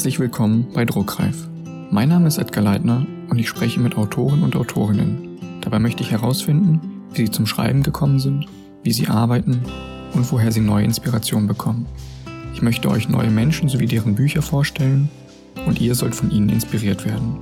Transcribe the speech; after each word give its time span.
Herzlich 0.00 0.18
willkommen 0.18 0.66
bei 0.72 0.86
Druckreif. 0.86 1.46
Mein 1.90 2.08
Name 2.08 2.28
ist 2.28 2.38
Edgar 2.38 2.64
Leitner 2.64 3.06
und 3.28 3.38
ich 3.38 3.50
spreche 3.50 3.80
mit 3.80 3.98
Autoren 3.98 4.42
und 4.42 4.56
Autorinnen. 4.56 5.38
Dabei 5.60 5.78
möchte 5.78 6.02
ich 6.02 6.10
herausfinden, 6.10 6.80
wie 7.12 7.26
sie 7.26 7.30
zum 7.30 7.44
Schreiben 7.44 7.82
gekommen 7.82 8.18
sind, 8.18 8.46
wie 8.82 8.92
sie 8.92 9.08
arbeiten 9.08 9.60
und 10.14 10.32
woher 10.32 10.52
sie 10.52 10.62
neue 10.62 10.86
Inspirationen 10.86 11.46
bekommen. 11.46 11.84
Ich 12.54 12.62
möchte 12.62 12.88
euch 12.88 13.10
neue 13.10 13.28
Menschen 13.28 13.68
sowie 13.68 13.84
deren 13.84 14.14
Bücher 14.14 14.40
vorstellen 14.40 15.10
und 15.66 15.82
ihr 15.82 15.94
sollt 15.94 16.14
von 16.14 16.30
ihnen 16.30 16.48
inspiriert 16.48 17.04
werden. 17.04 17.36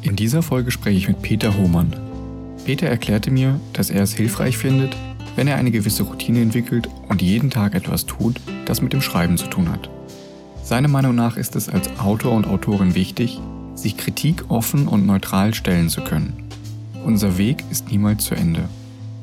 In 0.00 0.16
dieser 0.16 0.42
Folge 0.42 0.72
spreche 0.72 0.98
ich 0.98 1.06
mit 1.06 1.22
Peter 1.22 1.56
Hohmann. 1.56 1.94
Peter 2.64 2.88
erklärte 2.88 3.30
mir, 3.30 3.60
dass 3.74 3.90
er 3.90 4.02
es 4.02 4.12
hilfreich 4.12 4.58
findet, 4.58 4.96
wenn 5.36 5.46
er 5.46 5.54
eine 5.54 5.70
gewisse 5.70 6.02
Routine 6.02 6.40
entwickelt 6.40 6.88
und 7.08 7.22
jeden 7.22 7.50
Tag 7.50 7.76
etwas 7.76 8.06
tut, 8.06 8.40
das 8.64 8.82
mit 8.82 8.92
dem 8.92 9.00
Schreiben 9.02 9.38
zu 9.38 9.46
tun 9.46 9.70
hat. 9.70 9.88
Seiner 10.62 10.88
Meinung 10.88 11.14
nach 11.14 11.36
ist 11.36 11.56
es 11.56 11.68
als 11.68 11.90
Autor 11.98 12.32
und 12.32 12.46
Autorin 12.46 12.94
wichtig, 12.94 13.40
sich 13.74 13.96
Kritik 13.96 14.44
offen 14.48 14.86
und 14.86 15.06
neutral 15.06 15.54
stellen 15.54 15.88
zu 15.88 16.02
können. 16.02 16.32
Unser 17.04 17.36
Weg 17.36 17.64
ist 17.70 17.90
niemals 17.90 18.24
zu 18.24 18.36
Ende. 18.36 18.68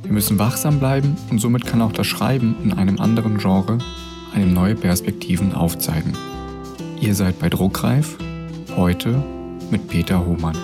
Wir 0.04 0.12
müssen 0.12 0.38
wachsam 0.38 0.80
bleiben 0.80 1.16
und 1.32 1.40
somit 1.40 1.66
kann 1.66 1.82
auch 1.82 1.94
das 1.94 2.08
Schreiben 2.08 2.56
in 2.64 2.74
einem 2.74 3.00
anderen 3.00 3.38
Genre 3.38 3.78
einem 4.34 4.54
neue 4.54 4.76
Perspektiven 4.76 5.54
aufzeigen. 5.54 6.14
Ihr 7.00 7.16
seid 7.16 7.40
bei 7.40 7.50
Druckreif, 7.50 8.18
heute 8.76 9.24
mit 9.72 9.88
Peter 9.88 10.26
Hohmann. 10.26 10.58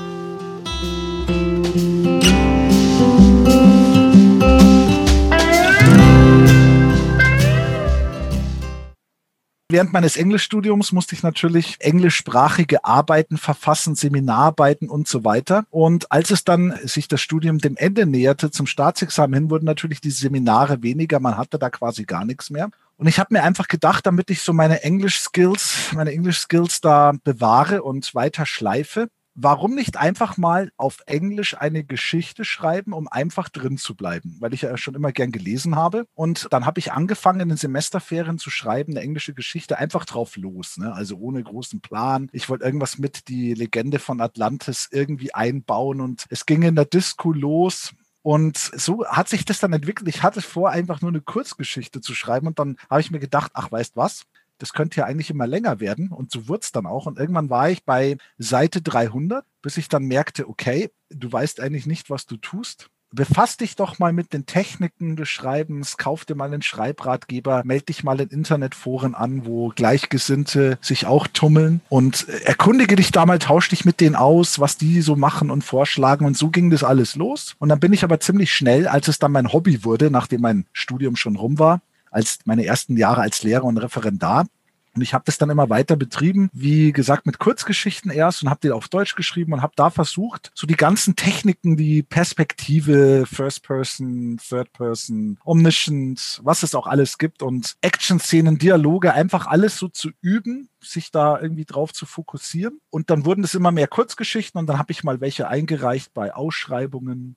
Während 9.69 9.93
meines 9.93 10.17
Englischstudiums 10.17 10.91
musste 10.91 11.15
ich 11.15 11.23
natürlich 11.23 11.77
englischsprachige 11.79 12.85
Arbeiten 12.85 13.37
verfassen, 13.37 13.95
Seminararbeiten 13.95 14.89
und 14.89 15.07
so 15.07 15.23
weiter. 15.23 15.65
Und 15.69 16.11
als 16.11 16.31
es 16.31 16.43
dann 16.43 16.77
sich 16.83 17.07
das 17.07 17.21
Studium 17.21 17.57
dem 17.57 17.77
Ende 17.77 18.05
näherte, 18.05 18.51
zum 18.51 18.67
Staatsexamen 18.67 19.33
hin, 19.33 19.49
wurden 19.49 19.65
natürlich 19.65 20.01
die 20.01 20.11
Seminare 20.11 20.83
weniger. 20.83 21.19
Man 21.19 21.37
hatte 21.37 21.59
da 21.59 21.69
quasi 21.69 22.05
gar 22.05 22.25
nichts 22.25 22.49
mehr. 22.49 22.69
Und 22.97 23.07
ich 23.07 23.19
habe 23.19 23.33
mir 23.33 23.43
einfach 23.43 23.67
gedacht, 23.67 24.05
damit 24.05 24.29
ich 24.29 24.41
so 24.41 24.53
meine 24.53 24.83
Englisch-Skills, 24.83 25.91
meine 25.93 26.11
Englisch-Skills 26.11 26.81
da 26.81 27.13
bewahre 27.23 27.83
und 27.83 28.15
weiter 28.15 28.45
schleife, 28.45 29.09
warum 29.35 29.75
nicht 29.75 29.97
einfach 29.97 30.37
mal 30.37 30.71
auf 30.77 30.99
Englisch 31.05 31.57
eine 31.57 31.83
Geschichte 31.83 32.45
schreiben, 32.45 32.93
um 32.93 33.07
einfach 33.07 33.49
drin 33.49 33.77
zu 33.77 33.95
bleiben, 33.95 34.37
weil 34.39 34.53
ich 34.53 34.61
ja 34.61 34.75
schon 34.77 34.95
immer 34.95 35.11
gern 35.11 35.31
gelesen 35.31 35.75
habe. 35.75 36.07
Und 36.15 36.47
dann 36.51 36.65
habe 36.65 36.79
ich 36.79 36.93
angefangen, 36.93 37.41
in 37.41 37.49
den 37.49 37.57
Semesterferien 37.57 38.37
zu 38.37 38.49
schreiben, 38.49 38.93
eine 38.93 39.01
englische 39.01 39.33
Geschichte, 39.33 39.77
einfach 39.77 40.05
drauf 40.05 40.37
los, 40.37 40.77
ne? 40.77 40.93
also 40.93 41.17
ohne 41.17 41.43
großen 41.43 41.81
Plan. 41.81 42.29
Ich 42.31 42.49
wollte 42.49 42.65
irgendwas 42.65 42.97
mit 42.97 43.27
die 43.27 43.53
Legende 43.53 43.99
von 43.99 44.21
Atlantis 44.21 44.87
irgendwie 44.91 45.33
einbauen 45.33 45.99
und 45.99 46.25
es 46.29 46.45
ging 46.45 46.63
in 46.63 46.75
der 46.75 46.85
Disco 46.85 47.33
los. 47.33 47.93
Und 48.21 48.57
so 48.57 49.05
hat 49.05 49.29
sich 49.29 49.45
das 49.45 49.59
dann 49.59 49.71
entwickelt. 49.71 50.09
Ich 50.09 50.23
hatte 50.23 50.41
vor, 50.41 50.71
einfach 50.71 50.99
nur 51.01 51.11
eine 51.11 51.21
Kurzgeschichte 51.21 52.01
zu 52.01 52.15
schreiben. 52.15 52.47
Und 52.47 52.57
dann 52.57 52.75
habe 52.89 52.99
ich 52.99 53.11
mir 53.11 53.19
gedacht, 53.19 53.51
ach, 53.53 53.71
weißt 53.71 53.95
was? 53.95 54.23
Das 54.57 54.73
könnte 54.73 54.97
ja 54.97 55.05
eigentlich 55.05 55.29
immer 55.29 55.47
länger 55.47 55.79
werden 55.79 56.09
und 56.09 56.31
so 56.31 56.47
wurde 56.47 56.61
es 56.63 56.71
dann 56.71 56.85
auch. 56.85 57.05
Und 57.05 57.19
irgendwann 57.19 57.49
war 57.49 57.69
ich 57.69 57.83
bei 57.83 58.17
Seite 58.37 58.81
300, 58.81 59.45
bis 59.61 59.77
ich 59.77 59.89
dann 59.89 60.03
merkte, 60.03 60.47
okay, 60.47 60.89
du 61.09 61.31
weißt 61.31 61.59
eigentlich 61.59 61.85
nicht, 61.85 62.09
was 62.09 62.25
du 62.25 62.37
tust. 62.37 62.89
Befass 63.11 63.55
dich 63.55 63.77
doch 63.77 63.97
mal 63.97 64.11
mit 64.11 64.33
den 64.33 64.45
Techniken 64.45 65.15
des 65.15 65.29
Schreibens, 65.29 65.95
kauf 65.95 66.25
dir 66.25 66.35
mal 66.35 66.51
einen 66.51 66.61
Schreibratgeber, 66.61 67.61
melde 67.63 67.85
dich 67.85 68.03
mal 68.03 68.19
in 68.19 68.27
Internetforen 68.27 69.15
an, 69.15 69.45
wo 69.45 69.69
Gleichgesinnte 69.69 70.77
sich 70.81 71.05
auch 71.05 71.27
tummeln 71.27 71.79
und 71.87 72.27
erkundige 72.27 72.97
dich 72.97 73.11
da 73.11 73.25
mal, 73.25 73.39
tausch 73.39 73.69
dich 73.69 73.85
mit 73.85 74.01
denen 74.01 74.15
aus, 74.15 74.59
was 74.59 74.77
die 74.77 75.01
so 75.01 75.15
machen 75.15 75.49
und 75.49 75.63
vorschlagen. 75.63 76.25
Und 76.25 76.35
so 76.35 76.49
ging 76.49 76.69
das 76.71 76.83
alles 76.83 77.15
los. 77.15 77.55
Und 77.57 77.69
dann 77.69 77.79
bin 77.79 77.93
ich 77.93 78.03
aber 78.03 78.19
ziemlich 78.19 78.51
schnell, 78.53 78.85
als 78.85 79.07
es 79.07 79.17
dann 79.17 79.31
mein 79.31 79.53
Hobby 79.53 79.85
wurde, 79.85 80.11
nachdem 80.11 80.41
mein 80.41 80.65
Studium 80.73 81.15
schon 81.15 81.37
rum 81.37 81.57
war, 81.57 81.81
als 82.15 82.39
meine 82.45 82.65
ersten 82.65 82.95
Jahre 82.97 83.21
als 83.21 83.43
Lehrer 83.43 83.65
und 83.65 83.77
Referendar. 83.77 84.47
Und 84.95 85.01
ich 85.01 85.13
habe 85.13 85.25
das 85.25 85.37
dann 85.37 85.49
immer 85.49 85.69
weiter 85.69 85.97
betrieben, 85.97 86.49
wie 86.53 86.93
gesagt, 86.93 87.25
mit 87.25 87.37
Kurzgeschichten 87.37 88.09
erst 88.09 88.41
und 88.41 88.49
habe 88.49 88.61
die 88.63 88.71
auf 88.71 88.87
Deutsch 88.87 89.15
geschrieben 89.15 89.51
und 89.51 89.61
habe 89.61 89.73
da 89.75 89.89
versucht, 89.89 90.51
so 90.55 90.65
die 90.65 90.77
ganzen 90.77 91.17
Techniken, 91.17 91.75
die 91.75 92.01
Perspektive, 92.01 93.25
First 93.25 93.63
Person, 93.63 94.37
Third 94.37 94.71
Person, 94.71 95.37
Omniscient, 95.43 96.39
was 96.45 96.63
es 96.63 96.73
auch 96.75 96.87
alles 96.87 97.17
gibt 97.17 97.43
und 97.43 97.75
Action-Szenen, 97.81 98.57
Dialoge, 98.57 99.13
einfach 99.13 99.47
alles 99.47 99.77
so 99.77 99.89
zu 99.89 100.11
üben, 100.21 100.69
sich 100.79 101.11
da 101.11 101.41
irgendwie 101.41 101.65
drauf 101.65 101.91
zu 101.91 102.05
fokussieren. 102.05 102.79
Und 102.89 103.09
dann 103.09 103.25
wurden 103.25 103.43
es 103.43 103.53
immer 103.53 103.73
mehr 103.73 103.87
Kurzgeschichten 103.87 104.57
und 104.57 104.67
dann 104.67 104.79
habe 104.79 104.93
ich 104.93 105.03
mal 105.03 105.19
welche 105.19 105.49
eingereicht 105.49 106.13
bei 106.13 106.33
Ausschreibungen 106.33 107.35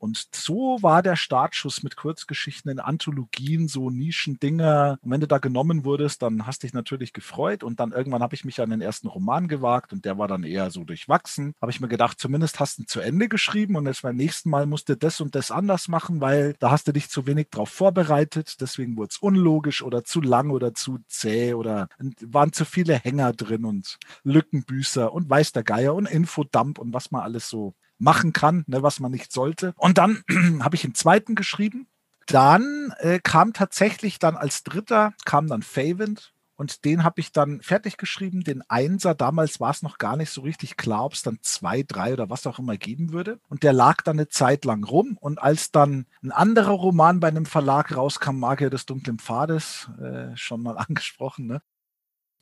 und 0.00 0.28
so 0.34 0.78
war 0.80 1.02
der 1.02 1.14
Startschuss 1.14 1.82
mit 1.82 1.94
Kurzgeschichten 1.94 2.70
in 2.70 2.80
Anthologien, 2.80 3.68
so 3.68 3.90
Nischendinger. 3.90 4.98
Und 5.02 5.10
wenn 5.10 5.20
du 5.20 5.28
da 5.28 5.36
genommen 5.36 5.84
wurdest, 5.84 6.22
dann 6.22 6.46
hast 6.46 6.62
dich 6.62 6.72
natürlich 6.72 7.12
gefreut. 7.12 7.62
Und 7.62 7.80
dann 7.80 7.92
irgendwann 7.92 8.22
habe 8.22 8.34
ich 8.34 8.46
mich 8.46 8.62
an 8.62 8.70
den 8.70 8.80
ersten 8.80 9.08
Roman 9.08 9.46
gewagt 9.46 9.92
und 9.92 10.06
der 10.06 10.16
war 10.16 10.26
dann 10.26 10.42
eher 10.42 10.70
so 10.70 10.84
durchwachsen. 10.84 11.54
Habe 11.60 11.70
ich 11.70 11.80
mir 11.80 11.88
gedacht, 11.88 12.18
zumindest 12.18 12.60
hast 12.60 12.78
du 12.78 12.82
ihn 12.82 12.86
zu 12.86 13.00
Ende 13.00 13.28
geschrieben 13.28 13.76
und 13.76 13.84
jetzt 13.86 14.00
beim 14.00 14.16
nächsten 14.16 14.48
Mal 14.48 14.64
musst 14.64 14.88
du 14.88 14.96
das 14.96 15.20
und 15.20 15.34
das 15.34 15.50
anders 15.50 15.88
machen, 15.88 16.22
weil 16.22 16.54
da 16.60 16.70
hast 16.70 16.88
du 16.88 16.92
dich 16.92 17.10
zu 17.10 17.26
wenig 17.26 17.50
drauf 17.50 17.68
vorbereitet. 17.68 18.62
Deswegen 18.62 18.96
wurde 18.96 19.10
es 19.10 19.18
unlogisch 19.18 19.82
oder 19.82 20.02
zu 20.02 20.22
lang 20.22 20.48
oder 20.48 20.72
zu 20.72 21.00
zäh 21.08 21.52
oder 21.52 21.88
waren 22.22 22.54
zu 22.54 22.64
viele 22.64 22.94
Hänger 22.94 23.34
drin 23.34 23.66
und 23.66 23.98
Lückenbüßer 24.24 25.12
und 25.12 25.28
weiß 25.28 25.52
der 25.52 25.62
Geier 25.62 25.94
und 25.94 26.06
Infodump 26.06 26.78
und 26.78 26.94
was 26.94 27.10
man 27.10 27.20
alles 27.20 27.50
so 27.50 27.74
machen 28.00 28.32
kann, 28.32 28.64
ne, 28.66 28.82
was 28.82 29.00
man 29.00 29.12
nicht 29.12 29.32
sollte. 29.32 29.74
Und 29.76 29.98
dann 29.98 30.22
habe 30.62 30.76
ich 30.76 30.84
einen 30.84 30.94
zweiten 30.94 31.34
geschrieben. 31.34 31.86
Dann 32.26 32.94
äh, 32.98 33.20
kam 33.22 33.52
tatsächlich 33.52 34.18
dann 34.18 34.36
als 34.36 34.62
dritter, 34.62 35.12
kam 35.24 35.46
dann 35.46 35.62
Favent. 35.62 36.32
Und 36.56 36.84
den 36.84 37.04
habe 37.04 37.20
ich 37.20 37.32
dann 37.32 37.62
fertig 37.62 37.96
geschrieben, 37.96 38.44
den 38.44 38.62
Einser. 38.68 39.14
Damals 39.14 39.60
war 39.60 39.70
es 39.70 39.80
noch 39.80 39.96
gar 39.96 40.16
nicht 40.16 40.28
so 40.28 40.42
richtig 40.42 40.76
klar, 40.76 41.06
ob 41.06 41.14
es 41.14 41.22
dann 41.22 41.38
zwei, 41.40 41.82
drei 41.82 42.12
oder 42.12 42.28
was 42.28 42.46
auch 42.46 42.58
immer 42.58 42.76
geben 42.76 43.12
würde. 43.14 43.40
Und 43.48 43.62
der 43.62 43.72
lag 43.72 44.02
dann 44.02 44.18
eine 44.18 44.28
Zeit 44.28 44.66
lang 44.66 44.84
rum. 44.84 45.16
Und 45.18 45.40
als 45.40 45.70
dann 45.70 46.04
ein 46.22 46.32
anderer 46.32 46.72
Roman 46.72 47.18
bei 47.18 47.28
einem 47.28 47.46
Verlag 47.46 47.96
rauskam, 47.96 48.38
Magier 48.38 48.68
des 48.68 48.84
dunklen 48.84 49.18
Pfades, 49.18 49.88
äh, 50.02 50.36
schon 50.36 50.62
mal 50.62 50.76
angesprochen, 50.78 51.46
ne? 51.46 51.62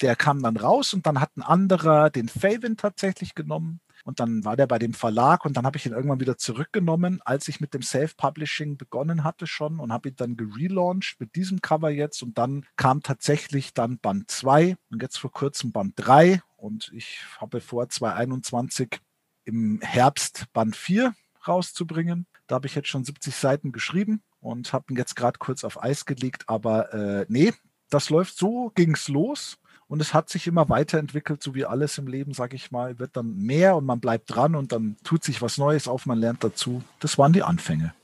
der 0.00 0.16
kam 0.16 0.42
dann 0.42 0.56
raus 0.56 0.94
und 0.94 1.06
dann 1.06 1.20
hat 1.20 1.36
ein 1.36 1.42
anderer 1.42 2.10
den 2.10 2.28
Faven 2.28 2.76
tatsächlich 2.76 3.34
genommen 3.34 3.80
und 4.08 4.20
dann 4.20 4.42
war 4.42 4.56
der 4.56 4.66
bei 4.66 4.78
dem 4.78 4.94
Verlag 4.94 5.44
und 5.44 5.58
dann 5.58 5.66
habe 5.66 5.76
ich 5.76 5.84
ihn 5.84 5.92
irgendwann 5.92 6.18
wieder 6.18 6.38
zurückgenommen, 6.38 7.20
als 7.26 7.46
ich 7.46 7.60
mit 7.60 7.74
dem 7.74 7.82
Self-Publishing 7.82 8.78
begonnen 8.78 9.22
hatte 9.22 9.46
schon 9.46 9.78
und 9.78 9.92
habe 9.92 10.08
ihn 10.08 10.16
dann 10.16 10.34
gelauncht 10.34 11.16
mit 11.20 11.36
diesem 11.36 11.60
Cover 11.60 11.90
jetzt. 11.90 12.22
Und 12.22 12.38
dann 12.38 12.64
kam 12.76 13.02
tatsächlich 13.02 13.74
dann 13.74 13.98
Band 13.98 14.30
2 14.30 14.78
und 14.90 15.02
jetzt 15.02 15.18
vor 15.18 15.30
kurzem 15.30 15.72
Band 15.72 15.92
3. 15.96 16.40
Und 16.56 16.90
ich 16.94 17.18
habe 17.36 17.60
vor, 17.60 17.86
2021 17.86 18.98
im 19.44 19.78
Herbst 19.82 20.46
Band 20.54 20.74
4 20.74 21.14
rauszubringen. 21.46 22.26
Da 22.46 22.54
habe 22.54 22.66
ich 22.66 22.74
jetzt 22.74 22.88
schon 22.88 23.04
70 23.04 23.36
Seiten 23.36 23.72
geschrieben 23.72 24.22
und 24.40 24.72
habe 24.72 24.86
ihn 24.88 24.96
jetzt 24.96 25.16
gerade 25.16 25.38
kurz 25.38 25.64
auf 25.64 25.82
Eis 25.82 26.06
gelegt. 26.06 26.44
Aber 26.46 26.94
äh, 26.94 27.26
nee, 27.28 27.52
das 27.90 28.08
läuft 28.08 28.38
so, 28.38 28.72
ging 28.74 28.94
es 28.94 29.08
los. 29.08 29.58
Und 29.88 30.02
es 30.02 30.12
hat 30.12 30.28
sich 30.28 30.46
immer 30.46 30.68
weiterentwickelt, 30.68 31.42
so 31.42 31.54
wie 31.54 31.64
alles 31.64 31.96
im 31.96 32.06
Leben, 32.06 32.34
sage 32.34 32.56
ich 32.56 32.70
mal, 32.70 32.98
wird 32.98 33.16
dann 33.16 33.38
mehr 33.38 33.74
und 33.74 33.86
man 33.86 34.00
bleibt 34.00 34.34
dran 34.34 34.54
und 34.54 34.70
dann 34.70 34.96
tut 35.02 35.24
sich 35.24 35.40
was 35.40 35.56
Neues 35.56 35.88
auf, 35.88 36.04
man 36.04 36.18
lernt 36.18 36.44
dazu. 36.44 36.82
Das 37.00 37.16
waren 37.16 37.32
die 37.32 37.42
Anfänge. 37.42 37.94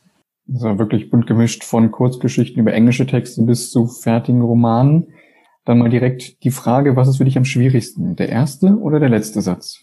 Also 0.53 0.78
wirklich 0.78 1.11
bunt 1.11 1.27
gemischt 1.27 1.62
von 1.62 1.91
Kurzgeschichten 1.91 2.61
über 2.61 2.73
englische 2.73 3.06
Texte 3.06 3.43
bis 3.43 3.70
zu 3.70 3.87
fertigen 3.87 4.41
Romanen. 4.41 5.08
Dann 5.67 5.79
mal 5.79 5.91
direkt 5.91 6.43
die 6.43 6.50
Frage, 6.50 6.97
was 6.97 7.08
ist 7.08 7.19
für 7.19 7.25
dich 7.25 7.37
am 7.37 7.44
schwierigsten? 7.44 8.17
Der 8.17 8.31
erste 8.31 8.79
oder 8.79 8.99
der 8.99 9.11
letzte 9.11 9.43
Satz? 9.43 9.81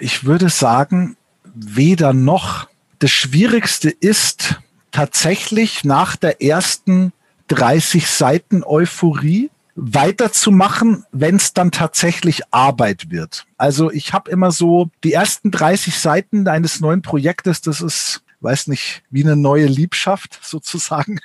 Ich 0.00 0.24
würde 0.24 0.48
sagen, 0.48 1.16
weder 1.54 2.12
noch. 2.12 2.68
Das 2.98 3.10
Schwierigste 3.10 3.90
ist 3.90 4.60
tatsächlich 4.90 5.84
nach 5.84 6.16
der 6.16 6.42
ersten 6.42 7.12
30 7.48 8.06
Seiten 8.06 8.64
Euphorie 8.64 9.50
weiterzumachen, 9.76 11.04
wenn 11.12 11.36
es 11.36 11.52
dann 11.52 11.70
tatsächlich 11.70 12.42
Arbeit 12.52 13.10
wird. 13.10 13.46
Also 13.56 13.90
ich 13.90 14.12
habe 14.12 14.30
immer 14.30 14.50
so 14.50 14.90
die 15.02 15.12
ersten 15.12 15.50
30 15.50 15.98
Seiten 15.98 16.46
eines 16.48 16.80
neuen 16.80 17.02
Projektes, 17.02 17.60
das 17.60 17.80
ist 17.80 18.22
weiß 18.44 18.66
nicht, 18.68 19.02
wie 19.10 19.24
eine 19.24 19.36
neue 19.36 19.66
Liebschaft 19.66 20.38
sozusagen. 20.42 21.18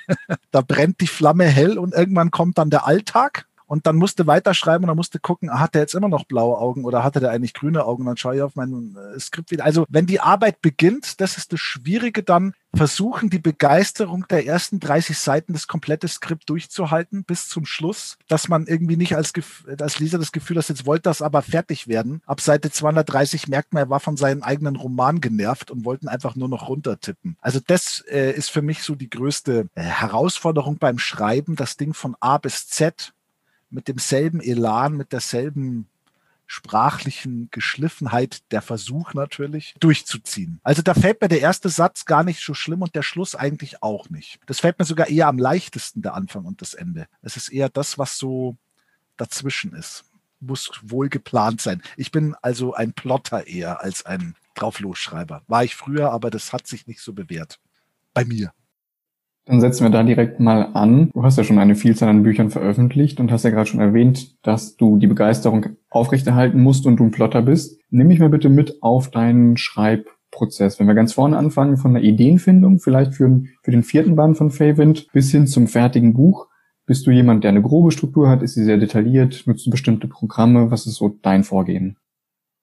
da 0.50 0.62
brennt 0.62 1.00
die 1.00 1.06
Flamme 1.06 1.44
hell 1.44 1.78
und 1.78 1.94
irgendwann 1.94 2.30
kommt 2.30 2.58
dann 2.58 2.70
der 2.70 2.86
Alltag 2.86 3.46
und 3.70 3.86
dann 3.86 3.94
musste 3.94 4.26
weiterschreiben 4.26 4.82
und 4.82 4.88
dann 4.88 4.96
musste 4.96 5.20
gucken, 5.20 5.48
hat 5.60 5.76
er 5.76 5.82
jetzt 5.82 5.94
immer 5.94 6.08
noch 6.08 6.24
blaue 6.24 6.58
Augen 6.58 6.84
oder 6.84 7.04
hatte 7.04 7.20
der 7.20 7.30
eigentlich 7.30 7.54
grüne 7.54 7.84
Augen? 7.84 8.04
Dann 8.04 8.16
schaue 8.16 8.34
ich 8.34 8.42
auf 8.42 8.56
mein 8.56 8.96
äh, 8.96 9.20
Skript 9.20 9.52
wieder. 9.52 9.64
Also 9.64 9.86
wenn 9.88 10.06
die 10.06 10.18
Arbeit 10.18 10.60
beginnt, 10.60 11.20
das 11.20 11.38
ist 11.38 11.52
das 11.52 11.60
Schwierige 11.60 12.24
dann, 12.24 12.52
versuchen, 12.74 13.30
die 13.30 13.38
Begeisterung 13.38 14.26
der 14.28 14.44
ersten 14.44 14.80
30 14.80 15.16
Seiten 15.16 15.52
das 15.52 15.68
komplette 15.68 16.08
Skript 16.08 16.48
durchzuhalten 16.50 17.22
bis 17.22 17.48
zum 17.48 17.64
Schluss, 17.64 18.18
dass 18.26 18.48
man 18.48 18.66
irgendwie 18.66 18.96
nicht 18.96 19.14
als, 19.14 19.32
als 19.78 20.00
Leser 20.00 20.18
das 20.18 20.32
Gefühl 20.32 20.58
hat, 20.58 20.68
jetzt 20.68 20.86
wollte 20.86 21.02
das 21.02 21.22
aber 21.22 21.40
fertig 21.42 21.86
werden. 21.86 22.22
Ab 22.26 22.40
Seite 22.40 22.72
230 22.72 23.46
merkt 23.46 23.72
man, 23.72 23.84
er 23.84 23.90
war 23.90 24.00
von 24.00 24.16
seinem 24.16 24.42
eigenen 24.42 24.74
Roman 24.74 25.20
genervt 25.20 25.70
und 25.70 25.84
wollten 25.84 26.08
einfach 26.08 26.34
nur 26.34 26.48
noch 26.48 26.68
runtertippen. 26.68 27.36
Also 27.40 27.60
das 27.64 28.04
äh, 28.10 28.32
ist 28.32 28.50
für 28.50 28.62
mich 28.62 28.82
so 28.82 28.96
die 28.96 29.10
größte 29.10 29.68
äh, 29.76 29.80
Herausforderung 29.80 30.78
beim 30.78 30.98
Schreiben, 30.98 31.54
das 31.54 31.76
Ding 31.76 31.94
von 31.94 32.16
A 32.18 32.38
bis 32.38 32.66
Z 32.66 33.12
mit 33.70 33.88
demselben 33.88 34.40
Elan, 34.40 34.96
mit 34.96 35.12
derselben 35.12 35.86
sprachlichen 36.50 37.48
Geschliffenheit, 37.52 38.42
der 38.50 38.60
Versuch 38.60 39.14
natürlich, 39.14 39.74
durchzuziehen. 39.78 40.58
Also 40.64 40.82
da 40.82 40.94
fällt 40.94 41.20
mir 41.20 41.28
der 41.28 41.40
erste 41.40 41.68
Satz 41.68 42.06
gar 42.06 42.24
nicht 42.24 42.44
so 42.44 42.54
schlimm 42.54 42.82
und 42.82 42.96
der 42.96 43.04
Schluss 43.04 43.36
eigentlich 43.36 43.84
auch 43.84 44.10
nicht. 44.10 44.40
Das 44.46 44.58
fällt 44.58 44.80
mir 44.80 44.84
sogar 44.84 45.08
eher 45.08 45.28
am 45.28 45.38
leichtesten, 45.38 46.02
der 46.02 46.14
Anfang 46.14 46.44
und 46.44 46.60
das 46.60 46.74
Ende. 46.74 47.06
Es 47.22 47.36
ist 47.36 47.50
eher 47.50 47.68
das, 47.68 47.98
was 47.98 48.18
so 48.18 48.56
dazwischen 49.16 49.74
ist. 49.74 50.04
Muss 50.40 50.72
wohl 50.82 51.08
geplant 51.08 51.60
sein. 51.60 51.82
Ich 51.96 52.10
bin 52.10 52.34
also 52.42 52.74
ein 52.74 52.94
Plotter 52.94 53.46
eher 53.46 53.80
als 53.80 54.04
ein 54.04 54.34
Drauflosschreiber. 54.56 55.42
War 55.46 55.62
ich 55.62 55.76
früher, 55.76 56.10
aber 56.10 56.30
das 56.30 56.52
hat 56.52 56.66
sich 56.66 56.88
nicht 56.88 57.00
so 57.00 57.12
bewährt. 57.12 57.60
Bei 58.12 58.24
mir. 58.24 58.52
Dann 59.50 59.60
setzen 59.60 59.82
wir 59.82 59.90
da 59.90 60.04
direkt 60.04 60.38
mal 60.38 60.70
an. 60.74 61.10
Du 61.12 61.24
hast 61.24 61.36
ja 61.36 61.42
schon 61.42 61.58
eine 61.58 61.74
Vielzahl 61.74 62.08
an 62.08 62.22
Büchern 62.22 62.50
veröffentlicht 62.50 63.18
und 63.18 63.32
hast 63.32 63.42
ja 63.42 63.50
gerade 63.50 63.66
schon 63.66 63.80
erwähnt, 63.80 64.36
dass 64.46 64.76
du 64.76 64.96
die 64.96 65.08
Begeisterung 65.08 65.70
aufrechterhalten 65.90 66.62
musst 66.62 66.86
und 66.86 66.98
du 66.98 67.04
ein 67.04 67.10
Plotter 67.10 67.42
bist. 67.42 67.80
Nimm 67.90 68.06
mich 68.06 68.20
mal 68.20 68.28
bitte 68.28 68.48
mit 68.48 68.80
auf 68.80 69.10
deinen 69.10 69.56
Schreibprozess. 69.56 70.78
Wenn 70.78 70.86
wir 70.86 70.94
ganz 70.94 71.14
vorne 71.14 71.36
anfangen, 71.36 71.78
von 71.78 71.94
der 71.94 72.04
Ideenfindung, 72.04 72.78
vielleicht 72.78 73.14
für, 73.14 73.42
für 73.64 73.72
den 73.72 73.82
vierten 73.82 74.14
Band 74.14 74.38
von 74.38 74.52
Feywind, 74.52 75.08
bis 75.12 75.32
hin 75.32 75.48
zum 75.48 75.66
fertigen 75.66 76.14
Buch. 76.14 76.46
Bist 76.86 77.08
du 77.08 77.10
jemand, 77.10 77.42
der 77.42 77.48
eine 77.48 77.62
grobe 77.62 77.90
Struktur 77.90 78.28
hat? 78.28 78.42
Ist 78.42 78.54
sie 78.54 78.62
sehr 78.62 78.78
detailliert? 78.78 79.42
Nutzt 79.46 79.66
du 79.66 79.70
bestimmte 79.70 80.06
Programme? 80.06 80.70
Was 80.70 80.86
ist 80.86 80.94
so 80.94 81.18
dein 81.22 81.42
Vorgehen? 81.42 81.96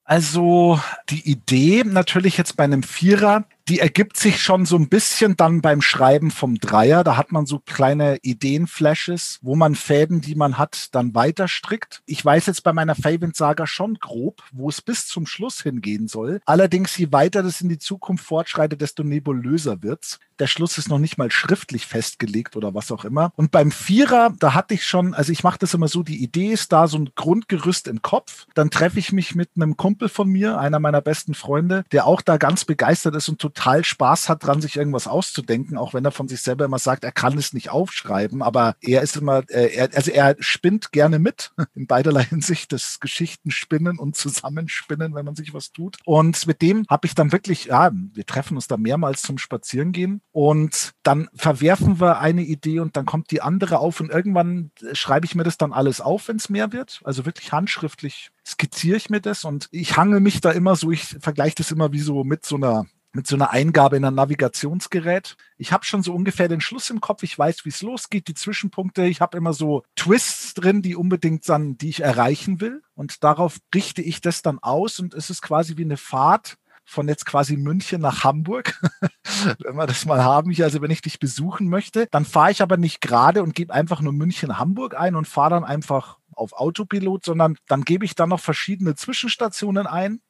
Also 0.04 0.80
die 1.10 1.30
Idee 1.30 1.84
natürlich 1.84 2.38
jetzt 2.38 2.56
bei 2.56 2.64
einem 2.64 2.82
Vierer 2.82 3.44
die 3.68 3.80
ergibt 3.80 4.16
sich 4.16 4.42
schon 4.42 4.64
so 4.64 4.76
ein 4.76 4.88
bisschen 4.88 5.36
dann 5.36 5.60
beim 5.60 5.82
Schreiben 5.82 6.30
vom 6.30 6.58
Dreier. 6.58 7.04
Da 7.04 7.18
hat 7.18 7.32
man 7.32 7.44
so 7.44 7.58
kleine 7.58 8.18
Ideenflashes, 8.22 9.38
wo 9.42 9.56
man 9.56 9.74
Fäden, 9.74 10.22
die 10.22 10.34
man 10.34 10.56
hat, 10.56 10.94
dann 10.94 11.14
weiter 11.14 11.48
strickt. 11.48 12.02
Ich 12.06 12.24
weiß 12.24 12.46
jetzt 12.46 12.62
bei 12.62 12.72
meiner 12.72 12.94
Favind-Saga 12.94 13.66
schon 13.66 13.98
grob, 14.00 14.42
wo 14.52 14.70
es 14.70 14.80
bis 14.80 15.06
zum 15.06 15.26
Schluss 15.26 15.62
hingehen 15.62 16.08
soll. 16.08 16.40
Allerdings, 16.46 16.96
je 16.96 17.12
weiter 17.12 17.42
das 17.42 17.60
in 17.60 17.68
die 17.68 17.78
Zukunft 17.78 18.24
fortschreitet, 18.24 18.80
desto 18.80 19.04
nebulöser 19.04 19.82
wird's. 19.82 20.18
Der 20.38 20.46
Schluss 20.46 20.78
ist 20.78 20.88
noch 20.88 21.00
nicht 21.00 21.18
mal 21.18 21.32
schriftlich 21.32 21.84
festgelegt 21.86 22.56
oder 22.56 22.72
was 22.72 22.92
auch 22.92 23.04
immer. 23.04 23.32
Und 23.34 23.50
beim 23.50 23.72
Vierer, 23.72 24.32
da 24.38 24.54
hatte 24.54 24.74
ich 24.74 24.84
schon, 24.84 25.12
also 25.12 25.32
ich 25.32 25.42
mache 25.42 25.58
das 25.58 25.74
immer 25.74 25.88
so, 25.88 26.04
die 26.04 26.22
Idee 26.22 26.52
ist 26.52 26.72
da, 26.72 26.86
so 26.86 26.96
ein 26.96 27.10
Grundgerüst 27.16 27.88
im 27.88 28.02
Kopf. 28.02 28.46
Dann 28.54 28.70
treffe 28.70 29.00
ich 29.00 29.12
mich 29.12 29.34
mit 29.34 29.50
einem 29.56 29.76
Kumpel 29.76 30.08
von 30.08 30.28
mir, 30.28 30.58
einer 30.58 30.78
meiner 30.78 31.00
besten 31.00 31.34
Freunde, 31.34 31.84
der 31.90 32.06
auch 32.06 32.22
da 32.22 32.36
ganz 32.36 32.64
begeistert 32.64 33.16
ist 33.16 33.28
und 33.28 33.40
total 33.40 33.57
total 33.58 33.84
Spaß 33.84 34.28
hat 34.28 34.44
dran, 34.44 34.60
sich 34.60 34.76
irgendwas 34.76 35.08
auszudenken, 35.08 35.76
auch 35.76 35.92
wenn 35.92 36.04
er 36.04 36.12
von 36.12 36.28
sich 36.28 36.42
selber 36.42 36.64
immer 36.64 36.78
sagt, 36.78 37.02
er 37.02 37.10
kann 37.10 37.36
es 37.36 37.52
nicht 37.52 37.70
aufschreiben, 37.70 38.40
aber 38.40 38.76
er 38.80 39.02
ist 39.02 39.16
immer, 39.16 39.42
äh, 39.48 39.74
er, 39.74 39.90
also 39.94 40.12
er 40.12 40.36
spinnt 40.38 40.92
gerne 40.92 41.18
mit 41.18 41.50
in 41.74 41.88
beiderlei 41.88 42.22
Hinsicht, 42.22 42.72
das 42.72 43.00
Geschichten 43.00 43.50
spinnen 43.50 43.98
und 43.98 44.14
zusammenspinnen, 44.16 45.14
wenn 45.14 45.24
man 45.24 45.34
sich 45.34 45.54
was 45.54 45.72
tut. 45.72 45.96
Und 46.04 46.46
mit 46.46 46.62
dem 46.62 46.84
habe 46.88 47.06
ich 47.06 47.16
dann 47.16 47.32
wirklich, 47.32 47.66
ja, 47.66 47.90
wir 47.92 48.26
treffen 48.26 48.56
uns 48.56 48.68
da 48.68 48.76
mehrmals 48.76 49.22
zum 49.22 49.38
Spazierengehen. 49.38 50.20
Und 50.30 50.92
dann 51.02 51.28
verwerfen 51.34 52.00
wir 52.00 52.20
eine 52.20 52.42
Idee 52.42 52.78
und 52.78 52.96
dann 52.96 53.06
kommt 53.06 53.32
die 53.32 53.42
andere 53.42 53.80
auf 53.80 53.98
und 53.98 54.10
irgendwann 54.10 54.70
schreibe 54.92 55.26
ich 55.26 55.34
mir 55.34 55.42
das 55.42 55.58
dann 55.58 55.72
alles 55.72 56.00
auf, 56.00 56.28
wenn 56.28 56.36
es 56.36 56.48
mehr 56.48 56.72
wird, 56.72 57.00
also 57.04 57.26
wirklich 57.26 57.50
handschriftlich 57.52 58.30
skizziere 58.46 58.96
ich 58.96 59.10
mir 59.10 59.20
das 59.20 59.44
und 59.44 59.68
ich 59.72 59.96
hange 59.96 60.20
mich 60.20 60.40
da 60.40 60.50
immer 60.52 60.74
so, 60.74 60.90
ich 60.90 61.04
vergleiche 61.20 61.56
das 61.56 61.70
immer 61.70 61.92
wie 61.92 62.00
so 62.00 62.24
mit 62.24 62.46
so 62.46 62.56
einer 62.56 62.86
mit 63.18 63.26
so 63.26 63.34
einer 63.34 63.50
Eingabe 63.50 63.96
in 63.96 64.04
ein 64.04 64.14
Navigationsgerät. 64.14 65.36
Ich 65.56 65.72
habe 65.72 65.84
schon 65.84 66.04
so 66.04 66.14
ungefähr 66.14 66.46
den 66.46 66.60
Schluss 66.60 66.88
im 66.88 67.00
Kopf. 67.00 67.24
Ich 67.24 67.36
weiß, 67.36 67.64
wie 67.64 67.70
es 67.70 67.82
losgeht, 67.82 68.28
die 68.28 68.34
Zwischenpunkte. 68.34 69.06
Ich 69.06 69.20
habe 69.20 69.36
immer 69.36 69.52
so 69.52 69.82
Twists 69.96 70.54
drin, 70.54 70.82
die 70.82 70.94
unbedingt 70.94 71.48
dann, 71.48 71.76
die 71.76 71.88
ich 71.88 71.98
erreichen 71.98 72.60
will. 72.60 72.80
Und 72.94 73.24
darauf 73.24 73.58
richte 73.74 74.02
ich 74.02 74.20
das 74.20 74.42
dann 74.42 74.60
aus. 74.60 75.00
Und 75.00 75.14
es 75.14 75.30
ist 75.30 75.42
quasi 75.42 75.76
wie 75.76 75.82
eine 75.82 75.96
Fahrt 75.96 76.58
von 76.84 77.08
jetzt 77.08 77.26
quasi 77.26 77.56
München 77.56 78.00
nach 78.00 78.22
Hamburg, 78.22 78.80
wenn 79.58 79.74
wir 79.74 79.88
das 79.88 80.06
mal 80.06 80.22
haben 80.22 80.52
hier. 80.52 80.66
Also 80.66 80.80
wenn 80.80 80.92
ich 80.92 81.02
dich 81.02 81.18
besuchen 81.18 81.68
möchte, 81.68 82.06
dann 82.12 82.24
fahre 82.24 82.52
ich 82.52 82.62
aber 82.62 82.76
nicht 82.76 83.00
gerade 83.00 83.42
und 83.42 83.52
gebe 83.52 83.74
einfach 83.74 84.00
nur 84.00 84.12
München-Hamburg 84.12 84.94
ein 84.96 85.16
und 85.16 85.26
fahre 85.26 85.50
dann 85.50 85.64
einfach 85.64 86.18
auf 86.30 86.52
Autopilot, 86.52 87.24
sondern 87.24 87.56
dann 87.66 87.82
gebe 87.82 88.04
ich 88.04 88.14
dann 88.14 88.28
noch 88.28 88.38
verschiedene 88.38 88.94
Zwischenstationen 88.94 89.88
ein 89.88 90.20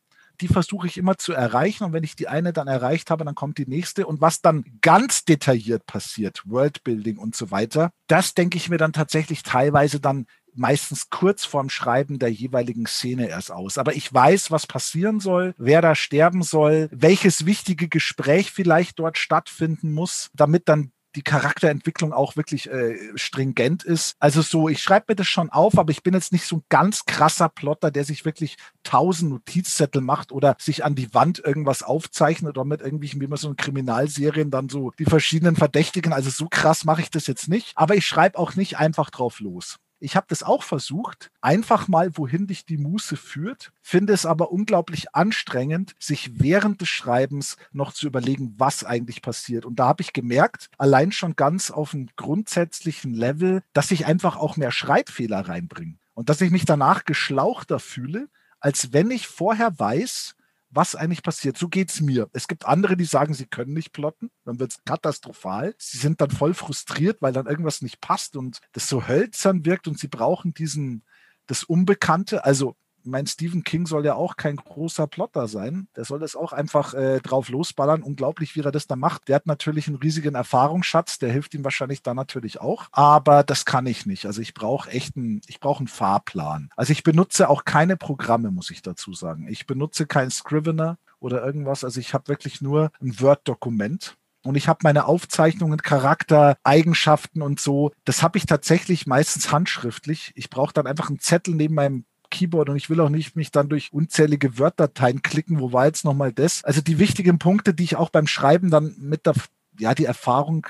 die 0.40 0.48
versuche 0.48 0.86
ich 0.86 0.98
immer 0.98 1.18
zu 1.18 1.32
erreichen. 1.32 1.84
Und 1.84 1.92
wenn 1.92 2.04
ich 2.04 2.16
die 2.16 2.28
eine 2.28 2.52
dann 2.52 2.68
erreicht 2.68 3.10
habe, 3.10 3.24
dann 3.24 3.34
kommt 3.34 3.58
die 3.58 3.66
nächste. 3.66 4.06
Und 4.06 4.20
was 4.20 4.40
dann 4.40 4.64
ganz 4.80 5.24
detailliert 5.24 5.86
passiert, 5.86 6.42
Worldbuilding 6.46 7.18
und 7.18 7.34
so 7.36 7.50
weiter, 7.50 7.90
das 8.06 8.34
denke 8.34 8.56
ich 8.56 8.68
mir 8.68 8.78
dann 8.78 8.92
tatsächlich 8.92 9.42
teilweise 9.42 10.00
dann 10.00 10.26
meistens 10.54 11.08
kurz 11.10 11.44
vorm 11.44 11.70
Schreiben 11.70 12.18
der 12.18 12.30
jeweiligen 12.30 12.86
Szene 12.86 13.28
erst 13.28 13.52
aus. 13.52 13.78
Aber 13.78 13.94
ich 13.94 14.12
weiß, 14.12 14.50
was 14.50 14.66
passieren 14.66 15.20
soll, 15.20 15.54
wer 15.56 15.80
da 15.80 15.94
sterben 15.94 16.42
soll, 16.42 16.88
welches 16.90 17.46
wichtige 17.46 17.88
Gespräch 17.88 18.50
vielleicht 18.50 18.98
dort 18.98 19.18
stattfinden 19.18 19.92
muss, 19.92 20.30
damit 20.34 20.68
dann 20.68 20.90
die 21.16 21.22
Charakterentwicklung 21.22 22.12
auch 22.12 22.36
wirklich 22.36 22.70
äh, 22.70 22.96
stringent 23.16 23.82
ist. 23.82 24.14
Also 24.18 24.42
so, 24.42 24.68
ich 24.68 24.82
schreibe 24.82 25.06
mir 25.08 25.16
das 25.16 25.26
schon 25.26 25.50
auf, 25.50 25.78
aber 25.78 25.90
ich 25.90 26.02
bin 26.02 26.14
jetzt 26.14 26.32
nicht 26.32 26.44
so 26.44 26.56
ein 26.56 26.62
ganz 26.68 27.04
krasser 27.06 27.48
Plotter, 27.48 27.90
der 27.90 28.04
sich 28.04 28.24
wirklich 28.24 28.56
tausend 28.82 29.30
Notizzettel 29.30 30.02
macht 30.02 30.32
oder 30.32 30.56
sich 30.58 30.84
an 30.84 30.94
die 30.94 31.12
Wand 31.14 31.38
irgendwas 31.38 31.82
aufzeichnet 31.82 32.56
oder 32.56 32.64
mit 32.64 32.80
irgendwelchen, 32.80 33.20
wie 33.20 33.26
man 33.26 33.38
so 33.38 33.48
in 33.48 33.56
Kriminalserien 33.56 34.50
dann 34.50 34.68
so 34.68 34.90
die 34.98 35.04
verschiedenen 35.04 35.56
Verdächtigen. 35.56 36.12
Also 36.12 36.30
so 36.30 36.48
krass 36.48 36.84
mache 36.84 37.02
ich 37.02 37.10
das 37.10 37.26
jetzt 37.26 37.48
nicht. 37.48 37.72
Aber 37.74 37.94
ich 37.94 38.06
schreibe 38.06 38.38
auch 38.38 38.54
nicht 38.54 38.78
einfach 38.78 39.10
drauf 39.10 39.40
los. 39.40 39.78
Ich 40.00 40.14
habe 40.14 40.26
das 40.28 40.42
auch 40.42 40.62
versucht, 40.62 41.30
einfach 41.40 41.88
mal, 41.88 42.16
wohin 42.16 42.46
dich 42.46 42.64
die 42.64 42.78
Muße 42.78 43.16
führt, 43.16 43.72
finde 43.82 44.12
es 44.12 44.26
aber 44.26 44.52
unglaublich 44.52 45.14
anstrengend, 45.14 45.94
sich 45.98 46.40
während 46.40 46.80
des 46.80 46.88
Schreibens 46.88 47.56
noch 47.72 47.92
zu 47.92 48.06
überlegen, 48.06 48.54
was 48.58 48.84
eigentlich 48.84 49.22
passiert. 49.22 49.64
Und 49.64 49.80
da 49.80 49.88
habe 49.88 50.02
ich 50.02 50.12
gemerkt, 50.12 50.70
allein 50.78 51.10
schon 51.10 51.34
ganz 51.34 51.70
auf 51.70 51.94
einem 51.94 52.08
grundsätzlichen 52.16 53.12
Level, 53.12 53.62
dass 53.72 53.90
ich 53.90 54.06
einfach 54.06 54.36
auch 54.36 54.56
mehr 54.56 54.70
Schreibfehler 54.70 55.48
reinbringe 55.48 55.98
und 56.14 56.28
dass 56.28 56.40
ich 56.40 56.50
mich 56.50 56.64
danach 56.64 57.04
geschlauchter 57.04 57.80
fühle, 57.80 58.28
als 58.60 58.92
wenn 58.92 59.10
ich 59.10 59.26
vorher 59.26 59.78
weiß, 59.78 60.34
was 60.70 60.94
eigentlich 60.94 61.22
passiert. 61.22 61.56
So 61.56 61.68
geht's 61.68 62.00
mir. 62.00 62.28
Es 62.32 62.48
gibt 62.48 62.66
andere, 62.66 62.96
die 62.96 63.04
sagen, 63.04 63.34
sie 63.34 63.46
können 63.46 63.72
nicht 63.72 63.92
plotten, 63.92 64.30
dann 64.44 64.58
wird's 64.58 64.82
katastrophal. 64.84 65.74
Sie 65.78 65.98
sind 65.98 66.20
dann 66.20 66.30
voll 66.30 66.54
frustriert, 66.54 67.22
weil 67.22 67.32
dann 67.32 67.46
irgendwas 67.46 67.82
nicht 67.82 68.00
passt 68.00 68.36
und 68.36 68.60
das 68.72 68.88
so 68.88 69.08
hölzern 69.08 69.64
wirkt 69.64 69.88
und 69.88 69.98
sie 69.98 70.08
brauchen 70.08 70.52
diesen, 70.54 71.04
das 71.46 71.64
Unbekannte. 71.64 72.44
Also 72.44 72.76
mein 73.04 73.26
Stephen 73.26 73.64
King 73.64 73.86
soll 73.86 74.04
ja 74.04 74.14
auch 74.14 74.36
kein 74.36 74.56
großer 74.56 75.06
Plotter 75.06 75.48
sein. 75.48 75.88
Der 75.96 76.04
soll 76.04 76.18
das 76.18 76.36
auch 76.36 76.52
einfach 76.52 76.94
äh, 76.94 77.20
drauf 77.20 77.48
losballern. 77.48 78.02
Unglaublich, 78.02 78.54
wie 78.56 78.60
er 78.60 78.72
das 78.72 78.86
da 78.86 78.96
macht. 78.96 79.28
Der 79.28 79.36
hat 79.36 79.46
natürlich 79.46 79.88
einen 79.88 79.96
riesigen 79.96 80.34
Erfahrungsschatz. 80.34 81.18
Der 81.18 81.32
hilft 81.32 81.54
ihm 81.54 81.64
wahrscheinlich 81.64 82.02
da 82.02 82.14
natürlich 82.14 82.60
auch. 82.60 82.88
Aber 82.92 83.42
das 83.42 83.64
kann 83.64 83.86
ich 83.86 84.06
nicht. 84.06 84.26
Also 84.26 84.40
ich 84.42 84.54
brauche 84.54 84.90
echt 84.90 85.16
einen, 85.16 85.40
ich 85.46 85.60
brauche 85.60 85.80
einen 85.80 85.88
Fahrplan. 85.88 86.70
Also 86.76 86.92
ich 86.92 87.02
benutze 87.02 87.48
auch 87.48 87.64
keine 87.64 87.96
Programme, 87.96 88.50
muss 88.50 88.70
ich 88.70 88.82
dazu 88.82 89.12
sagen. 89.12 89.48
Ich 89.48 89.66
benutze 89.66 90.06
kein 90.06 90.30
Scrivener 90.30 90.98
oder 91.20 91.44
irgendwas. 91.44 91.84
Also 91.84 92.00
ich 92.00 92.14
habe 92.14 92.28
wirklich 92.28 92.60
nur 92.60 92.90
ein 93.00 93.20
Word-Dokument. 93.20 94.16
Und 94.44 94.54
ich 94.54 94.68
habe 94.68 94.78
meine 94.82 95.06
Aufzeichnungen, 95.06 95.82
Charakter, 95.82 96.56
Eigenschaften 96.62 97.42
und 97.42 97.60
so. 97.60 97.92
Das 98.04 98.22
habe 98.22 98.38
ich 98.38 98.46
tatsächlich 98.46 99.06
meistens 99.06 99.50
handschriftlich. 99.50 100.32
Ich 100.36 100.48
brauche 100.48 100.72
dann 100.72 100.86
einfach 100.86 101.08
einen 101.08 101.18
Zettel 101.18 101.54
neben 101.54 101.74
meinem 101.74 102.04
Keyboard 102.30 102.68
und 102.68 102.76
ich 102.76 102.90
will 102.90 103.00
auch 103.00 103.08
nicht 103.08 103.36
mich 103.36 103.50
dann 103.50 103.68
durch 103.68 103.92
unzählige 103.92 104.58
Word-Dateien 104.58 105.22
klicken. 105.22 105.60
Wo 105.60 105.72
war 105.72 105.86
jetzt 105.86 106.04
nochmal 106.04 106.32
das? 106.32 106.64
Also 106.64 106.80
die 106.80 106.98
wichtigen 106.98 107.38
Punkte, 107.38 107.74
die 107.74 107.84
ich 107.84 107.96
auch 107.96 108.10
beim 108.10 108.26
Schreiben 108.26 108.70
dann 108.70 108.96
mit 108.98 109.26
der, 109.26 109.34
ja, 109.78 109.94
die 109.94 110.04
Erfahrung 110.04 110.66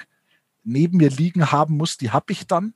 neben 0.64 0.98
mir 0.98 1.10
liegen 1.10 1.50
haben 1.50 1.76
muss, 1.76 1.96
die 1.96 2.10
habe 2.10 2.32
ich 2.32 2.46
dann. 2.46 2.74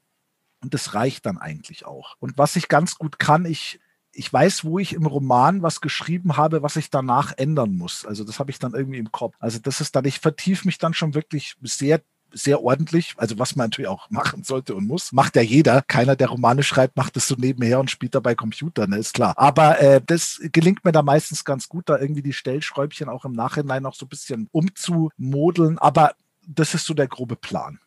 Und 0.62 0.74
das 0.74 0.94
reicht 0.94 1.26
dann 1.26 1.38
eigentlich 1.38 1.86
auch. 1.86 2.16
Und 2.20 2.38
was 2.38 2.56
ich 2.56 2.68
ganz 2.68 2.96
gut 2.96 3.18
kann, 3.18 3.44
ich, 3.44 3.80
ich 4.12 4.32
weiß, 4.32 4.64
wo 4.64 4.78
ich 4.78 4.92
im 4.92 5.06
Roman 5.06 5.62
was 5.62 5.80
geschrieben 5.80 6.36
habe, 6.36 6.62
was 6.62 6.76
ich 6.76 6.90
danach 6.90 7.32
ändern 7.36 7.74
muss. 7.74 8.06
Also 8.06 8.24
das 8.24 8.38
habe 8.38 8.50
ich 8.50 8.58
dann 8.58 8.74
irgendwie 8.74 8.98
im 8.98 9.10
Kopf. 9.10 9.34
Also 9.40 9.58
das 9.58 9.80
ist 9.80 9.96
dann, 9.96 10.04
ich 10.04 10.20
vertiefe 10.20 10.66
mich 10.66 10.78
dann 10.78 10.94
schon 10.94 11.14
wirklich 11.14 11.56
sehr 11.62 12.00
sehr 12.32 12.62
ordentlich, 12.62 13.14
also 13.16 13.38
was 13.38 13.56
man 13.56 13.66
natürlich 13.66 13.88
auch 13.88 14.10
machen 14.10 14.42
sollte 14.44 14.74
und 14.74 14.86
muss. 14.86 15.12
Macht 15.12 15.36
ja 15.36 15.42
jeder. 15.42 15.82
Keiner, 15.82 16.16
der 16.16 16.28
Romane 16.28 16.62
schreibt, 16.62 16.96
macht 16.96 17.16
das 17.16 17.26
so 17.26 17.34
nebenher 17.36 17.80
und 17.80 17.90
spielt 17.90 18.14
dabei 18.14 18.34
Computer, 18.34 18.86
ne, 18.86 18.98
ist 18.98 19.14
klar. 19.14 19.34
Aber 19.36 19.80
äh, 19.80 20.00
das 20.06 20.40
gelingt 20.52 20.84
mir 20.84 20.92
da 20.92 21.02
meistens 21.02 21.44
ganz 21.44 21.68
gut, 21.68 21.88
da 21.88 21.98
irgendwie 21.98 22.22
die 22.22 22.32
Stellschräubchen 22.32 23.08
auch 23.08 23.24
im 23.24 23.32
Nachhinein 23.32 23.82
noch 23.82 23.94
so 23.94 24.06
ein 24.06 24.08
bisschen 24.08 24.48
umzumodeln. 24.52 25.78
Aber 25.78 26.12
das 26.46 26.74
ist 26.74 26.86
so 26.86 26.94
der 26.94 27.08
grobe 27.08 27.36
Plan. 27.36 27.78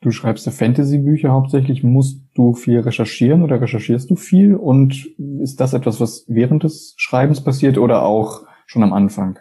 Du 0.00 0.10
schreibst 0.10 0.46
ja 0.46 0.52
Fantasy-Bücher 0.52 1.30
hauptsächlich. 1.30 1.82
Musst 1.82 2.20
du 2.34 2.54
viel 2.54 2.80
recherchieren 2.80 3.42
oder 3.42 3.60
recherchierst 3.60 4.10
du 4.10 4.16
viel? 4.16 4.54
Und 4.54 5.06
ist 5.40 5.60
das 5.60 5.72
etwas, 5.72 6.00
was 6.00 6.24
während 6.28 6.64
des 6.64 6.94
Schreibens 6.96 7.42
passiert 7.42 7.78
oder 7.78 8.02
auch 8.02 8.42
schon 8.66 8.82
am 8.82 8.92
Anfang? 8.92 9.38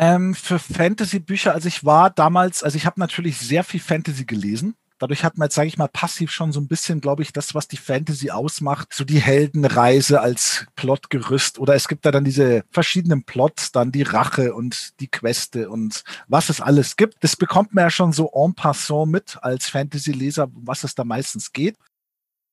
Ähm, 0.00 0.34
für 0.34 0.58
Fantasy-Bücher, 0.58 1.52
also 1.52 1.68
ich 1.68 1.84
war 1.84 2.08
damals, 2.08 2.62
also 2.62 2.74
ich 2.78 2.86
habe 2.86 2.98
natürlich 2.98 3.36
sehr 3.36 3.62
viel 3.62 3.80
Fantasy 3.80 4.24
gelesen. 4.24 4.74
Dadurch 4.98 5.24
hat 5.24 5.36
man 5.36 5.46
jetzt, 5.46 5.56
sage 5.56 5.68
ich 5.68 5.76
mal, 5.76 5.88
passiv 5.88 6.30
schon 6.30 6.52
so 6.52 6.60
ein 6.60 6.68
bisschen, 6.68 7.02
glaube 7.02 7.22
ich, 7.22 7.34
das, 7.34 7.54
was 7.54 7.68
die 7.68 7.76
Fantasy 7.76 8.30
ausmacht, 8.30 8.94
so 8.94 9.04
die 9.04 9.20
Heldenreise 9.20 10.22
als 10.22 10.66
Plotgerüst. 10.74 11.58
Oder 11.58 11.74
es 11.74 11.86
gibt 11.86 12.06
da 12.06 12.10
dann 12.12 12.24
diese 12.24 12.64
verschiedenen 12.70 13.24
Plots, 13.24 13.72
dann 13.72 13.92
die 13.92 14.02
Rache 14.02 14.54
und 14.54 14.98
die 15.00 15.08
Queste 15.08 15.68
und 15.68 16.02
was 16.28 16.48
es 16.48 16.62
alles 16.62 16.96
gibt. 16.96 17.22
Das 17.22 17.36
bekommt 17.36 17.74
man 17.74 17.84
ja 17.84 17.90
schon 17.90 18.14
so 18.14 18.30
en 18.34 18.54
passant 18.54 19.10
mit 19.10 19.38
als 19.42 19.68
Fantasy-Leser, 19.68 20.48
was 20.54 20.82
es 20.82 20.94
da 20.94 21.04
meistens 21.04 21.52
geht. 21.52 21.76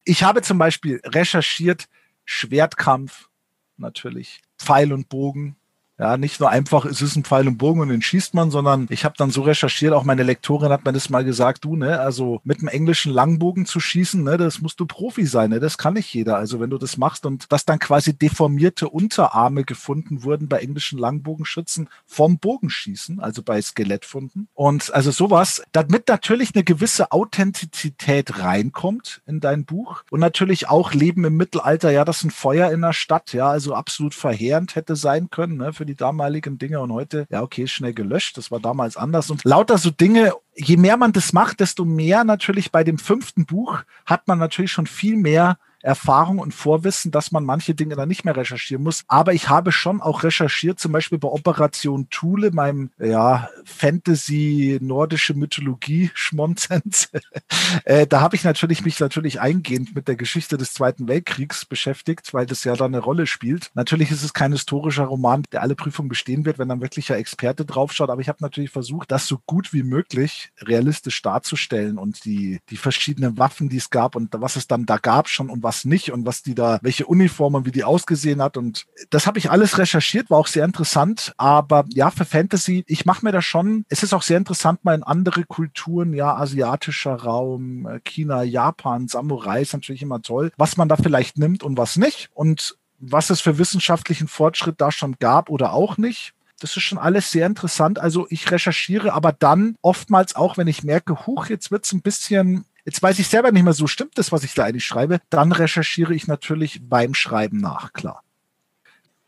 Ich 0.04 0.24
habe 0.24 0.42
zum 0.42 0.58
Beispiel 0.58 1.00
recherchiert 1.06 1.88
Schwertkampf, 2.25 3.30
natürlich, 3.77 4.42
Pfeil 4.58 4.92
und 4.92 5.08
Bogen, 5.08 5.57
ja, 6.00 6.18
nicht 6.18 6.39
nur 6.39 6.50
einfach, 6.50 6.86
es 6.86 7.01
ist 7.01 7.16
ein 7.16 7.24
Pfeil 7.24 7.48
und 7.48 7.58
Bogen 7.58 7.82
und 7.82 7.89
den 7.89 8.04
schießt 8.04 8.36
man, 8.36 8.51
sondern 8.51 8.86
ich 8.92 9.04
habe 9.04 9.16
dann 9.18 9.32
so 9.32 9.42
recherchiert, 9.42 9.94
auch 9.94 10.04
meine 10.04 10.22
Lektorin 10.22 10.72
hat 10.72 10.86
mir 10.86 10.94
das 10.94 11.10
mal 11.10 11.25
gesagt, 11.25 11.66
du, 11.66 11.75
ne, 11.75 12.00
also 12.00 12.39
mit 12.44 12.60
einem 12.60 12.68
englischen 12.68 13.12
Langbogen 13.12 13.66
zu 13.66 13.80
schießen, 13.80 14.24
ne, 14.24 14.38
das 14.38 14.62
musst 14.62 14.80
du 14.80 14.86
Profi 14.86 15.25
sein, 15.25 15.50
ne, 15.50 15.60
das 15.60 15.77
kann 15.80 15.96
nicht 15.96 16.13
jeder. 16.13 16.38
Also 16.38 16.60
wenn 16.60 16.70
du 16.70 16.77
das 16.77 16.98
machst 16.98 17.25
und 17.25 17.51
dass 17.51 17.66
dann 17.66 17.80
quasi 17.80 18.13
deformierte 18.13 18.89
Unterarme 18.89 19.63
gefunden 19.63 20.24
wurden 20.24 20.48
bei 20.48 20.60
englischen 20.60 21.00
Langbogenschützen 21.00 21.89
vom 22.06 22.38
Bogenschießen, 22.38 23.20
also 23.20 23.42
bei 23.42 23.60
Skelettfunden. 23.60 24.50
Und 24.54 24.94
also 24.94 25.10
sowas, 25.10 25.63
damit 25.72 26.08
natürlich 26.10 26.54
eine 26.54 26.63
gewisse 26.63 27.12
Authentizität 27.12 28.39
reinkommt 28.39 29.22
in 29.25 29.39
dein 29.39 29.66
Buch 29.66 30.04
und 30.12 30.20
natürlich 30.20 30.70
auch 30.70 30.94
Leben 30.94 31.25
im 31.25 31.38
Mittelalter, 31.38 31.89
ja, 31.89 32.06
das 32.06 32.18
ist 32.18 32.25
ein 32.25 32.32
Feuer 32.32 32.72
in 32.72 32.82
der 32.82 32.94
Stadt, 32.94 33.34
ja, 33.34 33.50
also 33.50 33.74
absolut 33.74 34.13
verheerend 34.13 34.75
hätte 34.75 34.96
sein 34.96 35.32
können, 35.32 35.58
ne, 35.58 35.74
für 35.74 35.87
die 35.88 35.96
damaligen 35.96 36.58
Dinge 36.58 36.79
und 36.82 36.91
heute, 36.94 37.25
ja, 37.29 37.41
okay, 37.41 37.67
schnell 37.67 37.94
gelöscht. 37.94 38.38
Das 38.38 38.51
war 38.51 38.60
damals 38.60 38.98
anders. 38.98 39.32
Und 39.32 39.44
lauter 39.44 39.77
so 39.77 39.89
Dinge, 39.89 40.34
je 40.56 40.77
mehr 40.77 40.98
man 40.98 41.13
das 41.13 41.34
macht, 41.34 41.60
desto 41.60 41.86
mehr 41.86 42.24
natürlich 42.24 42.72
bei 42.72 42.84
dem 42.84 42.98
fünften 42.98 43.46
Buch 43.46 43.79
hat 44.06 44.27
man 44.27 44.38
natürlich 44.38 44.72
schon 44.72 44.88
viel 44.88 45.17
mehr 45.17 45.58
Erfahrung 45.81 46.39
und 46.39 46.53
Vorwissen, 46.53 47.12
dass 47.12 47.31
man 47.31 47.46
manche 47.46 47.75
Dinge 47.75 47.96
dann 47.96 48.10
nicht 48.10 48.25
mehr 48.25 48.36
recherchieren 48.36 48.84
muss. 48.84 49.03
Aber 49.07 49.34
ich 49.34 49.50
habe 49.50 49.72
schon 49.72 50.01
auch 50.01 50.24
recherchiert, 50.24 50.79
zum 50.79 50.91
Beispiel 50.91 51.17
bei 51.17 51.27
Operation 51.27 52.10
Thule, 52.10 52.51
meinem 52.51 52.91
ja, 53.00 53.50
Fantasy, 53.65 54.79
nordische 54.81 55.34
Mythologie 55.34 56.12
Schmonzens. 56.15 57.10
äh, 57.86 58.07
da 58.07 58.22
habe 58.22 58.36
ich 58.36 58.43
natürlich 58.43 58.84
mich 58.84 59.00
natürlich 59.00 59.39
eingehend 59.39 59.96
mit 59.96 60.07
der 60.07 60.15
Geschichte 60.15 60.57
des 60.57 60.74
Zweiten 60.74 61.07
Weltkriegs 61.07 61.65
beschäftigt, 61.65 62.34
weil 62.34 62.46
das 62.46 62.63
ja 62.63 62.75
da 62.75 62.86
eine 62.86 63.00
Rolle 63.00 63.27
spielt. 63.27 63.72
Natürlich 63.75 64.12
ist 64.12 64.24
es 64.24 64.34
kein 64.34 64.51
historischer 64.51 65.05
Roman, 65.05 65.43
der 65.51 65.62
alle 65.62 65.75
Prüfungen 65.75 66.10
bestehen 66.10 66.46
wird, 66.46 66.60
wenn 66.60 66.69
dann 66.69 66.81
wirklicher 66.81 67.17
Experte 67.17 67.65
draufschaut. 67.65 68.10
Aber 68.10 68.22
ich 68.22 68.29
habe 68.29 68.39
natürlich 68.41 68.72
versucht, 68.72 69.12
das 69.12 69.27
so 69.27 69.39
gut 69.46 69.74
wie 69.74 69.84
möglich 69.84 70.51
realistisch 70.62 71.22
darzustellen 71.22 71.98
und 71.98 72.25
die, 72.25 72.60
die 72.69 72.77
verschiedenen 72.77 73.38
Waffen, 73.38 73.69
die 73.69 73.77
es 73.77 73.89
gab 73.89 74.15
und 74.15 74.34
was 74.34 74.55
es 74.55 74.67
dann 74.67 74.86
da 74.86 74.98
gab 74.98 75.27
schon 75.29 75.50
und 75.50 75.63
was 75.68 75.84
nicht 75.84 76.14
und 76.14 76.26
was 76.26 76.44
die 76.44 76.56
da, 76.56 76.80
welche 76.82 77.06
Uniformen, 77.06 77.66
wie 77.66 77.72
die 77.72 77.84
ausgesehen 77.84 78.42
hat. 78.42 78.56
Und 78.56 78.86
das 79.10 79.28
habe 79.28 79.38
ich 79.38 79.52
alles 79.52 79.78
recherchiert, 79.78 80.30
war 80.30 80.38
auch 80.40 80.48
sehr 80.48 80.64
interessant. 80.64 81.34
Aber 81.36 81.84
ja, 81.90 82.10
für 82.10 82.24
Fantasy, 82.24 82.86
ich 82.88 83.06
mache 83.06 83.26
mir 83.26 83.34
da 83.34 83.42
schon, 83.42 83.84
es 83.90 84.02
ist 84.02 84.14
auch 84.14 84.22
sehr 84.22 84.38
interessant, 84.38 84.86
mal 84.86 84.96
in 84.96 85.04
andere 85.04 85.44
Kulturen, 85.44 86.14
ja, 86.14 86.36
asiatischer 86.38 87.16
Raum, 87.16 87.86
äh, 87.86 88.00
China, 88.00 88.44
Japan, 88.44 89.10
Samurai 89.10 89.62
ist 89.62 89.74
natürlich 89.74 90.02
immer 90.02 90.22
toll, 90.22 90.54
was 90.56 90.78
man 90.78 90.88
da 90.88 90.96
vielleicht 90.96 91.38
nimmt 91.38 91.64
und 91.64 91.78
was 91.78 91.98
nicht. 91.98 92.30
Und 92.34 92.78
was 93.00 93.30
es 93.30 93.42
für 93.42 93.58
wissenschaftlichen 93.58 94.30
Fortschritt 94.30 94.80
da 94.80 94.90
schon 94.92 95.18
gab 95.20 95.50
oder 95.50 95.74
auch 95.74 95.98
nicht. 95.98 96.34
Das 96.60 96.76
ist 96.76 96.84
schon 96.84 96.98
alles 96.98 97.30
sehr 97.30 97.46
interessant. 97.46 98.00
Also 98.00 98.26
ich 98.30 98.50
recherchiere 98.50 99.14
aber 99.14 99.32
dann 99.32 99.76
oftmals 99.82 100.36
auch, 100.36 100.58
wenn 100.58 100.68
ich 100.68 100.84
merke, 100.84 101.28
huch, 101.28 101.48
jetzt 101.48 101.70
wird 101.70 101.86
es 101.86 101.92
ein 101.92 102.02
bisschen 102.02 102.66
Jetzt 102.88 103.03
weiß 103.03 103.20
ich 103.20 103.27
selber 103.27 103.51
nicht 103.51 103.65
mehr 103.65 103.74
so, 103.74 103.86
stimmt 103.86 104.17
das, 104.17 104.32
was 104.32 104.46
ich 104.46 104.53
da 104.53 104.63
eigentlich 104.63 104.86
schreibe? 104.86 105.20
Dann 105.29 105.51
recherchiere 105.51 106.15
ich 106.15 106.27
natürlich 106.27 106.79
beim 106.88 107.13
Schreiben 107.13 107.58
nach, 107.58 107.91
klar. 107.91 108.24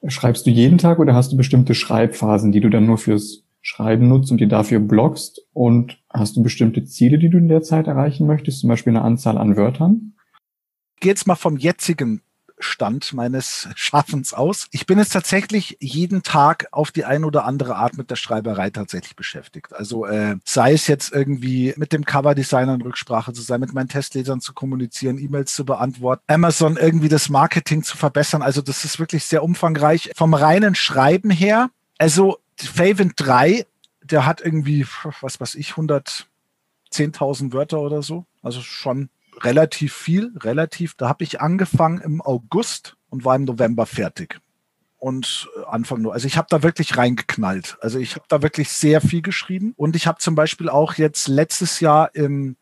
Schreibst 0.08 0.46
du 0.46 0.50
jeden 0.50 0.78
Tag 0.78 0.98
oder 0.98 1.14
hast 1.14 1.34
du 1.34 1.36
bestimmte 1.36 1.76
Schreibphasen, 1.76 2.54
die 2.54 2.62
du 2.62 2.70
dann 2.70 2.86
nur 2.86 2.98
fürs 2.98 3.44
Schreiben 3.60 4.08
nutzt 4.08 4.32
und 4.32 4.38
die 4.38 4.48
dafür 4.48 4.80
blockst? 4.80 5.42
Und 5.52 6.02
hast 6.10 6.38
du 6.38 6.42
bestimmte 6.42 6.86
Ziele, 6.86 7.20
die 7.20 7.30
du 7.30 7.38
in 7.38 7.50
der 7.50 7.62
Zeit 7.62 7.88
erreichen 7.88 8.26
möchtest, 8.28 8.62
zum 8.62 8.70
Beispiel 8.70 8.92
eine 8.92 9.02
Anzahl 9.02 9.38
an 9.38 9.58
Wörtern? 9.58 10.14
Ich 10.96 11.02
gehe 11.02 11.12
jetzt 11.12 11.28
mal 11.28 11.36
vom 11.36 11.58
jetzigen 11.58 12.22
Stand 12.60 13.14
meines 13.14 13.68
Schaffens 13.76 14.34
aus. 14.34 14.68
Ich 14.72 14.86
bin 14.86 15.00
jetzt 15.00 15.14
tatsächlich 15.14 15.78
jeden 15.80 16.24
Tag 16.24 16.68
auf 16.72 16.92
die 16.92 17.06
eine 17.06 17.26
oder 17.26 17.46
andere 17.46 17.76
Art 17.76 17.98
mit 17.98 18.12
der 18.12 18.16
Schreiberei 18.16 18.70
tatsächlich 18.70 19.16
beschäftigt. 19.16 19.74
Also 19.74 20.06
äh, 20.06 20.36
sei 20.44 20.74
es 20.74 20.88
jetzt 20.88 21.12
irgendwie 21.12 21.74
mit 21.78 21.94
dem 21.94 22.06
Coverdesigner 22.06 22.76
in 22.76 22.82
Rücksprache 22.82 23.34
zu 23.34 23.42
sein, 23.42 23.60
mit 23.62 23.74
meinen 23.74 23.90
Testlesern 23.90 24.42
zu 24.42 24.54
kommunizieren, 24.54 25.18
E-Mails 25.18 25.54
zu 25.54 25.66
beantworten, 25.66 26.24
Amazon 26.28 26.78
irgendwie 26.78 27.10
das 27.10 27.30
Marketing 27.30 27.84
zu 27.84 27.98
verbessern. 27.98 28.42
Also 28.42 28.62
das 28.62 28.86
ist 28.86 29.00
wirklich 29.00 29.26
sehr 29.26 29.44
umfangreich. 29.44 30.12
Vom 30.16 30.34
reinen 30.34 30.76
Schreiben 30.76 31.30
her, 31.30 31.70
also 31.98 32.40
Faven 32.58 33.14
3, 33.16 33.66
der 34.04 34.26
hat 34.26 34.42
irgendwie, 34.42 34.86
was 35.22 35.40
weiß 35.40 35.56
ich, 35.56 35.72
110.000 35.72 37.54
Wörter 37.54 37.80
oder 37.80 38.02
so. 38.02 38.26
Also 38.42 38.62
schon 38.62 39.10
relativ 39.44 39.94
viel, 39.94 40.32
relativ. 40.38 40.96
Da 40.96 41.10
habe 41.10 41.24
ich 41.24 41.42
angefangen 41.42 42.00
im 42.02 42.22
August 42.22 42.96
und 43.10 43.26
war 43.26 43.36
im 43.36 43.46
November 43.46 43.86
fertig. 43.86 44.40
Und 44.98 45.50
äh, 45.58 45.66
Anfang 45.66 46.02
nur. 46.02 46.14
Also 46.14 46.28
ich 46.28 46.38
habe 46.38 46.48
da 46.50 46.62
wirklich 46.62 46.98
reingeknallt. 46.98 47.78
Also 47.82 48.00
ich 48.00 48.16
habe 48.16 48.26
da 48.28 48.42
wirklich 48.42 48.70
sehr 48.70 49.02
viel 49.02 49.22
geschrieben. 49.22 49.74
Und 49.78 49.96
ich 49.96 50.08
habe 50.08 50.20
zum 50.20 50.36
Beispiel 50.36 50.70
auch 50.70 50.96
jetzt 50.96 51.28
letztes 51.28 51.80
Jahr 51.80 52.14
im 52.16 52.58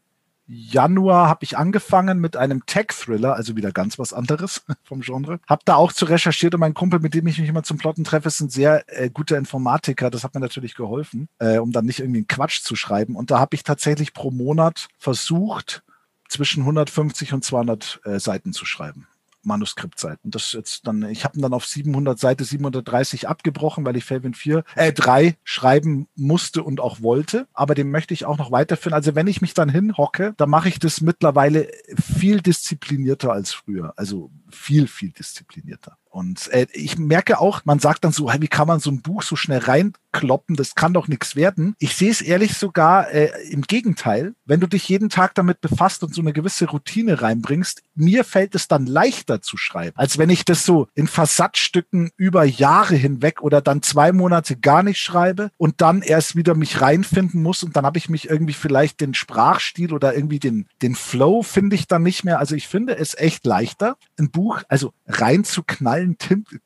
Januar 0.50 1.28
habe 1.28 1.44
ich 1.44 1.58
angefangen 1.58 2.20
mit 2.20 2.38
einem 2.38 2.66
Tech-Thriller, 2.66 3.36
also 3.36 3.58
wieder 3.58 3.74
ganz 3.74 4.00
was 4.00 4.14
anderes 4.14 4.64
vom 4.84 5.02
Genre. 5.02 5.40
Hab 5.46 5.66
da 5.66 5.76
auch 5.76 5.92
zu 5.92 6.06
recherchiert 6.06 6.54
und 6.54 6.62
mein 6.62 6.74
Kumpel, 6.74 7.00
mit 7.00 7.14
dem 7.14 7.28
ich 7.28 7.38
mich 7.38 7.50
immer 7.50 7.64
zum 7.64 7.78
Plotten 7.78 8.06
treffe, 8.06 8.30
ist 8.30 8.40
ein 8.40 8.50
sehr 8.50 8.86
äh, 8.88 9.10
guter 9.10 9.38
Informatiker. 9.38 10.10
Das 10.10 10.24
hat 10.24 10.34
mir 10.34 10.40
natürlich 10.40 10.76
geholfen, 10.76 11.28
äh, 11.40 11.58
um 11.58 11.74
dann 11.74 11.86
nicht 11.86 12.00
irgendwie 12.00 12.20
einen 12.20 12.28
Quatsch 12.28 12.62
zu 12.62 12.78
schreiben. 12.78 13.18
Und 13.18 13.30
da 13.30 13.40
habe 13.40 13.56
ich 13.56 13.64
tatsächlich 13.64 14.14
pro 14.14 14.32
Monat 14.32 14.88
versucht, 14.98 15.84
zwischen 16.28 16.62
150 16.62 17.34
und 17.34 17.44
200 17.44 18.02
äh, 18.04 18.20
Seiten 18.20 18.54
zu 18.54 18.66
schreiben. 18.66 19.08
Manuskriptseiten. 19.48 20.30
Das 20.30 20.52
jetzt 20.52 20.86
dann, 20.86 21.04
ich 21.04 21.24
habe 21.24 21.40
dann 21.40 21.54
auf 21.54 21.66
700 21.66 22.20
Seite 22.20 22.44
730 22.44 23.28
abgebrochen, 23.28 23.86
weil 23.86 23.98
ich 23.98 24.06
Felvin 24.06 24.34
4, 24.34 24.64
äh 24.76 24.94
3 24.94 25.36
schreiben 25.44 26.08
musste 26.16 26.64
und 26.64 26.80
auch 26.80 27.02
wollte. 27.02 27.48
Aber 27.54 27.74
den 27.74 27.90
möchte 27.90 28.14
ich 28.14 28.26
auch 28.26 28.38
noch 28.38 28.52
weiterführen. 28.52 28.94
Also 28.94 29.16
wenn 29.16 29.28
ich 29.28 29.42
mich 29.42 29.54
dann 29.54 29.70
hinhocke, 29.70 30.34
dann 30.38 30.50
mache 30.50 30.70
ich 30.70 30.80
das 30.80 31.02
mittlerweile 31.02 31.70
viel 31.96 32.42
disziplinierter 32.42 33.32
als 33.32 33.54
früher. 33.54 33.94
Also 33.96 34.30
viel, 34.50 34.88
viel 34.88 35.12
disziplinierter. 35.12 35.98
Und 36.18 36.48
äh, 36.48 36.66
ich 36.74 36.98
merke 36.98 37.40
auch, 37.40 37.64
man 37.66 37.78
sagt 37.78 38.04
dann 38.04 38.12
so, 38.12 38.32
hey, 38.32 38.42
wie 38.42 38.48
kann 38.48 38.68
man 38.68 38.80
so 38.80 38.90
ein 38.90 39.04
Buch 39.04 39.22
so 39.22 39.36
schnell 39.36 39.60
reinkloppen? 39.60 40.56
Das 40.56 40.74
kann 40.74 40.94
doch 40.94 41.08
nichts 41.08 41.36
werden. 41.36 41.76
Ich 41.78 41.96
sehe 41.96 42.10
es 42.10 42.22
ehrlich 42.22 42.58
sogar 42.58 43.12
äh, 43.12 43.30
im 43.52 43.62
Gegenteil. 43.62 44.34
Wenn 44.44 44.60
du 44.60 44.66
dich 44.66 44.90
jeden 44.90 45.10
Tag 45.10 45.36
damit 45.36 45.62
befasst 45.62 46.04
und 46.04 46.16
so 46.16 46.22
eine 46.22 46.34
gewisse 46.34 46.70
Routine 46.70 47.22
reinbringst, 47.22 47.84
mir 47.94 48.24
fällt 48.24 48.56
es 48.56 48.68
dann 48.68 48.88
leichter 48.88 49.37
zu 49.42 49.58
schreiben, 49.58 49.98
als 49.98 50.18
wenn 50.18 50.30
ich 50.30 50.46
das 50.46 50.66
so 50.66 50.88
in 50.94 51.08
Versatzstücken 51.08 52.12
über 52.18 52.44
Jahre 52.44 52.96
hinweg 52.96 53.42
oder 53.42 53.62
dann 53.62 53.82
zwei 53.82 54.12
Monate 54.12 54.58
gar 54.58 54.84
nicht 54.84 55.00
schreibe 55.00 55.52
und 55.58 55.82
dann 55.82 56.02
erst 56.02 56.36
wieder 56.36 56.56
mich 56.56 56.82
reinfinden 56.82 57.42
muss 57.42 57.64
und 57.64 57.76
dann 57.76 57.86
habe 57.86 57.98
ich 57.98 58.10
mich 58.10 58.30
irgendwie 58.30 58.54
vielleicht 58.54 59.02
den 59.02 59.14
Sprachstil 59.14 59.94
oder 59.94 60.16
irgendwie 60.16 60.40
den, 60.40 60.68
den 60.82 60.96
Flow 60.96 61.44
finde 61.44 61.76
ich 61.76 61.88
dann 61.88 62.04
nicht 62.04 62.24
mehr. 62.24 62.40
Also 62.40 62.56
ich 62.56 62.68
finde 62.68 62.98
es 62.98 63.16
echt 63.16 63.46
leichter, 63.46 63.98
ein 64.20 64.32
Buch, 64.32 64.62
also 64.68 64.94
reinzuknallen, 65.08 66.18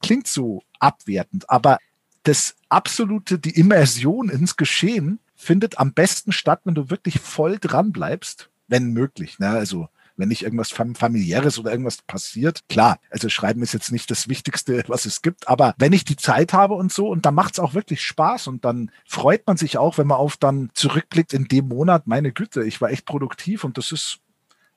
klingt 0.02 0.28
so 0.28 0.64
abwertend, 0.80 1.50
aber 1.50 1.78
das 2.24 2.56
absolute, 2.70 3.40
die 3.40 3.58
Immersion 3.58 4.30
ins 4.30 4.56
Geschehen 4.56 5.20
findet 5.36 5.80
am 5.80 5.94
besten 5.94 6.32
statt, 6.32 6.62
wenn 6.66 6.76
du 6.76 6.90
wirklich 6.90 7.20
voll 7.20 7.58
dran 7.60 7.92
bleibst, 7.92 8.50
wenn 8.68 8.94
möglich. 8.94 9.40
Ne? 9.40 9.50
Also 9.50 9.90
wenn 10.18 10.30
nicht 10.30 10.44
irgendwas 10.44 10.72
familiäres 10.72 11.60
oder 11.60 11.72
irgendwas 11.72 12.02
passiert. 12.04 12.62
Klar, 12.70 13.00
also 13.10 13.30
Schreiben 13.30 13.62
ist 13.64 13.74
jetzt 13.74 13.92
nicht 13.92 14.12
das 14.12 14.28
Wichtigste, 14.28 14.84
was 14.88 15.06
es 15.06 15.22
gibt, 15.22 15.48
aber 15.48 15.74
wenn 15.78 15.94
ich 15.94 16.06
die 16.06 16.18
Zeit 16.18 16.54
habe 16.54 16.76
und 16.76 16.92
so, 16.92 17.08
und 17.10 17.26
dann 17.26 17.36
macht 17.36 17.54
es 17.54 17.60
auch 17.60 17.74
wirklich 17.74 18.02
Spaß 18.04 18.48
und 18.48 18.66
dann 18.66 18.92
freut 19.06 19.48
man 19.48 19.58
sich 19.58 19.78
auch, 19.78 19.98
wenn 19.98 20.08
man 20.08 20.18
auf 20.18 20.38
dann 20.38 20.70
zurückblickt 20.74 21.34
in 21.34 21.46
dem 21.46 21.68
Monat, 21.68 22.08
meine 22.08 22.32
Güte, 22.32 22.64
ich 22.64 22.82
war 22.82 22.90
echt 22.90 23.06
produktiv 23.06 23.64
und 23.64 23.78
das 23.78 23.92
ist 23.92 24.20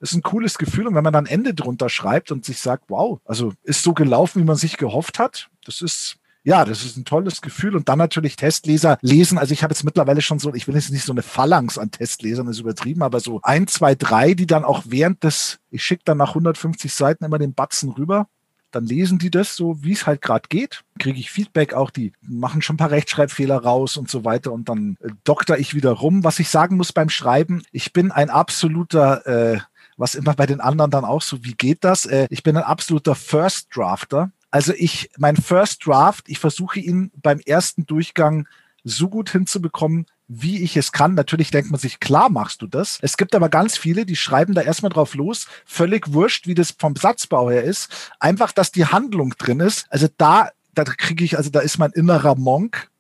ist 0.01 0.13
ein 0.13 0.23
cooles 0.23 0.59
Gefühl. 0.59 0.87
Und 0.87 0.95
wenn 0.95 1.05
man 1.05 1.13
dann 1.13 1.27
Ende 1.27 1.55
drunter 1.55 1.89
schreibt 1.89 2.31
und 2.31 2.45
sich 2.45 2.59
sagt, 2.61 2.85
wow, 2.89 3.21
also 3.25 3.53
ist 3.63 3.83
so 3.83 3.95
gelaufen, 3.95 4.43
wie 4.43 4.47
man 4.47 4.57
sich 4.57 4.77
gehofft 4.77 5.19
hat, 5.19 5.49
das 5.65 5.81
ist 5.81 6.19
ja, 6.45 6.67
das 6.67 6.85
ist 6.85 6.97
ein 6.97 7.07
tolles 7.07 7.41
Gefühl. 7.41 7.75
Und 7.75 7.89
dann 7.89 7.99
natürlich 7.99 8.37
Testleser 8.37 8.99
lesen. 9.01 9.39
Also 9.39 9.53
ich 9.53 9.63
habe 9.63 9.73
jetzt 9.73 9.83
mittlerweile 9.83 10.21
schon 10.21 10.39
so, 10.39 10.55
ich 10.55 10.69
will 10.69 10.75
jetzt 10.75 10.93
nicht 10.93 11.05
so 11.05 11.13
eine 11.13 11.23
Phalanx 11.23 11.79
an 11.79 11.91
Testlesern, 11.91 12.49
ist 12.49 12.61
übertrieben, 12.61 13.03
aber 13.03 13.21
so 13.21 13.41
ein, 13.43 13.67
zwei, 13.67 13.95
drei, 13.95 14.35
die 14.35 14.47
dann 14.47 14.65
auch 14.65 14.83
während 14.87 15.25
des, 15.25 15.59
ich 15.71 15.83
schicke 15.83 16.03
dann 16.05 16.19
nach 16.19 16.31
150 16.31 16.93
Seiten 16.93 17.25
immer 17.25 17.39
den 17.39 17.55
Batzen 17.55 17.91
rüber. 17.91 18.29
Dann 18.71 18.85
lesen 18.85 19.19
die 19.19 19.31
das 19.31 19.57
so, 19.57 19.83
wie 19.83 19.93
es 19.93 20.07
halt 20.07 20.21
gerade 20.21 20.49
geht. 20.49 20.83
Kriege 20.99 21.19
ich 21.19 21.31
Feedback 21.31 21.73
auch, 21.75 21.91
die 21.91 22.13
machen 22.21 22.61
schon 22.61 22.75
ein 22.75 22.79
paar 22.79 22.91
Rechtschreibfehler 22.91 23.57
raus 23.57 23.97
und 23.97 24.11
so 24.11 24.25
weiter. 24.25 24.53
Und 24.53 24.69
dann 24.69 24.99
äh, 25.01 25.11
dokter 25.25 25.59
ich 25.59 25.75
wieder 25.75 25.93
rum. 25.93 26.25
Was 26.25 26.41
ich 26.41 26.51
sagen 26.51 26.77
muss 26.77 26.93
beim 26.93 27.09
Schreiben, 27.09 27.63
ich 27.73 27.93
bin 27.93 28.13
ein 28.13 28.29
absoluter 28.29 29.27
äh, 29.27 29.61
was 29.97 30.15
immer 30.15 30.35
bei 30.35 30.47
den 30.47 30.61
anderen 30.61 30.91
dann 30.91 31.05
auch 31.05 31.23
so, 31.23 31.45
wie 31.45 31.55
geht 31.55 31.85
das? 31.85 32.05
Äh, 32.05 32.27
ich 32.31 32.43
bin 32.43 32.57
ein 32.57 32.65
absoluter 32.65 33.15
First 33.15 33.69
Drafter. 33.75 34.33
Also 34.55 34.73
ich, 34.73 35.11
mein 35.19 35.35
First 35.35 35.85
Draft, 35.85 36.29
ich 36.29 36.39
versuche 36.39 36.79
ihn 36.79 37.11
beim 37.21 37.41
ersten 37.41 37.87
Durchgang 37.87 38.47
so 38.85 39.09
gut 39.09 39.29
hinzubekommen, 39.31 40.07
wie 40.29 40.63
ich 40.63 40.77
es 40.77 40.93
kann. 40.93 41.15
Natürlich 41.15 41.51
denkt 41.51 41.73
man 41.73 41.81
sich, 41.81 41.99
klar 41.99 42.29
machst 42.29 42.63
du 42.63 42.69
das. 42.69 43.01
Es 43.03 43.17
gibt 43.17 43.35
aber 43.35 43.49
ganz 43.49 43.77
viele, 43.77 44.07
die 44.07 44.15
schreiben 44.15 44.55
da 44.55 44.61
erstmal 44.61 44.93
drauf 44.93 45.17
los, 45.17 45.49
völlig 45.67 46.13
wurscht, 46.13 46.47
wie 46.47 46.55
das 46.55 46.73
vom 46.79 46.95
Satzbau 46.95 47.51
her 47.51 47.65
ist. 47.65 48.13
Einfach, 48.21 48.53
dass 48.53 48.71
die 48.71 48.87
Handlung 48.87 49.31
drin 49.39 49.59
ist. 49.59 49.87
Also 49.91 50.07
da, 50.19 50.51
da 50.73 50.85
kriege 50.85 51.25
ich, 51.25 51.37
also 51.37 51.51
da 51.51 51.59
ist 51.59 51.79
mein 51.79 51.91
innerer 51.91 52.37
Monk. 52.37 52.93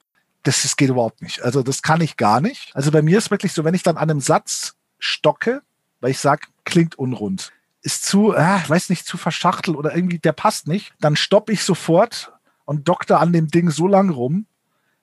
Das, 0.42 0.62
das 0.62 0.74
geht 0.74 0.90
überhaupt 0.90 1.22
nicht. 1.22 1.42
Also 1.42 1.62
das 1.62 1.82
kann 1.82 2.00
ich 2.00 2.16
gar 2.16 2.40
nicht. 2.40 2.74
Also 2.74 2.90
bei 2.90 3.00
mir 3.00 3.16
ist 3.16 3.30
wirklich 3.30 3.52
so, 3.52 3.62
wenn 3.62 3.74
ich 3.74 3.84
dann 3.84 3.96
an 3.96 4.10
einem 4.10 4.20
Satz 4.20 4.74
stocke, 4.98 5.62
weil 6.00 6.10
ich 6.10 6.18
sage, 6.18 6.48
klingt 6.64 6.98
unrund 6.98 7.52
ist 7.84 8.06
zu, 8.06 8.32
äh, 8.32 8.58
weiß 8.66 8.88
nicht, 8.88 9.06
zu 9.06 9.18
verschachtelt 9.18 9.76
oder 9.76 9.94
irgendwie, 9.94 10.18
der 10.18 10.32
passt 10.32 10.66
nicht, 10.66 10.94
dann 11.00 11.16
stoppe 11.16 11.52
ich 11.52 11.62
sofort 11.62 12.32
und 12.64 12.88
dokter 12.88 13.20
an 13.20 13.32
dem 13.32 13.48
Ding 13.48 13.70
so 13.70 13.86
lang 13.86 14.08
rum, 14.08 14.46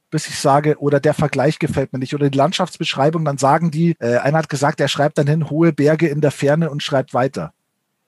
bis 0.09 0.27
ich 0.27 0.39
sage, 0.39 0.77
oder 0.79 0.99
der 0.99 1.13
Vergleich 1.13 1.59
gefällt 1.59 1.93
mir 1.93 1.99
nicht. 1.99 2.15
Oder 2.15 2.29
die 2.29 2.37
Landschaftsbeschreibung, 2.37 3.23
dann 3.23 3.37
sagen 3.37 3.69
die, 3.69 3.95
äh, 3.99 4.17
einer 4.17 4.39
hat 4.39 4.49
gesagt, 4.49 4.81
er 4.81 4.87
schreibt 4.87 5.19
dann 5.19 5.27
hin 5.27 5.49
hohe 5.49 5.71
Berge 5.71 6.07
in 6.07 6.21
der 6.21 6.31
Ferne 6.31 6.71
und 6.71 6.81
schreibt 6.81 7.13
weiter. 7.13 7.53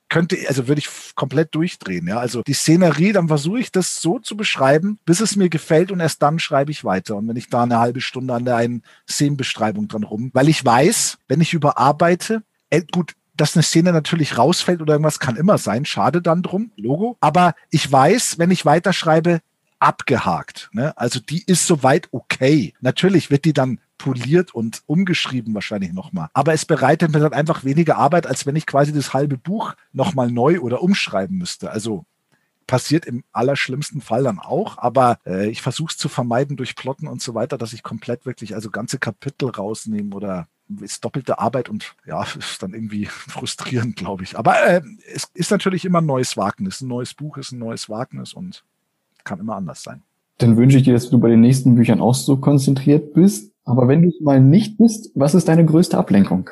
Könnte, 0.10 0.38
also 0.48 0.68
würde 0.68 0.80
ich 0.80 1.16
komplett 1.16 1.54
durchdrehen, 1.56 2.08
ja. 2.08 2.18
Also 2.18 2.42
die 2.42 2.54
Szenerie, 2.54 3.14
dann 3.14 3.28
versuche 3.28 3.60
ich 3.60 3.72
das 3.72 4.02
so 4.02 4.20
zu 4.20 4.36
beschreiben, 4.36 4.98
bis 5.06 5.22
es 5.22 5.36
mir 5.36 5.50
gefällt 5.50 5.92
und 5.92 6.00
erst 6.00 6.22
dann 6.24 6.40
schreibe 6.40 6.72
ich 6.72 6.84
weiter. 6.84 7.16
Und 7.16 7.28
wenn 7.28 7.38
ich 7.38 7.50
da 7.50 7.64
eine 7.64 7.80
halbe 7.80 8.02
Stunde 8.02 8.34
an 8.34 8.46
der 8.46 8.56
einen 8.56 8.84
Szenenbeschreibung 9.10 9.88
dran 9.88 10.04
rum, 10.04 10.32
weil 10.34 10.50
ich 10.50 10.66
weiß, 10.66 11.20
wenn 11.28 11.42
ich 11.42 11.54
überarbeite, 11.54 12.42
gut, 12.92 13.14
dass 13.36 13.56
eine 13.56 13.64
Szene 13.64 13.92
natürlich 13.92 14.38
rausfällt 14.38 14.82
oder 14.82 14.94
irgendwas 14.94 15.20
kann 15.20 15.36
immer 15.36 15.58
sein. 15.58 15.86
Schade 15.86 16.22
dann 16.22 16.44
drum, 16.44 16.72
Logo. 16.76 17.18
Aber 17.20 17.56
ich 17.70 17.92
weiß, 17.92 18.38
wenn 18.40 18.52
ich 18.52 18.66
weiterschreibe, 18.66 19.42
abgehakt. 19.80 20.70
Ne? 20.72 20.98
Also 20.98 21.20
die 21.20 21.44
ist 21.44 21.68
soweit 21.68 22.08
okay. 22.12 22.74
Natürlich 22.80 23.30
wird 23.30 23.44
die 23.44 23.54
dann 23.54 23.80
poliert 23.98 24.56
und 24.56 24.82
umgeschrieben 24.86 25.54
wahrscheinlich 25.54 25.94
nochmal. 25.94 26.30
Aber 26.34 26.54
es 26.54 26.66
bereitet 26.66 27.12
mir 27.12 27.20
dann 27.20 27.34
einfach 27.34 27.64
weniger 27.64 27.98
Arbeit, 27.98 28.26
als 28.26 28.46
wenn 28.46 28.56
ich 28.56 28.66
quasi 28.66 28.94
das 28.94 29.14
halbe 29.14 29.38
Buch 29.38 29.74
nochmal 29.92 30.32
neu 30.32 30.60
oder 30.60 30.82
umschreiben 30.82 31.38
müsste. 31.38 31.72
Also 31.72 32.06
passiert 32.66 33.06
im 33.06 33.24
allerschlimmsten 33.34 34.02
Fall 34.02 34.24
dann 34.24 34.40
auch, 34.40 34.78
aber 34.78 35.20
äh, 35.26 35.50
ich 35.50 35.62
versuche 35.62 35.92
es 35.92 35.98
zu 35.98 36.08
vermeiden 36.08 36.56
durch 36.56 36.76
Plotten 36.76 37.08
und 37.08 37.22
so 37.22 37.36
weiter, 37.36 37.58
dass 37.58 37.74
ich 37.74 37.84
komplett 37.84 38.26
wirklich 38.26 38.56
also 38.56 38.70
ganze 38.70 39.00
Kapitel 39.00 39.50
rausnehme 39.50 40.16
oder 40.16 40.48
ist 40.82 41.04
doppelte 41.04 41.40
Arbeit 41.40 41.70
und 41.70 41.96
ja, 42.06 42.26
ist 42.38 42.62
dann 42.64 42.74
irgendwie 42.74 43.06
frustrierend, 43.06 43.96
glaube 43.96 44.24
ich. 44.24 44.38
Aber 44.38 44.62
äh, 44.66 44.82
es 45.14 45.30
ist 45.34 45.52
natürlich 45.52 45.86
immer 45.86 46.02
ein 46.02 46.06
neues 46.06 46.38
Wagnis. 46.38 46.82
Ein 46.82 46.88
neues 46.88 47.14
Buch 47.14 47.38
ist 47.38 47.52
ein 47.52 47.60
neues 47.60 47.90
Wagnis 47.90 48.34
und 48.34 48.64
kann 49.24 49.40
immer 49.40 49.56
anders 49.56 49.84
sein. 49.84 50.02
Dann 50.40 50.58
wünsche 50.58 50.78
ich 50.78 50.84
dir, 50.84 50.94
dass 50.94 51.10
du 51.10 51.20
bei 51.20 51.30
den 51.30 51.42
nächsten 51.42 51.76
Büchern 51.76 52.02
auch 52.02 52.16
so 52.16 52.38
konzentriert 52.38 53.14
bist. 53.14 53.52
Aber 53.66 53.88
wenn 53.88 54.02
du 54.02 54.10
es 54.10 54.20
mal 54.20 54.42
nicht 54.42 54.78
bist, 54.78 55.12
was 55.16 55.36
ist 55.36 55.48
deine 55.48 55.66
größte 55.66 55.98
Ablenkung? 55.98 56.50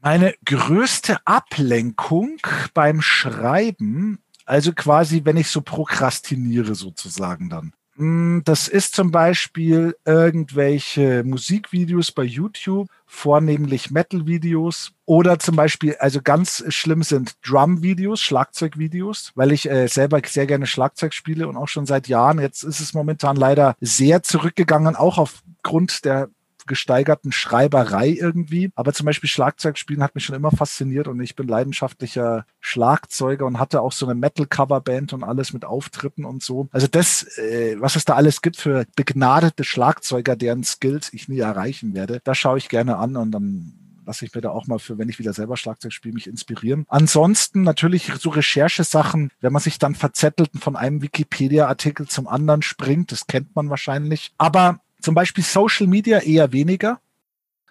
Meine 0.00 0.34
größte 0.44 1.18
Ablenkung 1.24 2.36
beim 2.74 3.00
Schreiben, 3.00 4.18
also 4.44 4.72
quasi, 4.72 5.24
wenn 5.24 5.36
ich 5.36 5.48
so 5.48 5.60
prokrastiniere 5.60 6.74
sozusagen 6.74 7.48
dann. 7.48 7.72
Hm, 8.02 8.42
das 8.44 8.66
ist 8.66 8.96
zum 8.96 9.12
Beispiel 9.12 9.96
irgendwelche 10.04 11.22
Musikvideos 11.22 12.10
bei 12.10 12.24
YouTube, 12.24 12.88
vornehmlich 13.06 13.92
Metal-Videos 13.92 14.90
oder 15.04 15.38
zum 15.38 15.54
Beispiel, 15.54 15.94
also 16.00 16.20
ganz 16.20 16.64
schlimm 16.70 17.04
sind 17.04 17.34
Drum-Videos, 17.46 18.20
Schlagzeug-Videos, 18.20 19.30
weil 19.36 19.52
ich 19.52 19.70
äh, 19.70 19.86
selber 19.86 20.20
sehr 20.26 20.48
gerne 20.48 20.66
Schlagzeug 20.66 21.14
spiele 21.14 21.46
und 21.46 21.56
auch 21.56 21.68
schon 21.68 21.86
seit 21.86 22.08
Jahren. 22.08 22.40
Jetzt 22.40 22.64
ist 22.64 22.80
es 22.80 22.92
momentan 22.92 23.36
leider 23.36 23.76
sehr 23.80 24.24
zurückgegangen, 24.24 24.96
auch 24.96 25.18
aufgrund 25.18 26.04
der 26.04 26.28
gesteigerten 26.66 27.32
Schreiberei 27.32 28.08
irgendwie. 28.08 28.70
Aber 28.74 28.92
zum 28.92 29.06
Beispiel 29.06 29.28
Schlagzeugspielen 29.28 30.02
hat 30.02 30.14
mich 30.14 30.24
schon 30.24 30.36
immer 30.36 30.50
fasziniert 30.50 31.08
und 31.08 31.20
ich 31.20 31.36
bin 31.36 31.48
leidenschaftlicher 31.48 32.46
Schlagzeuger 32.60 33.46
und 33.46 33.58
hatte 33.58 33.80
auch 33.80 33.92
so 33.92 34.06
eine 34.06 34.14
Metal-Cover-Band 34.14 35.12
und 35.12 35.24
alles 35.24 35.52
mit 35.52 35.64
Auftritten 35.64 36.24
und 36.24 36.42
so. 36.42 36.68
Also 36.72 36.86
das, 36.86 37.24
äh, 37.38 37.76
was 37.78 37.96
es 37.96 38.04
da 38.04 38.14
alles 38.14 38.42
gibt 38.42 38.56
für 38.56 38.86
begnadete 38.96 39.64
Schlagzeuger, 39.64 40.36
deren 40.36 40.64
Skills 40.64 41.12
ich 41.12 41.28
nie 41.28 41.40
erreichen 41.40 41.94
werde, 41.94 42.20
da 42.24 42.34
schaue 42.34 42.58
ich 42.58 42.68
gerne 42.68 42.96
an 42.96 43.16
und 43.16 43.32
dann 43.32 43.78
lasse 44.06 44.24
ich 44.24 44.34
mir 44.34 44.40
da 44.40 44.50
auch 44.50 44.66
mal 44.66 44.78
für, 44.78 44.98
wenn 44.98 45.08
ich 45.08 45.18
wieder 45.18 45.32
selber 45.32 45.56
Schlagzeug 45.56 45.92
spiele, 45.92 46.14
mich 46.14 46.26
inspirieren. 46.26 46.84
Ansonsten 46.88 47.62
natürlich 47.62 48.10
so 48.18 48.30
Recherchesachen, 48.30 49.30
wenn 49.40 49.52
man 49.52 49.62
sich 49.62 49.78
dann 49.78 49.94
verzettelt 49.94 50.50
und 50.54 50.60
von 50.60 50.76
einem 50.76 51.02
Wikipedia-Artikel 51.02 52.08
zum 52.08 52.28
anderen 52.28 52.62
springt, 52.62 53.12
das 53.12 53.26
kennt 53.26 53.54
man 53.54 53.70
wahrscheinlich. 53.70 54.32
Aber 54.38 54.80
zum 55.02 55.14
Beispiel 55.14 55.44
Social 55.44 55.86
Media 55.86 56.18
eher 56.18 56.52
weniger. 56.52 57.00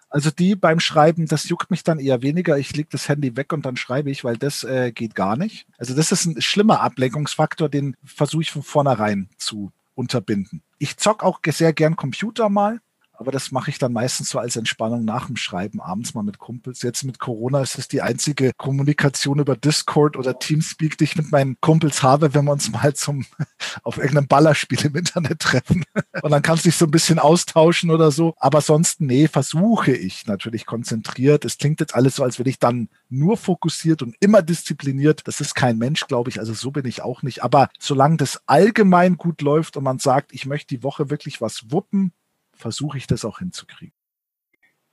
Also 0.08 0.30
die 0.30 0.54
beim 0.54 0.78
Schreiben, 0.78 1.26
das 1.26 1.48
juckt 1.48 1.70
mich 1.70 1.84
dann 1.84 1.98
eher 1.98 2.20
weniger. 2.20 2.58
Ich 2.58 2.76
lege 2.76 2.90
das 2.92 3.08
Handy 3.08 3.34
weg 3.34 3.52
und 3.52 3.64
dann 3.64 3.76
schreibe 3.76 4.10
ich, 4.10 4.24
weil 4.24 4.36
das 4.36 4.62
äh, 4.62 4.92
geht 4.92 5.14
gar 5.14 5.36
nicht. 5.36 5.66
Also 5.78 5.94
das 5.94 6.12
ist 6.12 6.26
ein 6.26 6.42
schlimmer 6.42 6.80
Ablenkungsfaktor, 6.80 7.70
den 7.70 7.96
versuche 8.04 8.42
ich 8.42 8.50
von 8.50 8.62
vornherein 8.62 9.30
zu 9.38 9.72
unterbinden. 9.94 10.62
Ich 10.78 10.98
zock 10.98 11.22
auch 11.22 11.40
sehr 11.46 11.72
gern 11.72 11.96
Computer 11.96 12.50
mal. 12.50 12.80
Aber 13.22 13.30
das 13.30 13.52
mache 13.52 13.70
ich 13.70 13.78
dann 13.78 13.92
meistens 13.92 14.30
so 14.30 14.40
als 14.40 14.56
Entspannung 14.56 15.04
nach 15.04 15.28
dem 15.28 15.36
Schreiben, 15.36 15.80
abends 15.80 16.12
mal 16.12 16.24
mit 16.24 16.40
Kumpels. 16.40 16.82
Jetzt 16.82 17.04
mit 17.04 17.20
Corona 17.20 17.60
ist 17.60 17.78
es 17.78 17.86
die 17.86 18.02
einzige 18.02 18.50
Kommunikation 18.56 19.38
über 19.38 19.54
Discord 19.54 20.16
oder 20.16 20.40
Teamspeak, 20.40 20.98
die 20.98 21.04
ich 21.04 21.14
mit 21.14 21.30
meinen 21.30 21.56
Kumpels 21.60 22.02
habe, 22.02 22.34
wenn 22.34 22.46
wir 22.46 22.50
uns 22.50 22.72
mal 22.72 22.94
zum 22.94 23.24
auf 23.84 23.98
irgendeinem 23.98 24.26
Ballerspiel 24.26 24.86
im 24.86 24.96
Internet 24.96 25.38
treffen. 25.38 25.84
Und 26.22 26.32
dann 26.32 26.42
kannst 26.42 26.64
du 26.64 26.70
dich 26.70 26.76
so 26.76 26.86
ein 26.86 26.90
bisschen 26.90 27.20
austauschen 27.20 27.92
oder 27.92 28.10
so. 28.10 28.34
Aber 28.38 28.60
sonst, 28.60 29.00
nee, 29.00 29.28
versuche 29.28 29.92
ich 29.92 30.26
natürlich 30.26 30.66
konzentriert. 30.66 31.44
Es 31.44 31.58
klingt 31.58 31.78
jetzt 31.78 31.94
alles 31.94 32.16
so, 32.16 32.24
als 32.24 32.40
wenn 32.40 32.46
ich 32.46 32.58
dann 32.58 32.88
nur 33.08 33.36
fokussiert 33.36 34.02
und 34.02 34.16
immer 34.18 34.42
diszipliniert. 34.42 35.28
Das 35.28 35.40
ist 35.40 35.54
kein 35.54 35.78
Mensch, 35.78 36.08
glaube 36.08 36.28
ich. 36.28 36.40
Also 36.40 36.54
so 36.54 36.72
bin 36.72 36.86
ich 36.86 37.02
auch 37.02 37.22
nicht. 37.22 37.44
Aber 37.44 37.68
solange 37.78 38.16
das 38.16 38.42
allgemein 38.46 39.16
gut 39.16 39.42
läuft 39.42 39.76
und 39.76 39.84
man 39.84 40.00
sagt, 40.00 40.34
ich 40.34 40.44
möchte 40.44 40.74
die 40.74 40.82
Woche 40.82 41.08
wirklich 41.08 41.40
was 41.40 41.70
wuppen, 41.70 42.12
versuche 42.62 42.96
ich 42.96 43.06
das 43.06 43.24
auch 43.24 43.40
hinzukriegen. 43.40 43.92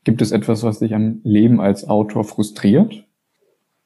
Gibt 0.03 0.21
es 0.21 0.32
etwas, 0.32 0.63
was 0.63 0.79
dich 0.79 0.93
am 0.93 1.21
Leben 1.23 1.62
als 1.62 1.88
Autor 1.88 2.23
frustriert? 2.23 3.05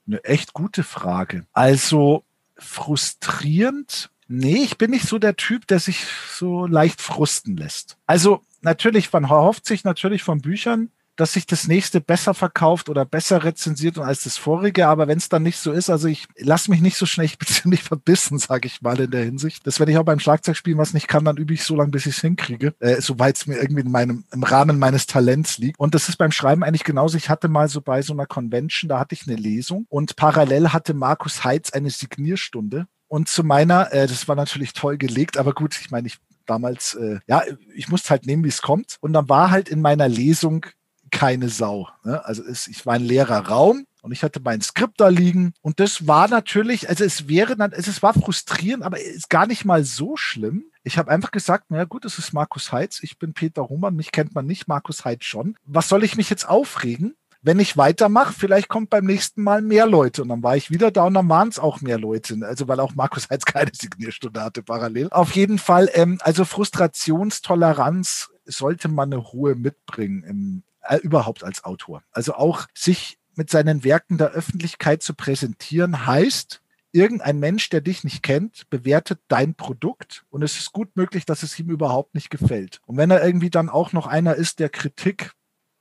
Eine 0.08 0.24
echt 0.24 0.54
gute 0.54 0.84
Frage. 0.84 1.46
Also 1.54 2.24
frustrierend. 2.58 4.10
Nee, 4.28 4.63
ich 4.63 4.78
bin 4.78 4.91
nicht 4.91 5.08
so 5.08 5.19
der 5.19 5.36
Typ, 5.36 5.67
der 5.67 5.80
sich 5.80 6.06
so 6.30 6.65
leicht 6.65 7.02
frusten 7.02 7.58
lässt. 7.58 7.98
Also 8.06 8.41
natürlich, 8.62 9.12
man 9.12 9.26
erhofft 9.26 9.65
sich 9.65 9.84
natürlich 9.84 10.24
von 10.24 10.41
Büchern, 10.41 10.91
dass 11.15 11.34
sich 11.34 11.45
das 11.45 11.67
nächste 11.67 12.02
besser 12.02 12.34
verkauft 12.34 12.89
oder 12.89 13.06
besser 13.06 13.43
rezensiert 13.43 13.97
als 13.99 14.23
das 14.23 14.38
vorige. 14.38 14.88
Aber 14.88 15.08
wenn 15.08 15.17
es 15.17 15.30
dann 15.30 15.43
nicht 15.43 15.58
so 15.58 15.71
ist, 15.71 15.89
also 15.89 16.08
ich 16.08 16.26
lasse 16.38 16.71
mich 16.71 16.82
nicht 16.82 16.97
so 16.97 17.06
schnell, 17.06 17.26
ich 17.26 17.38
bin 17.38 17.47
ziemlich 17.54 17.84
verbissen, 17.84 18.39
sage 18.39 18.67
ich 18.67 18.82
mal 18.82 18.99
in 18.99 19.12
der 19.12 19.23
Hinsicht. 19.23 19.65
Das, 19.67 19.80
wenn 19.80 19.89
ich 19.89 19.97
auch 19.97 20.04
beim 20.04 20.19
Schlagzeugspielen 20.19 20.80
was 20.80 20.93
nicht 20.93 21.08
kann, 21.08 21.26
dann 21.26 21.38
übe 21.38 21.54
ich 21.54 21.63
so 21.63 21.76
lange, 21.76 21.91
bis 21.91 22.06
ich 22.06 22.15
es 22.15 22.21
hinkriege, 22.21 22.73
äh, 22.80 23.02
soweit 23.02 23.38
es 23.38 23.47
mir 23.47 23.58
irgendwie 23.58 23.82
in 23.82 23.91
meinem, 23.91 24.23
im 24.32 24.43
Rahmen 24.43 24.80
meines 24.80 25.06
Talents 25.06 25.58
liegt. 25.58 25.80
Und 25.80 25.95
das 25.95 26.10
ist 26.10 26.17
beim 26.17 26.32
Schreiben 26.32 26.63
eigentlich 26.63 26.84
genauso. 26.84 27.17
Ich 27.17 27.30
hatte 27.30 27.47
mal 27.47 27.67
so 27.67 27.82
bei 27.82 28.02
so 28.02 28.13
einer 28.13 28.26
Convention, 28.26 28.89
da 28.89 28.99
hatte 28.99 29.15
ich 29.15 29.28
eine 29.28 29.36
Lesung 29.36 29.86
und 29.89 30.15
parallel 30.15 30.69
hatte 30.69 30.93
Markus 30.93 31.43
Heitz 31.43 31.71
eine 31.71 31.89
Signierstunde. 31.89 32.88
Und 33.08 33.28
zu 33.28 33.43
meiner, 33.43 33.93
äh, 33.93 34.08
das 34.08 34.28
war 34.28 34.36
natürlich 34.36 34.73
toll 34.73 34.97
gelegt, 34.97 35.38
aber 35.38 35.54
gut, 35.54 35.78
ich 35.80 35.91
meine, 35.91 36.08
ich 36.08 36.17
damals, 36.45 36.95
äh, 36.95 37.19
ja, 37.28 37.43
ich 37.76 37.89
musste 37.89 38.10
halt 38.10 38.26
nehmen, 38.26 38.43
wie 38.43 38.49
es 38.49 38.62
kommt. 38.62 38.97
Und 39.02 39.13
dann 39.13 39.30
war 39.30 39.52
halt 39.52 39.69
in 39.69 39.82
meiner 39.82 40.08
Lesung 40.08 40.65
keine 41.13 41.47
Sau. 41.47 41.88
Ne? 42.04 42.26
Also 42.26 42.43
es, 42.43 42.67
ich 42.67 42.86
war 42.86 42.95
ein 42.95 43.04
leerer 43.04 43.47
Raum 43.47 43.86
und 44.02 44.12
ich 44.12 44.23
hatte 44.23 44.41
mein 44.43 44.60
Skript 44.60 44.99
da 44.99 45.08
liegen 45.08 45.54
und 45.62 45.80
das 45.80 46.08
war 46.08 46.28
natürlich, 46.28 46.89
also 46.89 47.06
es 47.06 47.30
wäre 47.30 47.56
dann, 47.56 47.71
also 47.71 47.89
es 47.89 48.04
war 48.04 48.13
frustrierend, 48.13 48.84
aber 48.84 48.99
es 48.99 49.15
ist 49.15 49.30
gar 49.30 49.47
nicht 49.47 49.63
mal 49.63 49.86
so 49.86 50.17
schlimm. 50.17 50.65
Ich 50.84 50.97
habe 50.97 51.12
einfach 51.12 51.32
gesagt, 51.32 51.65
na 51.69 51.86
gut, 51.86 52.04
es 52.04 52.17
ist 52.17 52.34
Markus 52.34 52.73
Heitz, 52.73 53.02
ich 53.02 53.17
bin 53.17 53.34
Peter 53.34 53.69
Humann, 53.69 53.95
mich 53.95 54.12
kennt 54.12 54.36
man 54.36 54.45
nicht, 54.45 54.67
Markus 54.67 55.06
Heitz 55.06 55.23
schon. 55.23 55.56
Was 55.65 55.88
soll 55.88 56.04
ich 56.04 56.17
mich 56.17 56.30
jetzt 56.30 56.49
aufregen? 56.49 57.15
wenn 57.45 57.60
ich 57.60 57.76
weitermache, 57.76 58.34
vielleicht 58.34 58.69
kommt 58.69 58.89
beim 58.89 59.06
nächsten 59.06 59.43
Mal 59.43 59.62
mehr 59.62 59.86
Leute. 59.86 60.21
Und 60.21 60.30
dann 60.30 60.41
war 60.41 60.56
ich 60.56 60.71
wieder 60.71 60.91
da 60.91 61.04
und 61.04 61.13
dann 61.13 61.28
waren 61.28 61.49
es 61.49 61.60
auch 61.60 61.82
mehr 61.82 61.99
Leute. 61.99 62.38
Also 62.43 62.69
weil 62.69 62.80
auch 62.80 62.95
Markus 62.95 63.28
jetzt 63.30 63.45
keine 63.54 63.71
Signierstunde 63.73 64.41
hatte 64.41 64.63
parallel. 64.63 65.10
Auf 65.12 65.36
jeden 65.36 65.60
Fall, 65.60 65.89
ähm, 65.93 66.19
also 66.21 66.45
Frustrationstoleranz 66.45 68.30
sollte 68.45 68.88
man 68.88 69.12
eine 69.12 69.23
hohe 69.23 69.56
mitbringen, 69.56 70.23
im, 70.23 70.63
äh, 70.84 70.98
überhaupt 70.98 71.43
als 71.43 71.63
Autor. 71.63 72.04
Also 72.12 72.34
auch 72.34 72.67
sich 72.74 73.17
mit 73.36 73.50
seinen 73.50 73.84
Werken 73.84 74.17
der 74.17 74.32
Öffentlichkeit 74.32 75.02
zu 75.02 75.13
präsentieren, 75.13 76.06
heißt, 76.06 76.62
irgendein 76.91 77.39
Mensch, 77.39 77.69
der 77.69 77.82
dich 77.82 78.04
nicht 78.04 78.22
kennt, 78.24 78.69
bewertet 78.69 79.19
dein 79.28 79.56
Produkt 79.56 80.26
und 80.30 80.43
es 80.43 80.58
ist 80.58 80.72
gut 80.72 80.96
möglich, 80.96 81.26
dass 81.26 81.43
es 81.43 81.58
ihm 81.60 81.69
überhaupt 81.69 82.13
nicht 82.13 82.30
gefällt. 82.30 82.80
Und 82.86 82.98
wenn 82.98 83.12
er 83.12 83.26
irgendwie 83.26 83.50
dann 83.50 83.69
auch 83.69 83.91
noch 83.93 84.08
einer 84.08 84.36
ist, 84.36 84.60
der 84.60 84.69
Kritik 84.69 85.34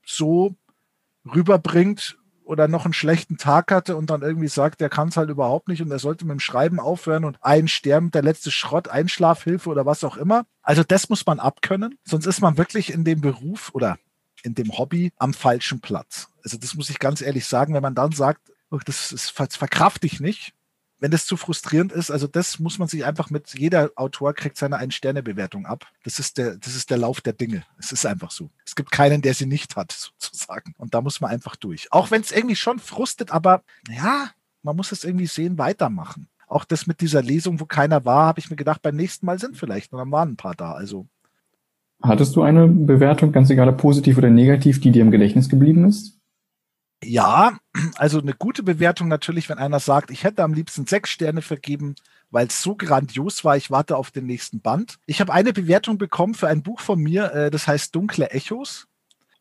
so 0.05 0.55
rüberbringt 1.23 2.17
oder 2.43 2.67
noch 2.67 2.85
einen 2.85 2.93
schlechten 2.93 3.37
Tag 3.37 3.71
hatte 3.71 3.95
und 3.95 4.09
dann 4.09 4.21
irgendwie 4.21 4.47
sagt, 4.47 4.81
der 4.81 4.89
kann 4.89 5.09
es 5.09 5.17
halt 5.17 5.29
überhaupt 5.29 5.69
nicht 5.69 5.81
und 5.81 5.91
er 5.91 5.99
sollte 5.99 6.25
mit 6.25 6.33
dem 6.33 6.39
Schreiben 6.39 6.79
aufhören 6.79 7.23
und 7.25 7.37
einsterben, 7.41 8.11
der 8.11 8.23
letzte 8.23 8.51
Schrott, 8.51 8.89
Einschlafhilfe 8.89 9.69
oder 9.69 9.85
was 9.85 10.03
auch 10.03 10.17
immer. 10.17 10.45
Also 10.61 10.83
das 10.83 11.09
muss 11.09 11.25
man 11.25 11.39
abkönnen, 11.39 11.97
sonst 12.03 12.25
ist 12.25 12.41
man 12.41 12.57
wirklich 12.57 12.91
in 12.91 13.05
dem 13.05 13.21
Beruf 13.21 13.71
oder 13.73 13.97
in 14.43 14.55
dem 14.55 14.77
Hobby 14.77 15.11
am 15.17 15.33
falschen 15.33 15.81
Platz. 15.81 16.29
Also 16.43 16.57
das 16.57 16.75
muss 16.75 16.89
ich 16.89 16.99
ganz 16.99 17.21
ehrlich 17.21 17.45
sagen, 17.45 17.73
wenn 17.73 17.81
man 17.81 17.95
dann 17.95 18.11
sagt, 18.11 18.51
oh, 18.69 18.79
das, 18.85 19.11
ist, 19.11 19.39
das 19.39 19.55
verkraft 19.55 20.03
ich 20.05 20.19
nicht, 20.19 20.53
wenn 21.03 21.11
das 21.11 21.25
zu 21.25 21.35
frustrierend 21.35 21.91
ist, 21.91 22.11
also 22.11 22.27
das 22.27 22.59
muss 22.59 22.79
man 22.79 22.87
sich 22.87 23.03
einfach 23.03 23.29
mit, 23.29 23.53
jeder 23.55 23.91
Autor 23.97 24.33
kriegt 24.33 24.55
seine 24.55 24.77
Ein-Sterne-Bewertung 24.77 25.65
ab. 25.65 25.85
Das 26.05 26.17
ist 26.17 26.37
der, 26.37 26.55
das 26.55 26.77
ist 26.77 26.91
der 26.91 26.97
Lauf 26.97 27.19
der 27.19 27.33
Dinge. 27.33 27.65
Es 27.77 27.91
ist 27.91 28.05
einfach 28.05 28.31
so. 28.31 28.49
Es 28.65 28.73
gibt 28.73 28.89
keinen, 28.89 29.21
der 29.21 29.33
sie 29.33 29.45
nicht 29.45 29.75
hat, 29.75 29.91
sozusagen. 30.19 30.73
Und 30.77 30.93
da 30.93 31.01
muss 31.01 31.19
man 31.19 31.29
einfach 31.29 31.57
durch. 31.57 31.91
Auch 31.91 32.09
wenn 32.09 32.21
es 32.21 32.31
irgendwie 32.31 32.55
schon 32.55 32.79
frustet, 32.79 33.31
aber 33.31 33.63
ja, 33.89 34.29
man 34.61 34.77
muss 34.77 34.93
es 34.93 35.03
irgendwie 35.03 35.27
sehen, 35.27 35.57
weitermachen. 35.57 36.29
Auch 36.47 36.63
das 36.63 36.87
mit 36.87 37.01
dieser 37.01 37.21
Lesung, 37.21 37.59
wo 37.59 37.65
keiner 37.65 38.05
war, 38.05 38.27
habe 38.27 38.39
ich 38.39 38.49
mir 38.49 38.55
gedacht, 38.55 38.81
beim 38.81 38.95
nächsten 38.95 39.25
Mal 39.25 39.39
sind 39.39 39.57
vielleicht, 39.57 39.91
und 39.91 39.99
dann 39.99 40.11
waren 40.11 40.29
ein 40.29 40.37
paar 40.37 40.55
da. 40.55 40.71
Also. 40.71 41.07
Hattest 42.03 42.35
du 42.35 42.41
eine 42.41 42.67
Bewertung, 42.67 43.31
ganz 43.31 43.49
egal 43.49 43.69
ob 43.69 43.77
positiv 43.77 44.17
oder 44.17 44.29
negativ, 44.29 44.81
die 44.81 44.91
dir 44.91 45.01
im 45.01 45.11
Gedächtnis 45.11 45.47
geblieben 45.47 45.85
ist? 45.85 46.19
Ja, 47.01 47.57
also 47.95 48.19
eine 48.19 48.33
gute 48.33 48.61
Bewertung 48.61 49.07
natürlich, 49.07 49.49
wenn 49.49 49.57
einer 49.57 49.79
sagt, 49.79 50.11
ich 50.11 50.23
hätte 50.23 50.43
am 50.43 50.53
liebsten 50.53 50.85
sechs 50.85 51.09
Sterne 51.09 51.41
vergeben, 51.41 51.95
weil 52.29 52.47
es 52.47 52.61
so 52.61 52.75
grandios 52.75 53.45
war, 53.45 53.55
ich 53.55 53.71
warte 53.71 53.95
auf 53.95 54.11
den 54.11 54.25
nächsten 54.25 54.59
Band. 54.59 54.99
Ich 55.05 55.21
habe 55.21 55.31
eine 55.31 55.53
Bewertung 55.53 55.97
bekommen 55.97 56.33
für 56.33 56.47
ein 56.47 56.61
Buch 56.61 56.81
von 56.81 56.99
mir, 56.99 57.31
äh, 57.33 57.51
das 57.51 57.67
heißt 57.67 57.95
Dunkle 57.95 58.31
Echos. 58.31 58.87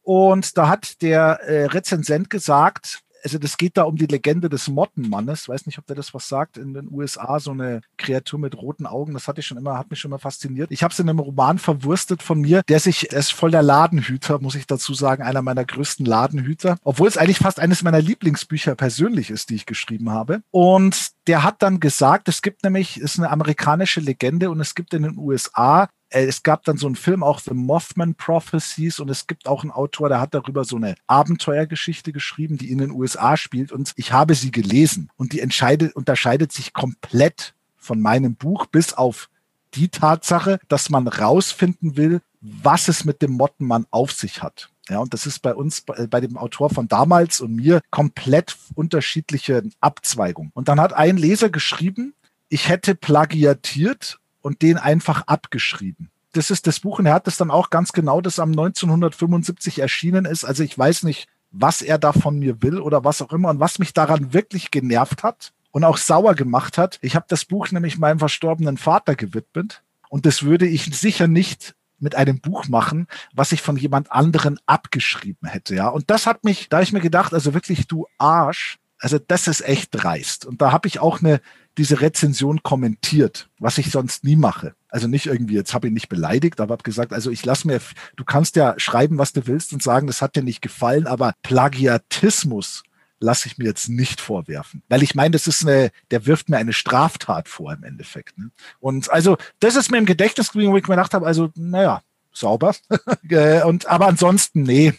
Und 0.03 0.57
da 0.57 0.69
hat 0.69 1.03
der 1.03 1.41
äh, 1.43 1.65
Rezensent 1.67 2.31
gesagt, 2.31 3.03
also 3.23 3.39
das 3.39 3.57
geht 3.57 3.77
da 3.77 3.85
um 3.85 3.97
die 3.97 4.07
Legende 4.07 4.49
des 4.49 4.69
Mottenmannes. 4.69 5.49
Weiß 5.49 5.67
nicht, 5.67 5.79
ob 5.79 5.87
der 5.87 5.97
das 5.97 6.15
was 6.15 6.29
sagt. 6.29 6.57
In 6.57 6.75
den 6.75 6.93
USA 6.93 7.39
so 7.41 7.53
eine 7.53 7.81
Kreatur 7.97 8.39
mit 8.39 8.57
roten 8.57 8.87
Augen. 8.87 9.15
Das 9.15 9.29
hatte 9.29 9.41
ich 9.41 9.47
schon 9.47 9.59
immer, 9.59 9.79
hat 9.79 9.91
mich 9.91 10.01
schon 10.01 10.11
immer 10.11 10.19
fasziniert. 10.19 10.71
Ich 10.71 10.83
habe 10.83 10.93
es 10.93 10.99
in 10.99 11.09
einem 11.09 11.19
Roman 11.19 11.59
verwurstet 11.59 12.23
von 12.23 12.41
mir, 12.41 12.63
der 12.69 12.81
sich, 12.81 13.13
er 13.13 13.19
ist 13.19 13.33
voll 13.33 13.51
der 13.51 13.63
Ladenhüter, 13.63 14.41
muss 14.41 14.55
ich 14.55 14.67
dazu 14.67 14.95
sagen, 14.95 15.23
einer 15.23 15.43
meiner 15.43 15.65
größten 15.65 16.07
Ladenhüter. 16.07 16.77
Obwohl 16.83 17.09
es 17.09 17.19
eigentlich 17.19 17.39
fast 17.39 17.61
eines 17.61 17.83
meiner 17.83 18.01
Lieblingsbücher 18.01 18.75
persönlich 18.75 19.31
ist, 19.31 19.51
die 19.51 19.55
ich 19.55 19.67
geschrieben 19.67 20.11
habe. 20.11 20.43
Und 20.51 21.13
der 21.27 21.45
hat 21.45 21.63
dann 21.63 21.81
gesagt, 21.81 22.29
es 22.29 22.43
gibt 22.43 22.65
nämlich, 22.65 22.97
es 22.97 23.13
ist 23.13 23.19
eine 23.19 23.31
amerikanische 23.31 24.01
Legende 24.01 24.51
und 24.51 24.61
es 24.61 24.75
gibt 24.75 24.95
in 24.95 25.03
den 25.03 25.17
USA 25.17 25.89
es 26.13 26.43
gab 26.43 26.65
dann 26.65 26.77
so 26.77 26.87
einen 26.87 26.97
Film, 26.97 27.23
auch 27.23 27.41
The 27.41 27.55
Mothman 27.55 28.15
Prophecies, 28.15 29.01
und 29.01 29.09
es 29.09 29.27
gibt 29.27 29.49
auch 29.49 29.63
einen 29.63 29.73
Autor, 29.73 30.09
der 30.09 30.21
hat 30.21 30.35
darüber 30.35 30.65
so 30.65 30.77
eine 30.77 30.95
Abenteuergeschichte 31.07 32.13
geschrieben, 32.13 32.59
die 32.59 32.71
in 32.71 32.79
den 32.79 32.91
USA 32.91 33.37
spielt. 33.37 33.73
Und 33.73 33.93
ich 33.97 34.13
habe 34.13 34.35
sie 34.35 34.51
gelesen. 34.51 35.11
Und 35.17 35.33
die 35.33 35.41
entscheidet, 35.41 35.95
unterscheidet 35.97 36.53
sich 36.53 36.73
komplett 36.73 37.55
von 37.77 38.01
meinem 38.01 38.37
Buch, 38.37 38.67
bis 38.67 38.93
auf 38.93 39.29
die 39.75 39.89
Tatsache, 39.89 40.61
dass 40.69 40.91
man 40.91 41.09
rausfinden 41.09 41.97
will, 41.97 42.21
was 42.41 42.89
es 42.89 43.05
mit 43.05 43.23
dem 43.23 43.33
Mottenmann 43.33 43.87
auf 43.91 44.13
sich 44.13 44.43
hat. 44.43 44.71
Ja, 44.89 44.99
und 44.99 45.15
das 45.15 45.27
ist 45.27 45.41
bei 45.41 45.55
uns, 45.55 45.81
bei, 45.81 46.07
bei 46.07 46.21
dem 46.21 46.37
Autor 46.37 46.69
von 46.69 46.89
damals 46.89 47.41
und 47.41 47.55
mir 47.55 47.81
komplett 47.91 48.57
unterschiedliche 48.75 49.63
Abzweigungen. 49.81 50.51
Und 50.55 50.69
dann 50.69 50.81
hat 50.81 50.93
ein 50.93 51.17
Leser 51.17 51.51
geschrieben, 51.51 52.15
ich 52.49 52.69
hätte 52.69 52.95
plagiatiert 52.95 54.19
und 54.43 54.63
den 54.63 54.77
einfach 54.77 55.23
abgeschrieben. 55.27 56.11
Das 56.33 56.51
ist 56.51 56.67
das 56.67 56.81
Buch 56.81 56.99
und 56.99 57.07
er 57.07 57.15
hat 57.15 57.27
das 57.27 57.37
dann 57.37 57.51
auch 57.51 57.71
ganz 57.71 57.93
genau, 57.93 58.21
das 58.21 58.39
am 58.39 58.51
1975 58.51 59.79
erschienen 59.79 60.25
ist. 60.25 60.45
Also 60.45 60.63
ich 60.63 60.79
weiß 60.79 61.03
nicht, 61.05 61.29
was 61.51 61.83
er 61.83 61.99
da 61.99 62.13
von 62.13 62.39
mir 62.39 62.63
will 62.63 62.81
oder 62.81 63.05
was 63.05 63.23
auch 63.23 63.33
immer 63.33 63.51
und 63.51 63.61
was 63.61 63.79
mich 63.79 63.93
daran 63.93 64.33
wirklich 64.33 64.71
genervt 64.71 65.23
hat 65.23 65.53
und 65.71 65.85
auch 65.85 65.99
sauer 65.99 66.35
gemacht 66.35 66.79
hat. 66.79 66.99
Ich 67.03 67.15
habe 67.17 67.27
das 67.29 67.45
Buch 67.45 67.71
nämlich 67.71 67.99
meinem 67.99 68.19
verstorbenen 68.19 68.79
Vater 68.79 69.15
gewidmet 69.15 69.83
und 70.09 70.27
das 70.27 70.43
würde 70.43 70.67
ich 70.67 70.85
sicher 70.97 71.29
nicht 71.29 71.75
mit 71.99 72.15
einem 72.17 72.41
Buch 72.41 72.69
machen, 72.69 73.07
was 73.33 73.53
ich 73.53 73.63
von 73.63 73.77
jemand 73.77 74.11
anderen 74.11 74.59
abgeschrieben 74.67 75.49
hätte, 75.49 75.75
ja. 75.75 75.89
Und 75.89 76.11
das 76.11 76.27
hat 76.27 76.45
mich, 76.45 76.69
da 76.69 76.83
ich 76.83 76.93
mir 76.93 77.01
gedacht, 77.01 77.33
also 77.33 77.55
wirklich 77.55 77.87
du 77.87 78.07
Arsch, 78.19 78.79
also 78.99 79.19
das 79.19 79.47
ist 79.47 79.61
echt 79.63 79.91
dreist. 79.93 80.45
Und 80.45 80.63
da 80.63 80.73
habe 80.73 80.89
ich 80.89 80.99
auch 80.99 81.21
eine 81.21 81.41
diese 81.79 82.01
Rezension 82.01 82.63
kommentiert, 82.63 83.49
was 83.59 83.79
ich 83.79 83.91
sonst 83.91 84.25
nie 84.25 84.37
mache. 84.37 84.75
Also 84.89 85.09
nicht 85.09 85.27
irgendwie, 85.27 85.55
jetzt 85.55 85.73
habe 85.73 85.89
ich 85.89 85.93
nicht 85.93 86.09
beleidigt, 86.09 86.61
aber 86.61 86.73
habe 86.73 86.83
gesagt, 86.83 87.13
also 87.13 87.31
ich 87.31 87.45
lasse 87.45 87.67
mir, 87.67 87.81
du 88.17 88.25
kannst 88.25 88.57
ja 88.57 88.75
schreiben, 88.77 89.19
was 89.19 89.33
du 89.33 89.47
willst 89.47 89.73
und 89.73 89.83
sagen, 89.83 90.07
das 90.07 90.21
hat 90.21 90.37
dir 90.37 90.43
nicht 90.43 90.61
gefallen, 90.61 91.07
aber 91.07 91.33
Plagiatismus 91.43 92.83
lasse 93.23 93.47
ich 93.47 93.57
mir 93.57 93.65
jetzt 93.65 93.89
nicht 93.89 94.21
vorwerfen. 94.21 94.83
Weil 94.89 95.03
ich 95.03 95.15
meine, 95.15 95.31
das 95.31 95.47
ist 95.47 95.67
eine, 95.67 95.91
der 96.11 96.27
wirft 96.27 96.49
mir 96.49 96.59
eine 96.59 96.73
Straftat 96.73 97.49
vor 97.49 97.73
im 97.73 97.85
Endeffekt. 97.85 98.37
Ne? 98.37 98.51
Und 98.81 99.11
also, 99.11 99.39
das 99.61 99.77
ist 99.77 99.91
mir 99.91 99.99
im 99.99 100.07
Gedächtnis 100.07 100.53
geblieben, 100.53 100.73
wo 100.73 100.77
ich 100.77 100.87
mir 100.89 100.97
gedacht 100.97 101.15
habe, 101.15 101.27
also, 101.27 101.51
naja, 101.55 102.03
sauber. 102.33 102.75
Äh, 103.31 103.63
und 103.63 103.87
aber 103.87 104.09
ansonsten, 104.09 104.63
nee, 104.63 104.93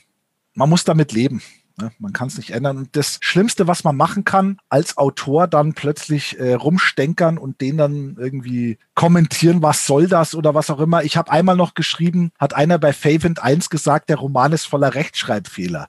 man 0.56 0.70
muss 0.70 0.84
damit 0.84 1.12
leben. 1.12 1.44
Ne? 1.78 1.92
Man 1.98 2.14
kann 2.14 2.28
es 2.28 2.38
nicht 2.38 2.52
ändern. 2.52 2.78
Und 2.78 2.96
das 2.96 3.18
Schlimmste, 3.22 3.68
was 3.68 3.84
man 3.84 3.96
machen 3.96 4.24
kann, 4.24 4.60
als 4.70 4.98
Autor 4.98 5.48
dann 5.48 5.74
plötzlich 5.74 6.40
äh, 6.40 6.54
rumstenkern 6.54 7.38
und 7.38 7.62
den 7.62 7.78
dann 7.78 8.16
irgendwie 8.20 8.78
kommentieren, 8.96 9.62
was 9.62 9.88
soll 9.88 10.08
das 10.08 10.36
oder 10.36 10.54
was 10.54 10.70
auch 10.70 10.80
immer. 10.80 11.04
Ich 11.04 11.18
habe 11.18 11.32
einmal 11.32 11.56
noch 11.56 11.74
geschrieben, 11.74 12.32
hat 12.38 12.54
einer 12.54 12.78
bei 12.78 12.94
Favent 12.94 13.42
1 13.42 13.70
gesagt, 13.70 14.10
der 14.10 14.18
Roman 14.18 14.54
ist 14.54 14.66
voller 14.66 14.94
Rechtschreibfehler 14.94 15.88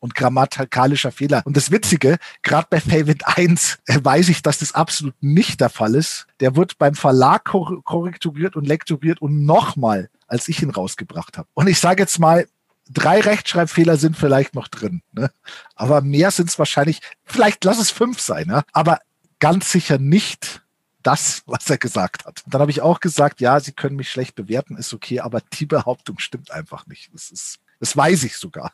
und 0.00 0.14
grammatikalischer 0.14 1.12
Fehler. 1.12 1.42
Und 1.44 1.56
das 1.56 1.70
Witzige, 1.70 2.18
gerade 2.42 2.66
bei 2.70 2.80
Favorite 2.80 3.26
1 3.26 3.78
äh, 3.86 3.98
weiß 4.02 4.28
ich, 4.28 4.42
dass 4.42 4.58
das 4.58 4.74
absolut 4.74 5.14
nicht 5.20 5.60
der 5.60 5.70
Fall 5.70 5.94
ist. 5.94 6.26
Der 6.40 6.56
wird 6.56 6.78
beim 6.78 6.94
Verlag 6.94 7.44
korrigiert 7.44 8.56
und 8.56 8.66
lektoriert 8.66 9.20
und 9.20 9.44
nochmal, 9.44 10.08
als 10.26 10.48
ich 10.48 10.62
ihn 10.62 10.70
rausgebracht 10.70 11.36
habe. 11.36 11.48
Und 11.54 11.68
ich 11.68 11.78
sage 11.78 12.02
jetzt 12.02 12.18
mal, 12.18 12.46
drei 12.92 13.20
Rechtschreibfehler 13.20 13.96
sind 13.96 14.16
vielleicht 14.16 14.54
noch 14.54 14.68
drin. 14.68 15.02
Ne? 15.12 15.30
Aber 15.74 16.00
mehr 16.00 16.30
sind 16.30 16.48
es 16.48 16.58
wahrscheinlich, 16.58 17.00
vielleicht 17.24 17.64
lass 17.64 17.78
es 17.78 17.90
fünf 17.90 18.20
sein, 18.20 18.46
ne? 18.48 18.62
aber 18.72 19.00
ganz 19.38 19.70
sicher 19.70 19.98
nicht 19.98 20.62
das, 21.02 21.42
was 21.46 21.68
er 21.70 21.78
gesagt 21.78 22.26
hat. 22.26 22.42
Und 22.44 22.52
dann 22.52 22.60
habe 22.60 22.70
ich 22.70 22.82
auch 22.82 23.00
gesagt, 23.00 23.40
ja, 23.40 23.58
Sie 23.58 23.72
können 23.72 23.96
mich 23.96 24.10
schlecht 24.10 24.34
bewerten, 24.34 24.76
ist 24.76 24.92
okay, 24.92 25.20
aber 25.20 25.40
die 25.40 25.66
Behauptung 25.66 26.18
stimmt 26.18 26.50
einfach 26.50 26.86
nicht. 26.86 27.10
Das 27.14 27.30
ist, 27.30 27.58
das 27.78 27.96
weiß 27.96 28.24
ich 28.24 28.36
sogar. 28.36 28.72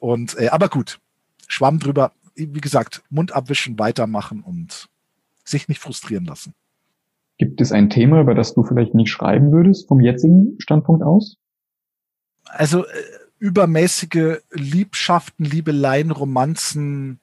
Und 0.00 0.38
äh, 0.38 0.48
aber 0.48 0.68
gut, 0.68 1.00
Schwamm 1.46 1.78
drüber. 1.78 2.12
Wie 2.34 2.60
gesagt, 2.60 3.02
Mund 3.08 3.32
abwischen, 3.32 3.78
weitermachen 3.78 4.42
und 4.42 4.88
sich 5.44 5.68
nicht 5.68 5.80
frustrieren 5.80 6.26
lassen. 6.26 6.52
Gibt 7.38 7.62
es 7.62 7.72
ein 7.72 7.88
Thema, 7.88 8.20
über 8.20 8.34
das 8.34 8.52
du 8.52 8.62
vielleicht 8.62 8.94
nicht 8.94 9.10
schreiben 9.10 9.52
würdest, 9.52 9.88
vom 9.88 10.00
jetzigen 10.00 10.56
Standpunkt 10.58 11.02
aus? 11.02 11.38
Also 12.44 12.84
äh, 12.84 12.90
übermäßige 13.38 14.38
Liebschaften, 14.52 15.44
Liebeleien, 15.44 16.10
Romanzen, 16.10 17.20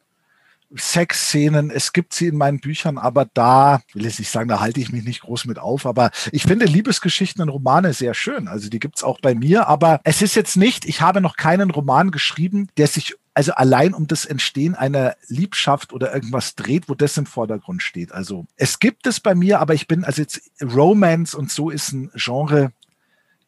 Sexszenen. 0.75 1.69
Es 1.69 1.93
gibt 1.93 2.13
sie 2.13 2.27
in 2.27 2.37
meinen 2.37 2.59
Büchern, 2.59 2.97
aber 2.97 3.27
da 3.33 3.81
will 3.93 4.05
ich 4.05 4.19
nicht 4.19 4.31
sagen, 4.31 4.49
da 4.49 4.59
halte 4.59 4.79
ich 4.79 4.91
mich 4.91 5.03
nicht 5.03 5.21
groß 5.21 5.45
mit 5.45 5.59
auf. 5.59 5.85
Aber 5.85 6.11
ich 6.31 6.43
finde 6.43 6.65
Liebesgeschichten 6.65 7.41
und 7.41 7.49
Romane 7.49 7.93
sehr 7.93 8.13
schön. 8.13 8.47
Also 8.47 8.69
die 8.69 8.79
gibt's 8.79 9.03
auch 9.03 9.19
bei 9.21 9.35
mir. 9.35 9.67
Aber 9.67 10.01
es 10.03 10.21
ist 10.21 10.35
jetzt 10.35 10.57
nicht, 10.57 10.85
ich 10.85 11.01
habe 11.01 11.21
noch 11.21 11.35
keinen 11.35 11.71
Roman 11.71 12.11
geschrieben, 12.11 12.67
der 12.77 12.87
sich 12.87 13.15
also 13.35 13.53
allein 13.53 13.93
um 13.93 14.07
das 14.07 14.25
Entstehen 14.25 14.75
einer 14.75 15.15
Liebschaft 15.27 15.91
oder 15.91 16.13
irgendwas 16.13 16.55
dreht, 16.55 16.87
wo 16.87 16.93
das 16.93 17.17
im 17.17 17.25
Vordergrund 17.25 17.81
steht. 17.81 18.11
Also 18.11 18.45
es 18.57 18.79
gibt 18.79 19.07
es 19.07 19.19
bei 19.19 19.33
mir, 19.33 19.59
aber 19.59 19.73
ich 19.73 19.87
bin 19.87 20.03
also 20.03 20.21
jetzt 20.21 20.41
Romance 20.61 21.35
und 21.35 21.51
so 21.51 21.71
ist 21.71 21.93
ein 21.93 22.11
Genre, 22.15 22.71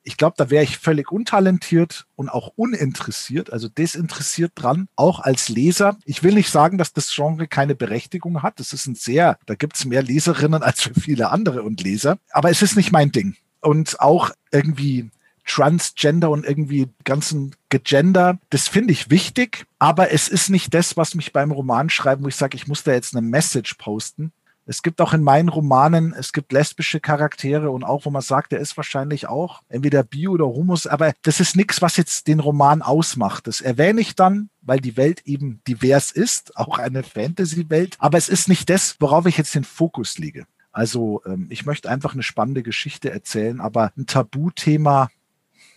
ich 0.05 0.17
glaube, 0.17 0.35
da 0.37 0.49
wäre 0.49 0.63
ich 0.63 0.77
völlig 0.77 1.11
untalentiert 1.11 2.05
und 2.15 2.29
auch 2.29 2.53
uninteressiert, 2.55 3.51
also 3.51 3.67
desinteressiert 3.67 4.51
dran, 4.55 4.87
auch 4.95 5.19
als 5.19 5.49
Leser. 5.49 5.97
Ich 6.05 6.21
will 6.21 6.35
nicht 6.35 6.51
sagen, 6.51 6.77
dass 6.77 6.93
das 6.93 7.13
Genre 7.13 7.47
keine 7.47 7.75
Berechtigung 7.75 8.43
hat. 8.43 8.59
Das 8.59 8.71
ist 8.71 8.85
ein 8.85 8.95
sehr, 8.95 9.37
da 9.47 9.55
gibt 9.55 9.75
es 9.75 9.85
mehr 9.85 10.03
Leserinnen 10.03 10.61
als 10.61 10.81
für 10.81 10.93
viele 10.93 11.31
andere 11.31 11.63
und 11.63 11.81
Leser. 11.81 12.19
Aber 12.31 12.51
es 12.51 12.61
ist 12.61 12.77
nicht 12.77 12.91
mein 12.91 13.11
Ding. 13.11 13.35
Und 13.61 13.99
auch 13.99 14.29
irgendwie 14.51 15.09
Transgender 15.45 16.29
und 16.29 16.45
irgendwie 16.45 16.87
ganzen 17.03 17.55
Gegender, 17.69 18.39
das 18.49 18.67
finde 18.67 18.93
ich 18.93 19.09
wichtig, 19.09 19.65
aber 19.79 20.11
es 20.11 20.27
ist 20.27 20.49
nicht 20.49 20.73
das, 20.73 20.97
was 20.97 21.13
mich 21.13 21.33
beim 21.33 21.51
Roman 21.51 21.89
schreiben, 21.89 22.23
wo 22.23 22.27
ich 22.27 22.35
sage, 22.35 22.55
ich 22.55 22.67
muss 22.67 22.83
da 22.83 22.93
jetzt 22.93 23.15
eine 23.15 23.27
Message 23.27 23.75
posten. 23.75 24.31
Es 24.67 24.81
gibt 24.81 24.99
auch 24.99 25.13
in 25.13 25.21
meinen 25.21 25.49
Romanen, 25.49 26.13
es 26.13 26.33
gibt 26.33 26.51
lesbische 26.51 26.99
Charaktere 26.99 27.69
und 27.69 27.83
auch, 27.83 28.05
wo 28.05 28.09
man 28.09 28.23
sagt, 28.23 28.51
der 28.51 28.59
ist 28.59 28.75
wahrscheinlich 28.77 29.27
auch 29.27 29.61
entweder 29.69 30.01
bi 30.01 30.27
oder 30.27 30.45
homus, 30.45 30.87
aber 30.87 31.13
das 31.21 31.39
ist 31.39 31.55
nichts, 31.55 31.83
was 31.83 31.97
jetzt 31.97 32.27
den 32.27 32.39
Roman 32.39 32.81
ausmacht. 32.81 33.45
Das 33.45 33.61
erwähne 33.61 34.01
ich 34.01 34.15
dann, 34.15 34.49
weil 34.61 34.79
die 34.79 34.97
Welt 34.97 35.21
eben 35.25 35.61
divers 35.67 36.11
ist, 36.11 36.57
auch 36.57 36.79
eine 36.79 37.03
Fantasy-Welt, 37.03 37.95
aber 37.99 38.17
es 38.17 38.27
ist 38.27 38.49
nicht 38.49 38.69
das, 38.71 38.95
worauf 38.99 39.27
ich 39.27 39.37
jetzt 39.37 39.53
den 39.53 39.63
Fokus 39.63 40.17
lege. 40.17 40.47
Also 40.71 41.21
ähm, 41.25 41.45
ich 41.51 41.65
möchte 41.67 41.89
einfach 41.89 42.13
eine 42.13 42.23
spannende 42.23 42.63
Geschichte 42.63 43.11
erzählen, 43.11 43.61
aber 43.61 43.91
ein 43.95 44.07
Tabuthema, 44.07 45.09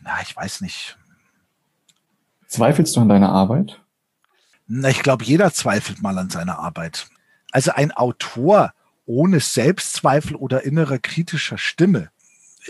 na, 0.01 0.13
ich 0.23 0.35
weiß 0.35 0.63
nicht. 0.63 0.97
Zweifelst 2.47 2.97
du 2.97 3.03
an 3.03 3.11
deiner 3.11 3.31
Arbeit? 3.31 3.81
Na, 4.67 4.89
ich 4.89 5.03
glaube, 5.03 5.25
jeder 5.25 5.53
zweifelt 5.53 6.01
mal 6.03 6.17
an 6.17 6.31
seiner 6.31 6.59
Arbeit. 6.59 7.09
Also 7.53 7.73
ein 7.73 7.93
Autor 7.93 8.73
ohne 9.09 9.41
Selbstzweifel 9.41 10.37
oder 10.37 10.65
innerer 10.65 10.99
kritischer 10.99 11.59
Stimme, 11.59 12.11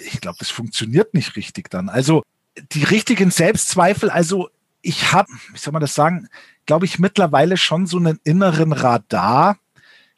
ich 0.07 0.20
glaube, 0.20 0.38
das 0.38 0.51
funktioniert 0.51 1.12
nicht 1.12 1.37
richtig 1.37 1.68
dann. 1.70 1.88
Also 1.88 2.22
die 2.72 2.85
richtigen 2.85 3.31
Selbstzweifel, 3.31 4.09
also 4.09 4.48
ich 4.81 5.12
habe, 5.12 5.29
wie 5.53 5.59
soll 5.59 5.72
man 5.72 5.81
das 5.81 5.94
sagen, 5.94 6.29
glaube 6.66 6.87
ich 6.87 7.01
mittlerweile 7.01 7.57
schon 7.57 7.87
so 7.87 7.98
einen 7.98 8.20
inneren 8.22 8.72
Radar, 8.72 9.59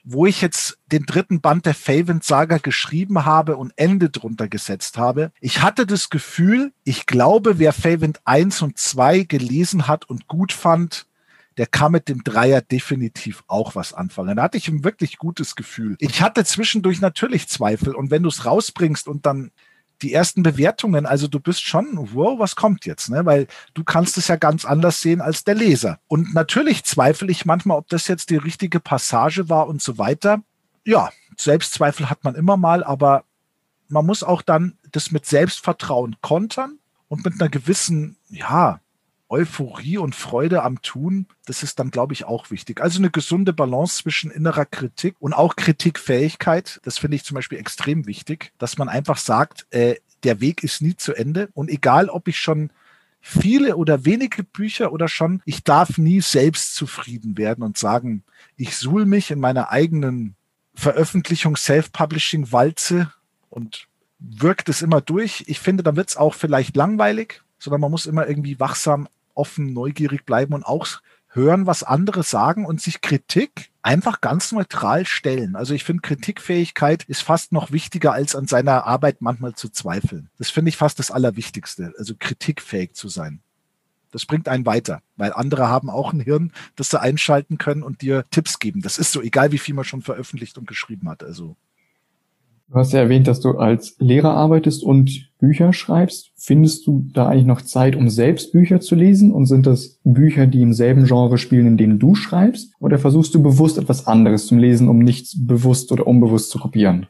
wo 0.04 0.26
ich 0.26 0.42
jetzt 0.42 0.78
den 0.86 1.04
dritten 1.04 1.40
Band 1.40 1.66
der 1.66 1.74
Faven 1.74 2.20
Saga 2.20 2.58
geschrieben 2.58 3.24
habe 3.24 3.56
und 3.56 3.72
Ende 3.76 4.10
drunter 4.10 4.48
gesetzt 4.48 4.98
habe. 4.98 5.32
Ich 5.40 5.62
hatte 5.62 5.86
das 5.86 6.10
Gefühl, 6.10 6.72
ich 6.84 7.06
glaube, 7.06 7.58
wer 7.58 7.72
Faven 7.72 8.14
1 8.24 8.62
und 8.62 8.78
2 8.78 9.22
gelesen 9.22 9.86
hat 9.86 10.08
und 10.08 10.26
gut 10.26 10.52
fand, 10.52 11.06
der 11.60 11.66
kann 11.66 11.92
mit 11.92 12.08
dem 12.08 12.24
Dreier 12.24 12.62
definitiv 12.62 13.44
auch 13.46 13.74
was 13.74 13.92
anfangen. 13.92 14.38
Da 14.38 14.44
hatte 14.44 14.56
ich 14.56 14.68
ein 14.68 14.82
wirklich 14.82 15.18
gutes 15.18 15.56
Gefühl. 15.56 15.94
Ich 15.98 16.22
hatte 16.22 16.42
zwischendurch 16.42 17.02
natürlich 17.02 17.48
Zweifel 17.48 17.94
und 17.94 18.10
wenn 18.10 18.22
du 18.22 18.30
es 18.30 18.46
rausbringst 18.46 19.06
und 19.06 19.26
dann 19.26 19.50
die 20.00 20.14
ersten 20.14 20.42
Bewertungen, 20.42 21.04
also 21.04 21.28
du 21.28 21.38
bist 21.38 21.62
schon, 21.62 22.08
wow, 22.14 22.38
was 22.38 22.56
kommt 22.56 22.86
jetzt, 22.86 23.10
ne? 23.10 23.26
Weil 23.26 23.46
du 23.74 23.84
kannst 23.84 24.16
es 24.16 24.28
ja 24.28 24.36
ganz 24.36 24.64
anders 24.64 25.02
sehen 25.02 25.20
als 25.20 25.44
der 25.44 25.54
Leser. 25.54 25.98
Und 26.08 26.32
natürlich 26.32 26.84
zweifle 26.84 27.30
ich 27.30 27.44
manchmal, 27.44 27.76
ob 27.76 27.88
das 27.88 28.08
jetzt 28.08 28.30
die 28.30 28.38
richtige 28.38 28.80
Passage 28.80 29.50
war 29.50 29.68
und 29.68 29.82
so 29.82 29.98
weiter. 29.98 30.42
Ja, 30.86 31.10
Selbstzweifel 31.36 32.08
hat 32.08 32.24
man 32.24 32.36
immer 32.36 32.56
mal, 32.56 32.82
aber 32.82 33.24
man 33.88 34.06
muss 34.06 34.22
auch 34.22 34.40
dann 34.40 34.78
das 34.92 35.10
mit 35.10 35.26
Selbstvertrauen 35.26 36.16
kontern 36.22 36.78
und 37.08 37.22
mit 37.22 37.34
einer 37.34 37.50
gewissen, 37.50 38.16
ja, 38.30 38.80
Euphorie 39.30 39.96
und 39.96 40.16
Freude 40.16 40.64
am 40.64 40.82
Tun, 40.82 41.26
das 41.46 41.62
ist 41.62 41.78
dann, 41.78 41.92
glaube 41.92 42.12
ich, 42.12 42.24
auch 42.24 42.50
wichtig. 42.50 42.80
Also 42.80 42.98
eine 42.98 43.10
gesunde 43.10 43.52
Balance 43.52 44.02
zwischen 44.02 44.30
innerer 44.30 44.66
Kritik 44.66 45.14
und 45.20 45.32
auch 45.32 45.54
Kritikfähigkeit. 45.54 46.80
Das 46.82 46.98
finde 46.98 47.16
ich 47.16 47.24
zum 47.24 47.36
Beispiel 47.36 47.58
extrem 47.58 48.06
wichtig, 48.06 48.52
dass 48.58 48.76
man 48.76 48.88
einfach 48.88 49.18
sagt, 49.18 49.66
äh, 49.70 49.96
der 50.24 50.40
Weg 50.40 50.64
ist 50.64 50.82
nie 50.82 50.96
zu 50.96 51.14
Ende. 51.14 51.48
Und 51.54 51.70
egal, 51.70 52.08
ob 52.08 52.26
ich 52.26 52.38
schon 52.38 52.70
viele 53.20 53.76
oder 53.76 54.04
wenige 54.04 54.42
Bücher 54.42 54.92
oder 54.92 55.06
schon, 55.06 55.42
ich 55.44 55.62
darf 55.62 55.96
nie 55.96 56.20
selbst 56.20 56.74
zufrieden 56.74 57.38
werden 57.38 57.62
und 57.62 57.78
sagen, 57.78 58.24
ich 58.56 58.76
suhl 58.76 59.06
mich 59.06 59.30
in 59.30 59.38
meiner 59.38 59.70
eigenen 59.70 60.34
Veröffentlichung, 60.74 61.56
Self-Publishing-Walze 61.56 63.12
und 63.48 63.86
wirkt 64.18 64.68
es 64.68 64.82
immer 64.82 65.00
durch. 65.00 65.44
Ich 65.46 65.60
finde, 65.60 65.84
dann 65.84 65.96
wird 65.96 66.10
es 66.10 66.16
auch 66.16 66.34
vielleicht 66.34 66.74
langweilig, 66.74 67.42
sondern 67.58 67.80
man 67.80 67.90
muss 67.90 68.06
immer 68.06 68.26
irgendwie 68.26 68.58
wachsam 68.58 69.08
offen, 69.40 69.72
neugierig 69.72 70.26
bleiben 70.26 70.52
und 70.52 70.64
auch 70.64 70.86
hören, 71.28 71.66
was 71.66 71.82
andere 71.82 72.22
sagen 72.22 72.66
und 72.66 72.80
sich 72.80 73.00
Kritik 73.00 73.70
einfach 73.82 74.20
ganz 74.20 74.52
neutral 74.52 75.06
stellen. 75.06 75.56
Also 75.56 75.74
ich 75.74 75.84
finde, 75.84 76.02
Kritikfähigkeit 76.02 77.04
ist 77.04 77.22
fast 77.22 77.52
noch 77.52 77.72
wichtiger, 77.72 78.12
als 78.12 78.36
an 78.36 78.46
seiner 78.46 78.86
Arbeit 78.86 79.22
manchmal 79.22 79.54
zu 79.54 79.70
zweifeln. 79.70 80.28
Das 80.38 80.50
finde 80.50 80.68
ich 80.68 80.76
fast 80.76 80.98
das 80.98 81.10
Allerwichtigste, 81.10 81.94
also 81.96 82.14
kritikfähig 82.18 82.92
zu 82.92 83.08
sein. 83.08 83.40
Das 84.10 84.26
bringt 84.26 84.48
einen 84.48 84.66
weiter, 84.66 85.02
weil 85.16 85.32
andere 85.32 85.68
haben 85.68 85.88
auch 85.88 86.12
ein 86.12 86.20
Hirn, 86.20 86.52
das 86.76 86.90
sie 86.90 87.00
einschalten 87.00 87.58
können 87.58 87.82
und 87.82 88.02
dir 88.02 88.24
Tipps 88.30 88.58
geben. 88.58 88.82
Das 88.82 88.98
ist 88.98 89.12
so, 89.12 89.22
egal 89.22 89.52
wie 89.52 89.58
viel 89.58 89.74
man 89.74 89.84
schon 89.84 90.02
veröffentlicht 90.02 90.58
und 90.58 90.66
geschrieben 90.66 91.08
hat. 91.08 91.22
Also 91.22 91.56
Du 92.70 92.76
hast 92.76 92.92
ja 92.92 93.00
erwähnt, 93.00 93.26
dass 93.26 93.40
du 93.40 93.58
als 93.58 93.96
Lehrer 93.98 94.30
arbeitest 94.30 94.84
und 94.84 95.29
Bücher 95.40 95.72
schreibst. 95.72 96.30
Findest 96.36 96.86
du 96.86 97.08
da 97.12 97.28
eigentlich 97.28 97.46
noch 97.46 97.62
Zeit, 97.62 97.96
um 97.96 98.08
selbst 98.08 98.52
Bücher 98.52 98.80
zu 98.80 98.94
lesen? 98.94 99.32
Und 99.32 99.46
sind 99.46 99.66
das 99.66 99.98
Bücher, 100.04 100.46
die 100.46 100.62
im 100.62 100.72
selben 100.72 101.06
Genre 101.06 101.38
spielen, 101.38 101.66
in 101.66 101.76
denen 101.76 101.98
du 101.98 102.14
schreibst? 102.14 102.72
Oder 102.78 102.98
versuchst 102.98 103.34
du 103.34 103.42
bewusst 103.42 103.78
etwas 103.78 104.06
anderes 104.06 104.46
zum 104.46 104.58
Lesen, 104.58 104.88
um 104.88 104.98
nichts 104.98 105.34
bewusst 105.46 105.90
oder 105.90 106.06
unbewusst 106.06 106.50
zu 106.50 106.58
kopieren? 106.58 107.06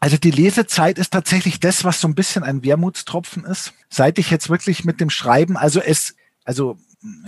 Also 0.00 0.16
die 0.16 0.30
Lesezeit 0.30 0.98
ist 0.98 1.12
tatsächlich 1.12 1.60
das, 1.60 1.84
was 1.84 2.00
so 2.00 2.08
ein 2.08 2.14
bisschen 2.14 2.42
ein 2.42 2.62
Wermutstropfen 2.64 3.44
ist. 3.44 3.72
Seit 3.88 4.18
ich 4.18 4.30
jetzt 4.30 4.50
wirklich 4.50 4.84
mit 4.84 5.00
dem 5.00 5.08
Schreiben, 5.08 5.56
also 5.56 5.80
es, 5.80 6.14
also 6.44 6.76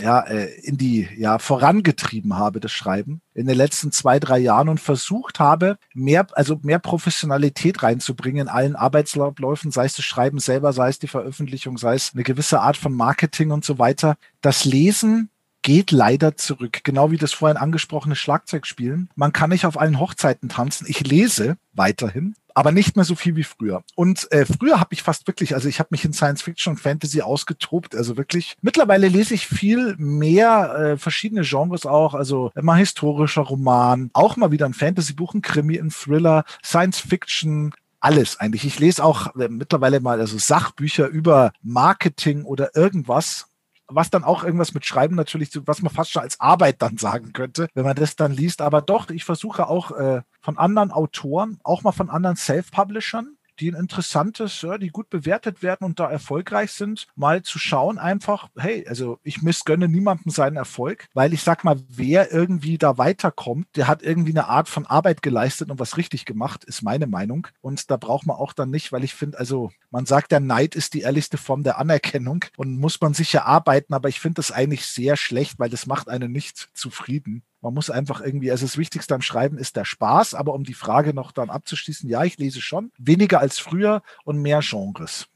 ja, 0.01 0.21
äh, 0.21 0.47
in 0.61 0.79
die, 0.79 1.09
ja, 1.17 1.39
vorangetrieben 1.39 2.37
habe, 2.37 2.61
das 2.61 2.73
Schreiben 2.73 3.21
in 3.35 3.47
den 3.47 3.57
letzten 3.57 3.93
zwei, 3.93 4.19
drei 4.19 4.39
Jahren 4.39 4.69
und 4.69 4.81
versucht 4.81 5.39
habe, 5.39 5.79
mehr, 5.93 6.27
also 6.33 6.59
mehr 6.63 6.79
Professionalität 6.79 7.83
reinzubringen 7.83 8.43
in 8.43 8.49
allen 8.49 8.77
Arbeitsabläufen, 8.77 9.71
sei 9.71 9.85
es 9.85 9.97
das 9.97 10.05
Schreiben 10.05 10.39
selber, 10.39 10.73
sei 10.73 10.89
es 10.89 10.99
die 10.99 11.09
Veröffentlichung, 11.09 11.77
sei 11.77 11.95
es 11.95 12.13
eine 12.15 12.23
gewisse 12.23 12.61
Art 12.61 12.77
von 12.77 12.95
Marketing 12.95 13.51
und 13.51 13.65
so 13.65 13.79
weiter. 13.79 14.17
Das 14.41 14.65
Lesen 14.65 15.29
geht 15.63 15.91
leider 15.91 16.37
zurück. 16.37 16.81
Genau 16.85 17.11
wie 17.11 17.19
das 17.19 17.33
vorhin 17.33 17.57
angesprochene 17.57 18.17
Schlagzeugspielen. 18.17 19.11
Man 19.15 19.33
kann 19.33 19.51
nicht 19.51 19.67
auf 19.67 19.79
allen 19.79 20.01
Hochzeiten 20.01 20.49
tanzen. 20.49 20.87
Ich 20.89 21.07
lese 21.07 21.57
weiterhin, 21.75 22.35
aber 22.57 22.73
nicht 22.73 22.97
mehr 22.97 23.05
so 23.05 23.15
viel 23.15 23.37
wie 23.37 23.45
früher. 23.45 23.85
Und 23.97 24.33
äh, 24.33 24.47
früher 24.47 24.81
habe 24.81 24.95
ich 24.95 25.03
fast 25.03 25.27
wirklich, 25.27 25.55
also 25.55 25.69
ich 25.69 25.79
habe 25.79 25.89
mich 25.91 26.07
in 26.07 26.15
Science 26.15 26.41
Fiction 26.41 26.73
und 26.73 26.79
Fantasy 26.79 27.21
ausgetobt, 27.21 27.95
also 27.95 28.17
wirklich. 28.17 28.57
Mittlerweile 28.63 29.09
lese 29.09 29.35
ich 29.35 29.47
viel 29.47 29.95
mehr 29.99 30.75
äh, 30.75 30.97
verschiedene 30.97 31.43
Genres 31.43 31.85
auch, 31.85 32.15
also 32.15 32.53
immer 32.55 32.75
historischer 32.77 33.43
Roman, 33.43 34.09
auch 34.15 34.37
mal 34.37 34.53
wieder 34.53 34.65
ein 34.65 34.73
Fantasy-Buch, 34.73 35.35
ein 35.35 35.43
Krimi, 35.43 35.79
ein 35.79 35.91
Thriller, 35.91 36.45
Science 36.65 36.99
Fiction, 36.99 37.75
alles 38.01 38.41
eigentlich. 38.41 38.65
Ich 38.65 38.79
lese 38.79 39.05
auch 39.05 39.37
äh, 39.37 39.49
mittlerweile 39.49 40.01
mal 40.01 40.19
also 40.19 40.39
Sachbücher 40.39 41.09
über 41.09 41.53
Marketing 41.63 42.45
oder 42.45 42.75
irgendwas 42.75 43.49
was 43.89 44.11
dann 44.11 44.25
auch 44.25 44.45
irgendwas 44.45 44.75
mit 44.75 44.85
Schreiben 44.85 45.15
natürlich, 45.15 45.51
was 45.65 45.83
man 45.83 45.93
fast 45.93 46.11
schon 46.11 46.23
als 46.23 46.41
Arbeit 46.41 46.83
dann 46.83 46.99
sagen 46.99 47.33
könnte, 47.33 47.69
wenn 47.75 47.85
man 47.85 47.97
das 47.97 48.17
dann 48.17 48.33
liest. 48.33 48.61
Aber 48.61 48.83
doch, 48.83 49.11
ich 49.11 49.25
versuche 49.25 49.69
auch 49.69 49.93
äh, 49.93 50.23
von 50.41 50.59
anderen 50.59 50.91
Autoren, 50.91 51.59
auch 51.63 51.83
mal 51.83 51.93
von 51.93 52.11
anderen 52.11 52.37
Self-Publishern, 52.37 53.36
die 53.61 53.71
ein 53.71 53.79
interessantes, 53.79 54.63
ja, 54.63 54.79
die 54.79 54.89
gut 54.89 55.11
bewertet 55.11 55.63
werden 55.63 55.85
und 55.85 56.01
da 56.01 56.11
erfolgreich 56.11 56.73
sind, 56.73 57.07
mal 57.15 57.43
zu 57.43 57.59
schauen 57.59 57.99
einfach, 57.99 58.49
hey, 58.57 58.87
also 58.89 59.19
ich 59.23 59.43
missgönne 59.43 59.89
niemandem 59.89 60.31
seinen 60.31 60.57
Erfolg, 60.57 61.09
weil 61.15 61.33
ich 61.33 61.43
sag 61.43 61.65
mal, 61.65 61.81
wer 61.89 62.33
irgendwie 62.33 62.79
da 62.79 62.99
weiterkommt, 62.99 63.69
der 63.77 63.89
hat 63.89 64.03
irgendwie 64.03 64.33
eine 64.33 64.49
Art 64.49 64.69
von 64.69 64.87
Arbeit 64.87 65.23
geleistet 65.23 65.71
und 65.71 65.79
was 65.79 65.97
richtig 65.97 66.25
gemacht, 66.25 66.65
ist 66.65 66.83
meine 66.83 67.07
Meinung. 67.07 67.49
Und 67.61 67.91
da 67.91 67.97
braucht 67.97 68.27
man 68.27 68.37
auch 68.37 68.53
dann 68.53 68.71
nicht, 68.71 68.93
weil 68.93 69.05
ich 69.05 69.15
finde, 69.15 69.39
also 69.39 69.71
man 69.91 70.07
sagt, 70.07 70.33
der 70.33 70.41
Neid 70.41 70.75
ist 70.75 70.95
die 70.95 71.01
ehrlichste 71.01 71.39
Form 71.39 71.63
der 71.63 71.79
Anerkennung 71.79 72.45
und 72.57 72.79
muss 72.79 73.01
man 73.01 73.15
sicher 73.15 73.47
arbeiten, 73.47 73.95
aber 73.95 74.09
ich 74.09 74.21
finde 74.21 74.37
das 74.37 74.53
eigentlich 74.53 74.87
sehr 74.87 75.17
schlecht, 75.17 75.59
weil 75.59 75.71
das 75.71 75.87
macht 75.87 76.09
einen 76.09 76.33
nicht 76.33 76.69
zufrieden. 76.75 77.43
Man 77.67 77.75
muss 77.75 77.91
einfach 77.91 78.21
irgendwie, 78.21 78.53
also 78.53 78.65
das 78.65 78.79
Wichtigste 78.79 79.13
am 79.13 79.23
Schreiben 79.23 79.59
ist 79.59 79.75
der 79.75 79.85
Spaß, 79.85 80.37
aber 80.37 80.55
um 80.55 80.63
die 80.63 80.73
Frage 80.73 81.13
noch 81.13 81.33
dann 81.33 81.51
abzuschließen, 81.51 82.09
ja, 82.09 82.23
ich 82.23 82.39
lese 82.39 82.61
schon, 82.61 82.93
weniger 82.97 83.41
als 83.41 83.59
früher 83.59 84.03
und 84.25 84.41
mehr 84.41 84.61
Genres. 84.63 85.27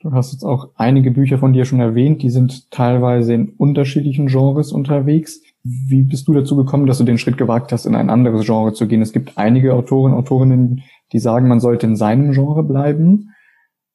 Du 0.00 0.12
hast 0.12 0.32
jetzt 0.32 0.42
auch 0.42 0.70
einige 0.76 1.10
Bücher 1.10 1.36
von 1.36 1.52
dir 1.52 1.66
schon 1.66 1.80
erwähnt, 1.80 2.22
die 2.22 2.30
sind 2.30 2.70
teilweise 2.70 3.34
in 3.34 3.50
unterschiedlichen 3.50 4.28
Genres 4.28 4.72
unterwegs. 4.72 5.42
Wie 5.62 6.00
bist 6.00 6.28
du 6.28 6.32
dazu 6.32 6.56
gekommen, 6.56 6.86
dass 6.86 6.96
du 6.96 7.04
den 7.04 7.18
Schritt 7.18 7.36
gewagt 7.36 7.72
hast, 7.72 7.84
in 7.84 7.94
ein 7.94 8.08
anderes 8.08 8.46
Genre 8.46 8.72
zu 8.72 8.88
gehen? 8.88 9.02
Es 9.02 9.12
gibt 9.12 9.36
einige 9.36 9.74
Autoren, 9.74 10.14
Autorinnen, 10.14 10.82
die 11.12 11.18
sagen, 11.18 11.46
man 11.46 11.60
sollte 11.60 11.86
in 11.86 11.96
seinem 11.96 12.32
Genre 12.32 12.64
bleiben. 12.64 13.34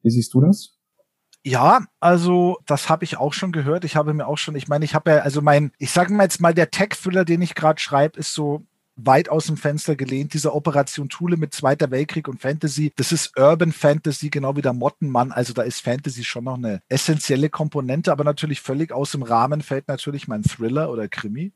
Wie 0.04 0.12
siehst 0.12 0.36
du 0.36 0.42
das? 0.42 0.78
Ja, 1.44 1.86
also 2.00 2.60
das 2.68 2.88
habe 2.90 3.04
ich 3.04 3.18
auch 3.18 3.34
schon 3.34 3.52
gehört. 3.52 3.84
Ich 3.84 3.96
habe 3.96 4.14
mir 4.14 4.28
auch 4.28 4.38
schon, 4.38 4.56
ich 4.56 4.68
meine, 4.68 4.86
ich 4.86 4.94
habe 4.94 5.10
ja, 5.12 5.18
also 5.20 5.42
mein, 5.42 5.72
ich 5.80 5.92
sage 5.92 6.14
mal 6.14 6.24
jetzt 6.24 6.40
mal, 6.40 6.54
der 6.54 6.70
Tech-Thriller, 6.70 7.26
den 7.26 7.42
ich 7.42 7.56
gerade 7.56 7.80
schreibe, 7.80 8.20
ist 8.20 8.34
so 8.34 8.64
weit 8.96 9.30
aus 9.30 9.48
dem 9.48 9.58
Fenster 9.58 9.96
gelehnt. 9.96 10.34
Dieser 10.34 10.54
Operation 10.54 11.10
Thule 11.10 11.38
mit 11.38 11.54
Zweiter 11.54 11.90
Weltkrieg 11.90 12.28
und 12.28 12.40
Fantasy, 12.40 12.94
das 12.96 13.12
ist 13.12 13.38
Urban 13.38 13.72
Fantasy, 13.72 14.30
genau 14.30 14.56
wie 14.56 14.62
der 14.62 14.74
Mottenmann. 14.74 15.32
Also 15.32 15.54
da 15.54 15.64
ist 15.64 15.82
Fantasy 15.82 16.24
schon 16.24 16.44
noch 16.44 16.58
eine 16.58 16.82
essentielle 16.90 17.50
Komponente, 17.50 18.12
aber 18.12 18.24
natürlich 18.24 18.62
völlig 18.62 18.92
aus 18.92 19.12
dem 19.12 19.24
Rahmen 19.24 19.62
fällt 19.62 19.88
natürlich 19.88 20.28
mein 20.28 20.44
Thriller 20.44 20.92
oder 20.92 21.08
Krimi 21.08 21.54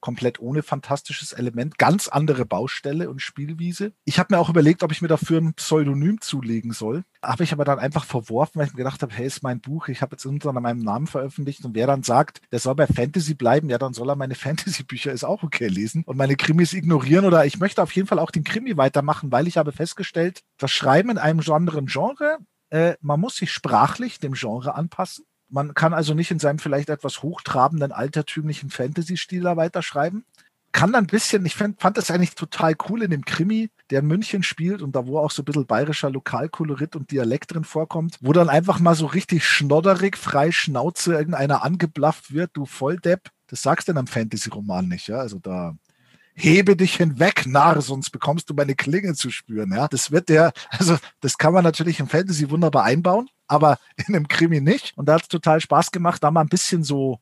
komplett 0.00 0.40
ohne 0.40 0.62
fantastisches 0.62 1.32
Element, 1.32 1.78
ganz 1.78 2.08
andere 2.08 2.44
Baustelle 2.44 3.10
und 3.10 3.22
Spielwiese. 3.22 3.92
Ich 4.04 4.18
habe 4.18 4.34
mir 4.34 4.40
auch 4.40 4.48
überlegt, 4.48 4.82
ob 4.82 4.92
ich 4.92 5.02
mir 5.02 5.08
dafür 5.08 5.40
ein 5.40 5.54
Pseudonym 5.54 6.20
zulegen 6.20 6.72
soll. 6.72 7.04
Habe 7.22 7.44
ich 7.44 7.52
aber 7.52 7.64
dann 7.64 7.78
einfach 7.78 8.04
verworfen, 8.04 8.58
weil 8.58 8.66
ich 8.66 8.72
mir 8.72 8.78
gedacht 8.78 9.02
habe, 9.02 9.14
hey, 9.14 9.26
ist 9.26 9.42
mein 9.42 9.60
Buch, 9.60 9.88
ich 9.88 10.02
habe 10.02 10.14
jetzt 10.14 10.24
unter 10.24 10.52
meinem 10.52 10.80
Namen 10.80 11.06
veröffentlicht 11.06 11.64
und 11.64 11.74
wer 11.74 11.86
dann 11.86 12.02
sagt, 12.02 12.40
der 12.50 12.58
soll 12.58 12.74
bei 12.74 12.86
Fantasy 12.86 13.34
bleiben, 13.34 13.68
ja, 13.68 13.78
dann 13.78 13.92
soll 13.92 14.08
er 14.08 14.16
meine 14.16 14.34
Fantasy-Bücher 14.36 15.12
ist 15.12 15.24
auch 15.24 15.42
okay 15.42 15.68
lesen 15.68 16.02
und 16.04 16.16
meine 16.16 16.36
Krimis 16.36 16.72
ignorieren 16.72 17.24
oder 17.24 17.44
ich 17.44 17.58
möchte 17.58 17.82
auf 17.82 17.92
jeden 17.92 18.08
Fall 18.08 18.18
auch 18.18 18.30
den 18.30 18.44
Krimi 18.44 18.76
weitermachen, 18.76 19.30
weil 19.32 19.46
ich 19.46 19.56
habe 19.56 19.72
festgestellt, 19.72 20.42
das 20.58 20.70
Schreiben 20.70 21.10
in 21.10 21.18
einem 21.18 21.40
anderen 21.50 21.86
Genre, 21.86 22.38
äh, 22.70 22.94
man 23.00 23.20
muss 23.20 23.36
sich 23.36 23.52
sprachlich 23.52 24.20
dem 24.20 24.32
Genre 24.32 24.74
anpassen. 24.74 25.24
Man 25.50 25.74
kann 25.74 25.92
also 25.92 26.14
nicht 26.14 26.30
in 26.30 26.38
seinem 26.38 26.58
vielleicht 26.58 26.88
etwas 26.88 27.22
hochtrabenden, 27.22 27.92
altertümlichen 27.92 28.70
Fantasy-Stil 28.70 29.42
da 29.42 29.56
weiterschreiben. 29.56 30.24
Kann 30.72 30.92
dann 30.92 31.04
ein 31.04 31.08
bisschen, 31.08 31.44
ich 31.44 31.56
fand, 31.56 31.80
fand 31.80 31.96
das 31.96 32.12
eigentlich 32.12 32.36
total 32.36 32.76
cool 32.88 33.02
in 33.02 33.10
dem 33.10 33.24
Krimi, 33.24 33.70
der 33.90 34.00
in 34.00 34.06
München 34.06 34.44
spielt 34.44 34.82
und 34.82 34.94
da 34.94 35.06
wo 35.06 35.18
auch 35.18 35.32
so 35.32 35.42
ein 35.42 35.44
bisschen 35.44 35.66
bayerischer 35.66 36.10
Lokalkolorit 36.10 36.94
und 36.94 37.10
Dialekt 37.10 37.52
drin 37.52 37.64
vorkommt, 37.64 38.16
wo 38.20 38.32
dann 38.32 38.48
einfach 38.48 38.78
mal 38.78 38.94
so 38.94 39.06
richtig 39.06 39.44
schnodderig, 39.44 40.16
frei 40.16 40.52
Schnauze 40.52 41.14
irgendeiner 41.14 41.64
angeblafft 41.64 42.32
wird, 42.32 42.52
du 42.54 42.66
Volldepp. 42.66 43.30
Das 43.48 43.62
sagst 43.62 43.88
du 43.88 43.92
in 43.92 43.98
einem 43.98 44.06
Fantasy-Roman 44.06 44.86
nicht, 44.86 45.08
ja. 45.08 45.18
Also 45.18 45.40
da 45.40 45.74
hebe 46.34 46.76
dich 46.76 46.96
hinweg, 46.96 47.46
Narr, 47.46 47.80
sonst 47.82 48.10
bekommst 48.10 48.48
du 48.48 48.54
meine 48.54 48.74
Klinge 48.74 49.14
zu 49.14 49.30
spüren. 49.30 49.72
Ja, 49.72 49.88
das 49.88 50.10
wird 50.10 50.28
der, 50.28 50.52
also 50.70 50.96
das 51.20 51.36
kann 51.38 51.52
man 51.52 51.64
natürlich 51.64 52.00
im 52.00 52.08
Fantasy 52.08 52.48
wunderbar 52.50 52.84
einbauen, 52.84 53.28
aber 53.50 53.78
in 54.06 54.14
einem 54.14 54.28
Krimi 54.28 54.60
nicht. 54.60 54.96
Und 54.96 55.06
da 55.06 55.14
hat 55.14 55.22
es 55.22 55.28
total 55.28 55.60
Spaß 55.60 55.90
gemacht, 55.90 56.22
da 56.22 56.30
mal 56.30 56.42
ein 56.42 56.48
bisschen 56.48 56.84
so, 56.84 57.20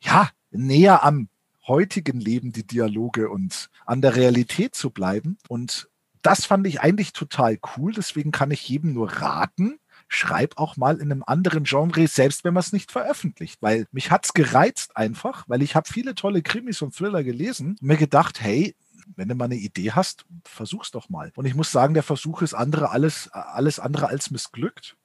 ja, 0.00 0.30
näher 0.50 1.04
am 1.04 1.28
heutigen 1.66 2.20
Leben 2.20 2.52
die 2.52 2.66
Dialoge 2.66 3.28
und 3.28 3.70
an 3.86 4.02
der 4.02 4.16
Realität 4.16 4.74
zu 4.74 4.90
bleiben. 4.90 5.38
Und 5.48 5.88
das 6.22 6.44
fand 6.44 6.66
ich 6.66 6.80
eigentlich 6.80 7.12
total 7.12 7.58
cool. 7.76 7.92
Deswegen 7.92 8.32
kann 8.32 8.50
ich 8.50 8.68
jedem 8.68 8.92
nur 8.92 9.12
raten, 9.12 9.78
schreib 10.08 10.58
auch 10.58 10.76
mal 10.76 10.96
in 10.96 11.12
einem 11.12 11.22
anderen 11.24 11.64
Genre, 11.64 12.06
selbst 12.08 12.44
wenn 12.44 12.54
man 12.54 12.62
es 12.62 12.72
nicht 12.72 12.90
veröffentlicht. 12.90 13.62
Weil 13.62 13.86
mich 13.92 14.10
hat 14.10 14.24
es 14.24 14.32
gereizt 14.34 14.96
einfach, 14.96 15.44
weil 15.48 15.62
ich 15.62 15.76
habe 15.76 15.90
viele 15.90 16.14
tolle 16.14 16.42
Krimis 16.42 16.82
und 16.82 16.94
Thriller 16.94 17.22
gelesen 17.22 17.76
und 17.80 17.82
mir 17.82 17.96
gedacht, 17.96 18.40
hey, 18.40 18.74
wenn 19.16 19.28
du 19.28 19.34
mal 19.34 19.46
eine 19.46 19.56
Idee 19.56 19.92
hast, 19.92 20.24
versuch's 20.44 20.90
doch 20.90 21.08
mal. 21.08 21.32
Und 21.36 21.44
ich 21.44 21.54
muss 21.54 21.72
sagen, 21.72 21.94
der 21.94 22.02
Versuch 22.02 22.42
ist 22.42 22.54
andere 22.54 22.90
alles, 22.90 23.28
alles 23.32 23.78
andere 23.78 24.08
als 24.08 24.30
missglückt. 24.30 24.96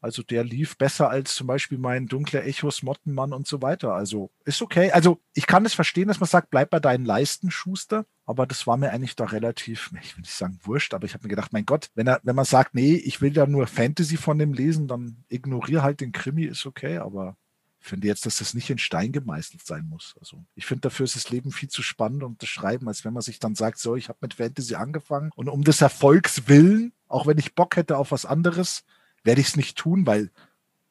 Also 0.00 0.22
der 0.22 0.44
lief 0.44 0.78
besser 0.78 1.10
als 1.10 1.34
zum 1.34 1.46
Beispiel 1.46 1.76
mein 1.76 2.06
dunkler 2.06 2.44
Echos, 2.44 2.82
Mottenmann 2.82 3.34
und 3.34 3.46
so 3.46 3.60
weiter. 3.60 3.92
Also 3.92 4.30
ist 4.44 4.62
okay. 4.62 4.90
Also 4.92 5.20
ich 5.34 5.46
kann 5.46 5.66
es 5.66 5.74
verstehen, 5.74 6.08
dass 6.08 6.20
man 6.20 6.28
sagt, 6.28 6.50
bleib 6.50 6.70
bei 6.70 6.80
deinen 6.80 7.04
Leisten, 7.04 7.50
Schuster. 7.50 8.06
Aber 8.24 8.46
das 8.46 8.66
war 8.66 8.78
mir 8.78 8.90
eigentlich 8.90 9.16
da 9.16 9.26
relativ, 9.26 9.90
ich 10.02 10.16
will 10.16 10.22
nicht 10.22 10.32
sagen 10.32 10.58
wurscht, 10.62 10.94
aber 10.94 11.04
ich 11.04 11.12
habe 11.12 11.24
mir 11.24 11.30
gedacht, 11.30 11.52
mein 11.52 11.66
Gott, 11.66 11.90
wenn 11.94 12.06
er, 12.06 12.20
wenn 12.22 12.36
man 12.36 12.46
sagt, 12.46 12.74
nee, 12.74 12.94
ich 12.94 13.20
will 13.20 13.32
da 13.32 13.46
nur 13.46 13.66
Fantasy 13.66 14.16
von 14.16 14.38
dem 14.38 14.54
lesen, 14.54 14.88
dann 14.88 15.24
ignoriere 15.28 15.82
halt 15.82 16.00
den 16.00 16.12
Krimi, 16.12 16.44
ist 16.44 16.64
okay. 16.64 16.98
Aber 16.98 17.36
ich 17.80 17.86
finde 17.86 18.08
jetzt, 18.08 18.24
dass 18.24 18.36
das 18.36 18.54
nicht 18.54 18.70
in 18.70 18.78
Stein 18.78 19.12
gemeißelt 19.12 19.66
sein 19.66 19.86
muss. 19.86 20.14
Also 20.18 20.44
ich 20.54 20.64
finde, 20.64 20.82
dafür 20.82 21.04
ist 21.04 21.16
das 21.16 21.30
Leben 21.30 21.52
viel 21.52 21.68
zu 21.68 21.82
spannend 21.82 22.22
und 22.22 22.42
das 22.42 22.48
Schreiben, 22.48 22.88
als 22.88 23.04
wenn 23.04 23.12
man 23.12 23.22
sich 23.22 23.38
dann 23.38 23.54
sagt, 23.54 23.78
so, 23.78 23.96
ich 23.96 24.08
habe 24.08 24.18
mit 24.22 24.34
Fantasy 24.34 24.76
angefangen 24.76 25.30
und 25.34 25.48
um 25.48 25.62
des 25.62 25.80
Erfolgs 25.82 26.48
willen, 26.48 26.92
auch 27.08 27.26
wenn 27.26 27.38
ich 27.38 27.54
Bock 27.54 27.76
hätte 27.76 27.96
auf 27.96 28.12
was 28.12 28.24
anderes, 28.24 28.84
werde 29.24 29.40
ich 29.40 29.48
es 29.48 29.56
nicht 29.56 29.76
tun, 29.76 30.06
weil 30.06 30.30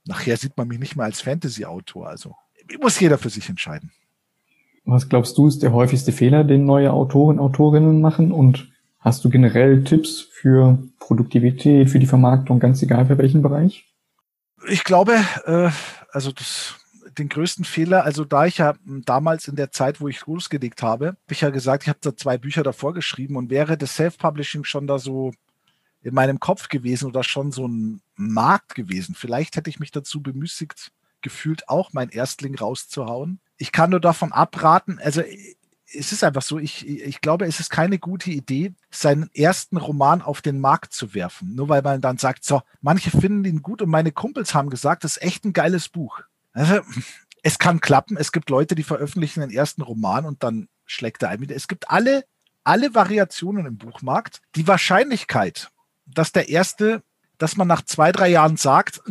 nachher 0.06 0.38
sieht 0.38 0.58
man 0.58 0.68
mich 0.68 0.80
nicht 0.80 0.96
mehr 0.96 1.06
als 1.06 1.22
Fantasy-Autor. 1.22 2.08
Also 2.08 2.36
muss 2.82 3.00
jeder 3.00 3.18
für 3.18 3.30
sich 3.30 3.50
entscheiden. 3.50 3.92
Was 4.86 5.10
glaubst 5.10 5.38
du, 5.38 5.48
ist 5.48 5.62
der 5.62 5.72
häufigste 5.72 6.12
Fehler, 6.12 6.44
den 6.44 6.66
neue 6.66 6.92
Autoren, 6.92 7.40
Autorinnen 7.40 8.02
machen? 8.02 8.32
Und 8.32 8.72
hast 9.00 9.24
du 9.24 9.30
generell 9.30 9.84
Tipps 9.84 10.22
für 10.22 10.80
Produktivität, 11.00 11.90
für 11.90 12.00
die 12.00 12.06
Vermarktung, 12.06 12.60
ganz 12.60 12.82
egal 12.82 13.06
für 13.06 13.18
welchen 13.18 13.42
Bereich? 13.42 13.86
Ich 14.68 14.84
glaube, 14.84 15.14
äh, 15.46 15.70
also 16.12 16.32
das, 16.32 16.76
den 17.18 17.30
größten 17.30 17.66
Fehler, 17.66 18.04
also 18.04 18.26
da 18.26 18.46
ich 18.46 18.58
ja 18.58 18.76
damals 19.06 19.48
in 19.48 19.56
der 19.56 19.72
Zeit, 19.72 20.02
wo 20.02 20.08
ich 20.08 20.26
losgelegt 20.26 20.82
habe, 20.82 21.08
habe 21.08 21.18
ich 21.30 21.42
ja 21.42 21.50
gesagt, 21.50 21.84
ich 21.84 21.90
habe 21.90 22.00
da 22.02 22.16
zwei 22.16 22.38
Bücher 22.38 22.64
davor 22.64 22.94
geschrieben 22.94 23.36
und 23.36 23.50
wäre 23.50 23.78
das 23.78 23.96
Self-Publishing 23.96 24.64
schon 24.64 24.88
da 24.88 25.00
so 25.00 25.32
in 26.02 26.14
meinem 26.14 26.40
Kopf 26.40 26.70
gewesen 26.70 27.08
oder 27.08 27.24
schon 27.24 27.52
so 27.52 27.68
ein 27.68 28.02
Markt 28.16 28.76
gewesen. 28.76 29.16
Vielleicht 29.16 29.56
hätte 29.56 29.70
ich 29.70 29.80
mich 29.80 29.92
dazu 29.92 30.22
bemüßigt 30.22 30.92
gefühlt, 31.22 31.68
auch 31.68 31.92
mein 31.92 32.10
Erstling 32.10 32.56
rauszuhauen. 32.56 33.42
Ich 33.58 33.72
kann 33.72 33.90
nur 33.90 34.00
davon 34.00 34.32
abraten, 34.32 35.00
also 35.04 35.22
es 35.94 36.12
ist 36.12 36.24
einfach 36.24 36.42
so, 36.42 36.60
ich, 36.60 36.88
ich 36.88 37.22
glaube, 37.22 37.46
es 37.46 37.60
ist 37.60 37.70
keine 37.70 37.98
gute 38.00 38.30
Idee, 38.30 38.74
seinen 38.92 39.30
ersten 39.34 39.78
Roman 39.78 40.22
auf 40.22 40.42
den 40.42 40.60
Markt 40.60 40.94
zu 40.94 41.14
werfen. 41.14 41.56
Nur 41.56 41.70
weil 41.70 41.82
man 41.82 42.02
dann 42.02 42.18
sagt, 42.18 42.44
so, 42.44 42.62
manche 42.82 43.10
finden 43.10 43.46
ihn 43.46 43.62
gut 43.62 43.82
und 43.82 43.90
meine 43.90 44.12
Kumpels 44.12 44.54
haben 44.54 44.70
gesagt, 44.70 45.04
das 45.04 45.18
ist 45.18 45.24
echt 45.24 45.46
ein 45.46 45.54
geiles 45.54 45.90
Buch. 45.90 46.22
Also, 46.54 46.82
es 47.42 47.58
kann 47.58 47.80
klappen. 47.80 48.18
Es 48.18 48.32
gibt 48.32 48.50
Leute, 48.50 48.76
die 48.76 48.84
veröffentlichen 48.84 49.42
den 49.42 49.50
ersten 49.50 49.82
Roman 49.82 50.26
und 50.26 50.44
dann 50.44 50.68
schlägt 50.86 51.24
er 51.24 51.30
ein 51.30 51.42
wieder. 51.42 51.56
Es 51.56 51.68
gibt 51.68 51.90
alle, 51.90 52.26
alle 52.64 52.94
Variationen 52.94 53.66
im 53.66 53.78
Buchmarkt. 53.78 54.42
Die 54.56 54.68
Wahrscheinlichkeit, 54.68 55.72
dass 56.14 56.32
der 56.32 56.50
erste, 56.50 57.04
dass 57.38 57.58
man 57.58 57.68
nach 57.68 57.84
zwei, 57.84 58.12
drei 58.12 58.30
Jahren 58.30 58.58
sagt, 58.58 59.02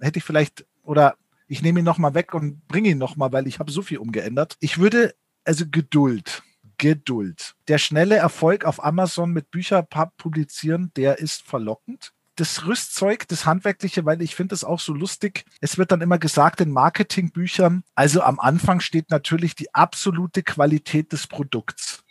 hätte 0.00 0.18
ich 0.18 0.24
vielleicht 0.24 0.66
oder 0.82 1.16
ich 1.48 1.62
nehme 1.62 1.80
ihn 1.80 1.84
nochmal 1.84 2.14
weg 2.14 2.34
und 2.34 2.66
bringe 2.66 2.90
ihn 2.90 2.98
nochmal, 2.98 3.32
weil 3.32 3.46
ich 3.46 3.58
habe 3.58 3.70
so 3.70 3.82
viel 3.82 3.98
umgeändert. 3.98 4.56
Ich 4.60 4.78
würde, 4.78 5.14
also 5.44 5.64
Geduld, 5.70 6.42
Geduld. 6.78 7.54
Der 7.68 7.78
schnelle 7.78 8.16
Erfolg 8.16 8.64
auf 8.64 8.82
Amazon 8.82 9.32
mit 9.32 9.50
Büchern 9.50 9.86
publizieren, 10.16 10.90
der 10.96 11.18
ist 11.18 11.42
verlockend. 11.42 12.12
Das 12.36 12.66
Rüstzeug, 12.66 13.28
das 13.28 13.44
Handwerkliche, 13.44 14.06
weil 14.06 14.22
ich 14.22 14.34
finde 14.34 14.54
es 14.54 14.64
auch 14.64 14.80
so 14.80 14.94
lustig. 14.94 15.44
Es 15.60 15.76
wird 15.76 15.92
dann 15.92 16.00
immer 16.00 16.18
gesagt 16.18 16.62
in 16.62 16.70
Marketingbüchern, 16.70 17.84
also 17.94 18.22
am 18.22 18.40
Anfang 18.40 18.80
steht 18.80 19.10
natürlich 19.10 19.54
die 19.54 19.74
absolute 19.74 20.42
Qualität 20.42 21.12
des 21.12 21.26
Produkts. 21.26 22.02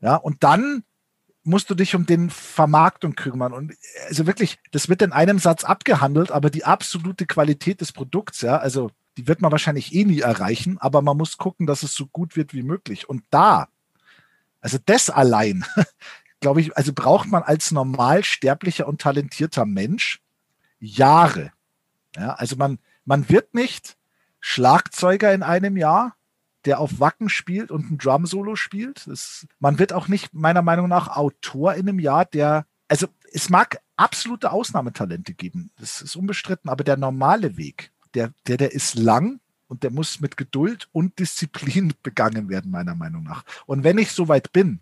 Ja, 0.00 0.14
und 0.14 0.44
dann 0.44 0.84
musst 1.42 1.70
du 1.70 1.74
dich 1.74 1.94
um 1.94 2.06
den 2.06 2.30
Vermarktung 2.30 3.14
kümmern. 3.14 3.52
Und 3.52 3.74
also 4.08 4.26
wirklich, 4.26 4.58
das 4.72 4.88
wird 4.88 5.02
in 5.02 5.12
einem 5.12 5.38
Satz 5.38 5.64
abgehandelt, 5.64 6.30
aber 6.30 6.50
die 6.50 6.64
absolute 6.64 7.26
Qualität 7.26 7.80
des 7.80 7.92
Produkts, 7.92 8.42
ja, 8.42 8.58
also 8.58 8.90
die 9.16 9.26
wird 9.26 9.40
man 9.40 9.52
wahrscheinlich 9.52 9.94
eh 9.94 10.04
nie 10.04 10.20
erreichen, 10.20 10.78
aber 10.78 11.02
man 11.02 11.16
muss 11.16 11.38
gucken, 11.38 11.66
dass 11.66 11.82
es 11.82 11.94
so 11.94 12.06
gut 12.06 12.36
wird 12.36 12.54
wie 12.54 12.62
möglich. 12.62 13.08
Und 13.08 13.24
da, 13.30 13.68
also 14.60 14.78
das 14.84 15.10
allein, 15.10 15.64
glaube 16.40 16.60
ich, 16.60 16.76
also 16.76 16.92
braucht 16.92 17.28
man 17.28 17.42
als 17.42 17.70
normal 17.70 18.24
sterblicher 18.24 18.86
und 18.86 19.00
talentierter 19.00 19.66
Mensch 19.66 20.20
Jahre. 20.78 21.52
Ja, 22.16 22.34
also 22.34 22.56
man, 22.56 22.78
man 23.04 23.28
wird 23.28 23.54
nicht 23.54 23.96
Schlagzeuger 24.40 25.32
in 25.32 25.42
einem 25.42 25.76
Jahr, 25.76 26.16
der 26.64 26.80
auf 26.80 27.00
Wacken 27.00 27.28
spielt 27.28 27.70
und 27.70 27.90
ein 27.90 27.98
Drum-Solo 27.98 28.56
spielt. 28.56 29.06
Das, 29.06 29.46
man 29.58 29.78
wird 29.78 29.92
auch 29.92 30.08
nicht, 30.08 30.34
meiner 30.34 30.62
Meinung 30.62 30.88
nach, 30.88 31.16
Autor 31.16 31.74
in 31.74 31.88
einem 31.88 31.98
Jahr, 31.98 32.24
der, 32.24 32.66
also 32.88 33.06
es 33.32 33.48
mag 33.48 33.80
absolute 33.96 34.50
Ausnahmetalente 34.50 35.34
geben, 35.34 35.70
das 35.78 36.02
ist 36.02 36.16
unbestritten, 36.16 36.70
aber 36.70 36.84
der 36.84 36.96
normale 36.96 37.56
Weg, 37.56 37.92
der, 38.14 38.32
der, 38.46 38.56
der 38.56 38.72
ist 38.72 38.94
lang 38.94 39.40
und 39.68 39.82
der 39.82 39.90
muss 39.90 40.20
mit 40.20 40.36
Geduld 40.36 40.88
und 40.92 41.18
Disziplin 41.18 41.94
begangen 42.02 42.48
werden, 42.48 42.70
meiner 42.70 42.94
Meinung 42.94 43.22
nach. 43.22 43.44
Und 43.66 43.84
wenn 43.84 43.98
ich 43.98 44.12
soweit 44.12 44.52
bin 44.52 44.80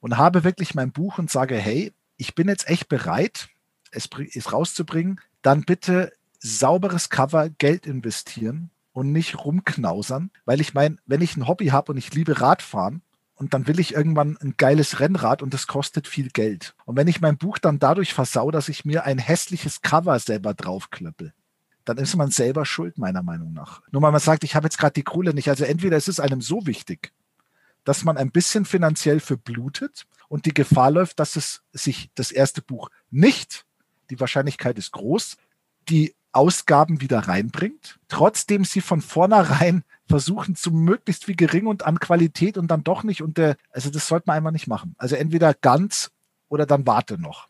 und 0.00 0.16
habe 0.16 0.44
wirklich 0.44 0.74
mein 0.74 0.92
Buch 0.92 1.18
und 1.18 1.30
sage, 1.30 1.56
hey, 1.56 1.92
ich 2.16 2.34
bin 2.34 2.48
jetzt 2.48 2.68
echt 2.68 2.88
bereit, 2.88 3.48
es, 3.90 4.08
es 4.34 4.52
rauszubringen, 4.52 5.20
dann 5.42 5.62
bitte 5.62 6.12
sauberes 6.38 7.10
Cover, 7.10 7.50
Geld 7.50 7.86
investieren, 7.86 8.70
und 8.92 9.12
nicht 9.12 9.44
rumknausern, 9.44 10.30
weil 10.44 10.60
ich 10.60 10.74
meine, 10.74 10.96
wenn 11.06 11.20
ich 11.20 11.36
ein 11.36 11.46
Hobby 11.46 11.68
habe 11.68 11.92
und 11.92 11.98
ich 11.98 12.12
liebe 12.14 12.40
Radfahren 12.40 13.02
und 13.34 13.54
dann 13.54 13.66
will 13.66 13.80
ich 13.80 13.94
irgendwann 13.94 14.36
ein 14.38 14.54
geiles 14.56 15.00
Rennrad 15.00 15.42
und 15.42 15.54
das 15.54 15.66
kostet 15.66 16.06
viel 16.06 16.28
Geld. 16.28 16.74
Und 16.84 16.96
wenn 16.96 17.08
ich 17.08 17.20
mein 17.20 17.38
Buch 17.38 17.58
dann 17.58 17.78
dadurch 17.78 18.12
versau, 18.12 18.50
dass 18.50 18.68
ich 18.68 18.84
mir 18.84 19.04
ein 19.04 19.18
hässliches 19.18 19.80
Cover 19.80 20.18
selber 20.18 20.54
draufklöppel, 20.54 21.32
dann 21.84 21.98
ist 21.98 22.16
man 22.16 22.30
selber 22.30 22.66
schuld, 22.66 22.98
meiner 22.98 23.22
Meinung 23.22 23.52
nach. 23.52 23.82
Nur 23.90 24.02
weil 24.02 24.12
man 24.12 24.20
sagt, 24.20 24.44
ich 24.44 24.54
habe 24.54 24.66
jetzt 24.66 24.78
gerade 24.78 24.92
die 24.92 25.02
Kohle 25.02 25.34
nicht. 25.34 25.48
Also 25.48 25.64
entweder 25.64 25.96
ist 25.96 26.08
es 26.08 26.20
einem 26.20 26.40
so 26.40 26.66
wichtig, 26.66 27.12
dass 27.84 28.04
man 28.04 28.16
ein 28.16 28.30
bisschen 28.30 28.64
finanziell 28.64 29.20
verblutet 29.20 30.06
und 30.28 30.46
die 30.46 30.54
Gefahr 30.54 30.90
läuft, 30.90 31.18
dass 31.18 31.36
es 31.36 31.62
sich 31.72 32.10
das 32.14 32.30
erste 32.30 32.62
Buch 32.62 32.90
nicht, 33.10 33.64
die 34.10 34.20
Wahrscheinlichkeit 34.20 34.76
ist 34.78 34.92
groß, 34.92 35.36
die 35.88 36.14
Ausgaben 36.32 37.00
wieder 37.00 37.20
reinbringt, 37.20 37.98
trotzdem 38.08 38.64
sie 38.64 38.80
von 38.80 39.00
vornherein 39.00 39.84
versuchen 40.08 40.56
zu 40.56 40.70
möglichst 40.70 41.28
wie 41.28 41.36
gering 41.36 41.66
und 41.66 41.84
an 41.84 42.00
Qualität 42.00 42.58
und 42.58 42.68
dann 42.68 42.84
doch 42.84 43.02
nicht. 43.02 43.22
Und 43.22 43.38
der, 43.38 43.56
also 43.70 43.90
das 43.90 44.06
sollte 44.06 44.24
man 44.26 44.36
einfach 44.36 44.50
nicht 44.50 44.66
machen. 44.66 44.94
Also 44.98 45.16
entweder 45.16 45.54
ganz 45.54 46.10
oder 46.48 46.66
dann 46.66 46.86
warte 46.86 47.18
noch. 47.18 47.48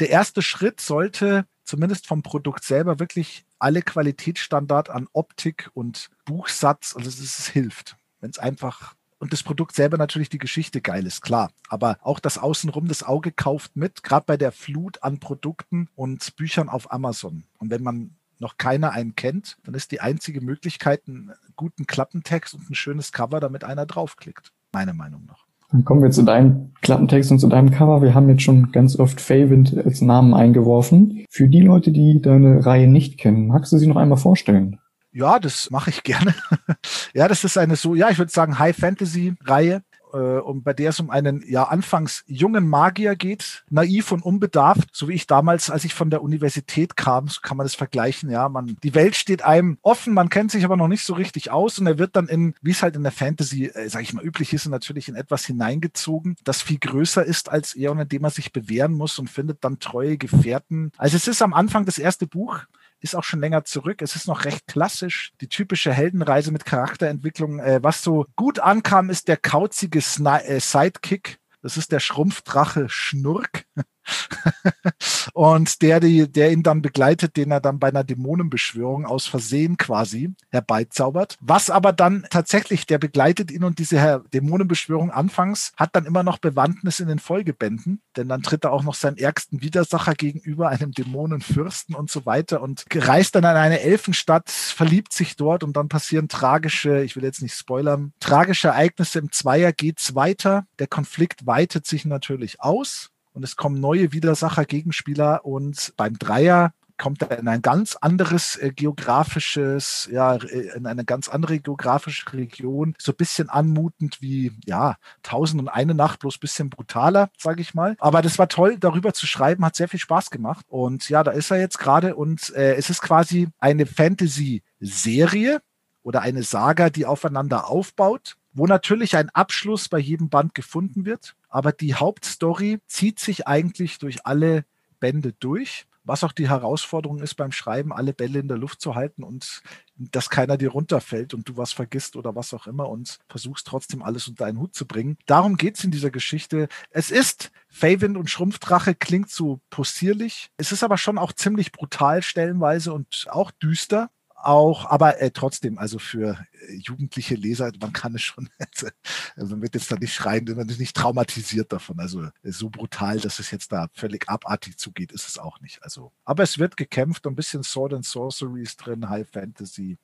Der 0.00 0.10
erste 0.10 0.42
Schritt 0.42 0.80
sollte 0.80 1.46
zumindest 1.62 2.06
vom 2.06 2.22
Produkt 2.22 2.64
selber 2.64 2.98
wirklich 2.98 3.44
alle 3.58 3.82
Qualitätsstandard 3.82 4.90
an 4.90 5.08
Optik 5.12 5.70
und 5.74 6.10
Buchsatz, 6.24 6.94
also 6.96 7.08
es, 7.08 7.20
es 7.20 7.48
hilft, 7.48 7.96
wenn 8.20 8.30
es 8.30 8.38
einfach 8.38 8.94
und 9.18 9.32
das 9.32 9.42
Produkt 9.42 9.74
selber 9.74 9.96
natürlich 9.96 10.28
die 10.28 10.38
Geschichte 10.38 10.80
geil 10.80 11.06
ist, 11.06 11.22
klar. 11.22 11.50
Aber 11.68 11.98
auch 12.02 12.20
das 12.20 12.38
Außenrum, 12.38 12.88
das 12.88 13.02
Auge 13.02 13.32
kauft 13.32 13.76
mit, 13.76 14.02
gerade 14.02 14.24
bei 14.26 14.36
der 14.36 14.52
Flut 14.52 15.02
an 15.02 15.18
Produkten 15.18 15.88
und 15.94 16.36
Büchern 16.36 16.68
auf 16.68 16.92
Amazon. 16.92 17.44
Und 17.58 17.70
wenn 17.70 17.82
man 17.82 18.16
noch 18.38 18.58
keiner 18.58 18.92
einen 18.92 19.14
kennt, 19.14 19.56
dann 19.64 19.74
ist 19.74 19.92
die 19.92 20.00
einzige 20.00 20.40
Möglichkeit 20.40 21.02
einen 21.06 21.32
guten 21.56 21.86
Klappentext 21.86 22.54
und 22.54 22.68
ein 22.68 22.74
schönes 22.74 23.12
Cover, 23.12 23.40
damit 23.40 23.64
einer 23.64 23.86
draufklickt. 23.86 24.52
Meine 24.72 24.92
Meinung 24.92 25.24
nach. 25.26 25.44
Dann 25.70 25.84
kommen 25.84 26.02
wir 26.02 26.10
zu 26.10 26.22
deinem 26.22 26.72
Klappentext 26.82 27.30
und 27.32 27.38
zu 27.38 27.48
deinem 27.48 27.70
Cover. 27.70 28.02
Wir 28.02 28.14
haben 28.14 28.28
jetzt 28.28 28.42
schon 28.42 28.70
ganz 28.70 28.98
oft 28.98 29.20
Favind 29.20 29.76
als 29.76 30.00
Namen 30.00 30.34
eingeworfen. 30.34 31.24
Für 31.30 31.48
die 31.48 31.62
Leute, 31.62 31.90
die 31.90 32.20
deine 32.20 32.64
Reihe 32.64 32.86
nicht 32.86 33.18
kennen, 33.18 33.48
magst 33.48 33.72
du 33.72 33.78
sie 33.78 33.86
noch 33.86 33.96
einmal 33.96 34.18
vorstellen? 34.18 34.78
Ja, 35.14 35.38
das 35.38 35.70
mache 35.70 35.90
ich 35.90 36.02
gerne. 36.02 36.34
ja, 37.14 37.28
das 37.28 37.44
ist 37.44 37.56
eine 37.56 37.76
so, 37.76 37.94
ja, 37.94 38.10
ich 38.10 38.18
würde 38.18 38.32
sagen 38.32 38.58
High 38.58 38.76
Fantasy 38.76 39.34
Reihe 39.44 39.82
äh, 40.12 40.38
und 40.38 40.64
bei 40.64 40.72
der 40.72 40.90
es 40.90 40.98
um 40.98 41.08
einen 41.08 41.44
ja 41.46 41.64
anfangs 41.64 42.24
jungen 42.26 42.68
Magier 42.68 43.14
geht, 43.14 43.64
naiv 43.70 44.10
und 44.10 44.24
unbedarft, 44.24 44.88
so 44.92 45.08
wie 45.08 45.14
ich 45.14 45.28
damals, 45.28 45.70
als 45.70 45.84
ich 45.84 45.94
von 45.94 46.10
der 46.10 46.20
Universität 46.20 46.96
kam, 46.96 47.28
so 47.28 47.40
kann 47.42 47.56
man 47.56 47.64
das 47.64 47.76
vergleichen, 47.76 48.28
ja, 48.28 48.48
man, 48.48 48.76
die 48.82 48.94
Welt 48.96 49.14
steht 49.14 49.42
einem 49.42 49.78
offen, 49.82 50.14
man 50.14 50.30
kennt 50.30 50.50
sich 50.50 50.64
aber 50.64 50.76
noch 50.76 50.88
nicht 50.88 51.04
so 51.04 51.14
richtig 51.14 51.52
aus 51.52 51.78
und 51.78 51.86
er 51.86 51.98
wird 51.98 52.16
dann 52.16 52.26
in, 52.26 52.54
wie 52.60 52.72
es 52.72 52.82
halt 52.82 52.96
in 52.96 53.04
der 53.04 53.12
Fantasy, 53.12 53.66
äh, 53.66 53.88
sag 53.88 54.02
ich 54.02 54.14
mal, 54.14 54.24
üblich 54.24 54.52
ist, 54.52 54.66
natürlich 54.66 55.08
in 55.08 55.14
etwas 55.14 55.44
hineingezogen, 55.44 56.34
das 56.42 56.60
viel 56.60 56.78
größer 56.78 57.24
ist 57.24 57.50
als 57.50 57.74
er 57.74 57.92
und 57.92 58.00
in 58.00 58.08
dem 58.08 58.24
er 58.24 58.30
sich 58.30 58.52
bewähren 58.52 58.94
muss 58.94 59.18
und 59.20 59.30
findet 59.30 59.62
dann 59.62 59.78
treue 59.78 60.16
Gefährten. 60.16 60.90
Also 60.96 61.16
es 61.16 61.28
ist 61.28 61.40
am 61.40 61.54
Anfang 61.54 61.84
das 61.84 61.98
erste 61.98 62.26
Buch, 62.26 62.60
ist 63.04 63.14
auch 63.14 63.22
schon 63.22 63.40
länger 63.40 63.64
zurück. 63.64 64.02
Es 64.02 64.16
ist 64.16 64.26
noch 64.26 64.44
recht 64.44 64.66
klassisch. 64.66 65.32
Die 65.40 65.48
typische 65.48 65.92
Heldenreise 65.92 66.50
mit 66.50 66.64
Charakterentwicklung. 66.64 67.60
Äh, 67.60 67.80
was 67.82 68.02
so 68.02 68.26
gut 68.34 68.58
ankam, 68.58 69.10
ist 69.10 69.28
der 69.28 69.36
kauzige 69.36 70.00
Sni 70.00 70.38
äh, 70.38 70.58
Sidekick. 70.58 71.38
Das 71.62 71.76
ist 71.76 71.92
der 71.92 72.00
Schrumpfdrache 72.00 72.88
Schnurk. 72.88 73.64
und 75.32 75.82
der, 75.82 76.00
die, 76.00 76.30
der 76.30 76.52
ihn 76.52 76.62
dann 76.62 76.82
begleitet, 76.82 77.36
den 77.36 77.50
er 77.50 77.60
dann 77.60 77.78
bei 77.78 77.88
einer 77.88 78.04
Dämonenbeschwörung 78.04 79.06
aus 79.06 79.26
Versehen 79.26 79.76
quasi 79.76 80.32
herbeizaubert. 80.50 81.36
Was 81.40 81.70
aber 81.70 81.92
dann 81.92 82.26
tatsächlich, 82.30 82.86
der 82.86 82.98
begleitet 82.98 83.50
ihn 83.50 83.64
und 83.64 83.78
diese 83.78 84.22
Dämonenbeschwörung 84.32 85.10
anfangs 85.10 85.72
hat 85.76 85.90
dann 85.96 86.06
immer 86.06 86.22
noch 86.22 86.38
Bewandtnis 86.38 87.00
in 87.00 87.08
den 87.08 87.18
Folgebänden, 87.18 88.00
denn 88.16 88.28
dann 88.28 88.42
tritt 88.42 88.64
er 88.64 88.72
auch 88.72 88.82
noch 88.82 88.94
seinen 88.94 89.16
ärgsten 89.16 89.62
Widersacher 89.62 90.14
gegenüber, 90.14 90.68
einem 90.68 90.92
Dämonenfürsten 90.92 91.94
und 91.94 92.10
so 92.10 92.26
weiter 92.26 92.62
und 92.62 92.84
reist 92.94 93.34
dann 93.34 93.44
an 93.44 93.56
eine 93.56 93.80
Elfenstadt, 93.80 94.50
verliebt 94.50 95.12
sich 95.12 95.36
dort 95.36 95.64
und 95.64 95.76
dann 95.76 95.88
passieren 95.88 96.28
tragische, 96.28 97.02
ich 97.02 97.16
will 97.16 97.24
jetzt 97.24 97.42
nicht 97.42 97.54
spoilern, 97.54 98.12
tragische 98.20 98.68
Ereignisse 98.68 99.18
im 99.18 99.32
Zweier 99.32 99.72
geht's 99.72 100.14
weiter. 100.14 100.66
Der 100.78 100.86
Konflikt 100.86 101.46
weitet 101.46 101.86
sich 101.86 102.04
natürlich 102.04 102.60
aus 102.60 103.10
und 103.34 103.42
es 103.42 103.56
kommen 103.56 103.80
neue 103.80 104.12
Widersacher, 104.12 104.64
Gegenspieler 104.64 105.44
und 105.44 105.92
beim 105.96 106.18
Dreier 106.18 106.72
kommt 106.96 107.22
er 107.22 107.38
in 107.38 107.48
ein 107.48 107.60
ganz 107.60 107.96
anderes 107.96 108.56
äh, 108.56 108.70
geografisches, 108.70 110.08
ja, 110.12 110.36
äh, 110.36 110.76
in 110.76 110.86
eine 110.86 111.04
ganz 111.04 111.28
andere 111.28 111.58
geografische 111.58 112.32
Region, 112.32 112.94
so 112.98 113.12
ein 113.12 113.16
bisschen 113.16 113.48
anmutend 113.48 114.22
wie, 114.22 114.52
ja, 114.64 114.96
Tausend 115.22 115.60
und 115.60 115.68
eine 115.68 115.94
Nacht, 115.94 116.20
bloß 116.20 116.36
ein 116.36 116.40
bisschen 116.40 116.70
brutaler, 116.70 117.30
sage 117.36 117.62
ich 117.62 117.74
mal. 117.74 117.96
Aber 117.98 118.22
das 118.22 118.38
war 118.38 118.48
toll, 118.48 118.78
darüber 118.78 119.12
zu 119.12 119.26
schreiben, 119.26 119.64
hat 119.64 119.74
sehr 119.74 119.88
viel 119.88 120.00
Spaß 120.00 120.30
gemacht. 120.30 120.66
Und 120.68 121.08
ja, 121.08 121.24
da 121.24 121.32
ist 121.32 121.50
er 121.50 121.58
jetzt 121.58 121.78
gerade 121.78 122.14
und 122.14 122.54
äh, 122.54 122.74
es 122.76 122.90
ist 122.90 123.02
quasi 123.02 123.48
eine 123.58 123.86
Fantasy-Serie 123.86 125.60
oder 126.02 126.20
eine 126.20 126.42
Saga, 126.42 126.90
die 126.90 127.06
aufeinander 127.06 127.68
aufbaut 127.68 128.36
wo 128.54 128.66
natürlich 128.66 129.16
ein 129.16 129.30
Abschluss 129.30 129.88
bei 129.88 129.98
jedem 129.98 130.30
Band 130.30 130.54
gefunden 130.54 131.04
wird. 131.04 131.34
Aber 131.48 131.72
die 131.72 131.94
Hauptstory 131.94 132.78
zieht 132.86 133.18
sich 133.20 133.46
eigentlich 133.46 133.98
durch 133.98 134.24
alle 134.26 134.64
Bände 135.00 135.32
durch. 135.32 135.86
Was 136.06 136.22
auch 136.22 136.32
die 136.32 136.50
Herausforderung 136.50 137.20
ist 137.20 137.34
beim 137.34 137.50
Schreiben, 137.50 137.90
alle 137.90 138.12
Bälle 138.12 138.38
in 138.38 138.48
der 138.48 138.58
Luft 138.58 138.82
zu 138.82 138.94
halten 138.94 139.22
und 139.22 139.62
dass 139.96 140.28
keiner 140.28 140.58
dir 140.58 140.68
runterfällt 140.68 141.32
und 141.32 141.48
du 141.48 141.56
was 141.56 141.72
vergisst 141.72 142.16
oder 142.16 142.34
was 142.36 142.52
auch 142.52 142.66
immer 142.66 142.90
und 142.90 143.18
versuchst 143.26 143.66
trotzdem 143.66 144.02
alles 144.02 144.28
unter 144.28 144.44
einen 144.44 144.58
Hut 144.58 144.74
zu 144.74 144.86
bringen. 144.86 145.16
Darum 145.24 145.56
geht's 145.56 145.82
in 145.82 145.90
dieser 145.90 146.10
Geschichte. 146.10 146.68
Es 146.90 147.10
ist 147.10 147.52
Favind 147.68 148.18
und 148.18 148.28
Schrumpfdrache 148.28 148.94
klingt 148.94 149.30
so 149.30 149.60
possierlich. 149.70 150.50
Es 150.58 150.72
ist 150.72 150.84
aber 150.84 150.98
schon 150.98 151.16
auch 151.16 151.32
ziemlich 151.32 151.72
brutal 151.72 152.22
stellenweise 152.22 152.92
und 152.92 153.26
auch 153.30 153.50
düster 153.50 154.10
auch, 154.46 154.90
aber 154.90 155.20
äh, 155.20 155.30
trotzdem, 155.30 155.78
also 155.78 155.98
für 155.98 156.38
äh, 156.52 156.74
jugendliche 156.74 157.34
Leser, 157.34 157.70
man 157.80 157.92
kann 157.92 158.14
es 158.14 158.22
schon, 158.22 158.48
also 159.36 159.54
man 159.54 159.62
wird 159.62 159.74
jetzt 159.74 159.90
da 159.90 159.96
nicht 159.96 160.14
schreien, 160.14 160.44
man 160.56 160.68
ist 160.68 160.80
nicht 160.80 160.96
traumatisiert 160.96 161.72
davon. 161.72 162.00
Also 162.00 162.22
äh, 162.22 162.30
so 162.44 162.70
brutal, 162.70 163.20
dass 163.20 163.38
es 163.38 163.50
jetzt 163.50 163.72
da 163.72 163.88
völlig 163.92 164.28
abartig 164.28 164.78
zugeht, 164.78 165.12
ist 165.12 165.28
es 165.28 165.38
auch 165.38 165.60
nicht. 165.60 165.82
Also, 165.82 166.12
aber 166.24 166.42
es 166.42 166.58
wird 166.58 166.76
gekämpft, 166.76 167.26
ein 167.26 167.34
bisschen 167.34 167.62
Sword 167.62 167.94
and 167.94 168.04
Sorcery 168.04 168.62
ist 168.62 168.76
drin, 168.76 169.08
High 169.08 169.28
Fantasy. 169.28 169.98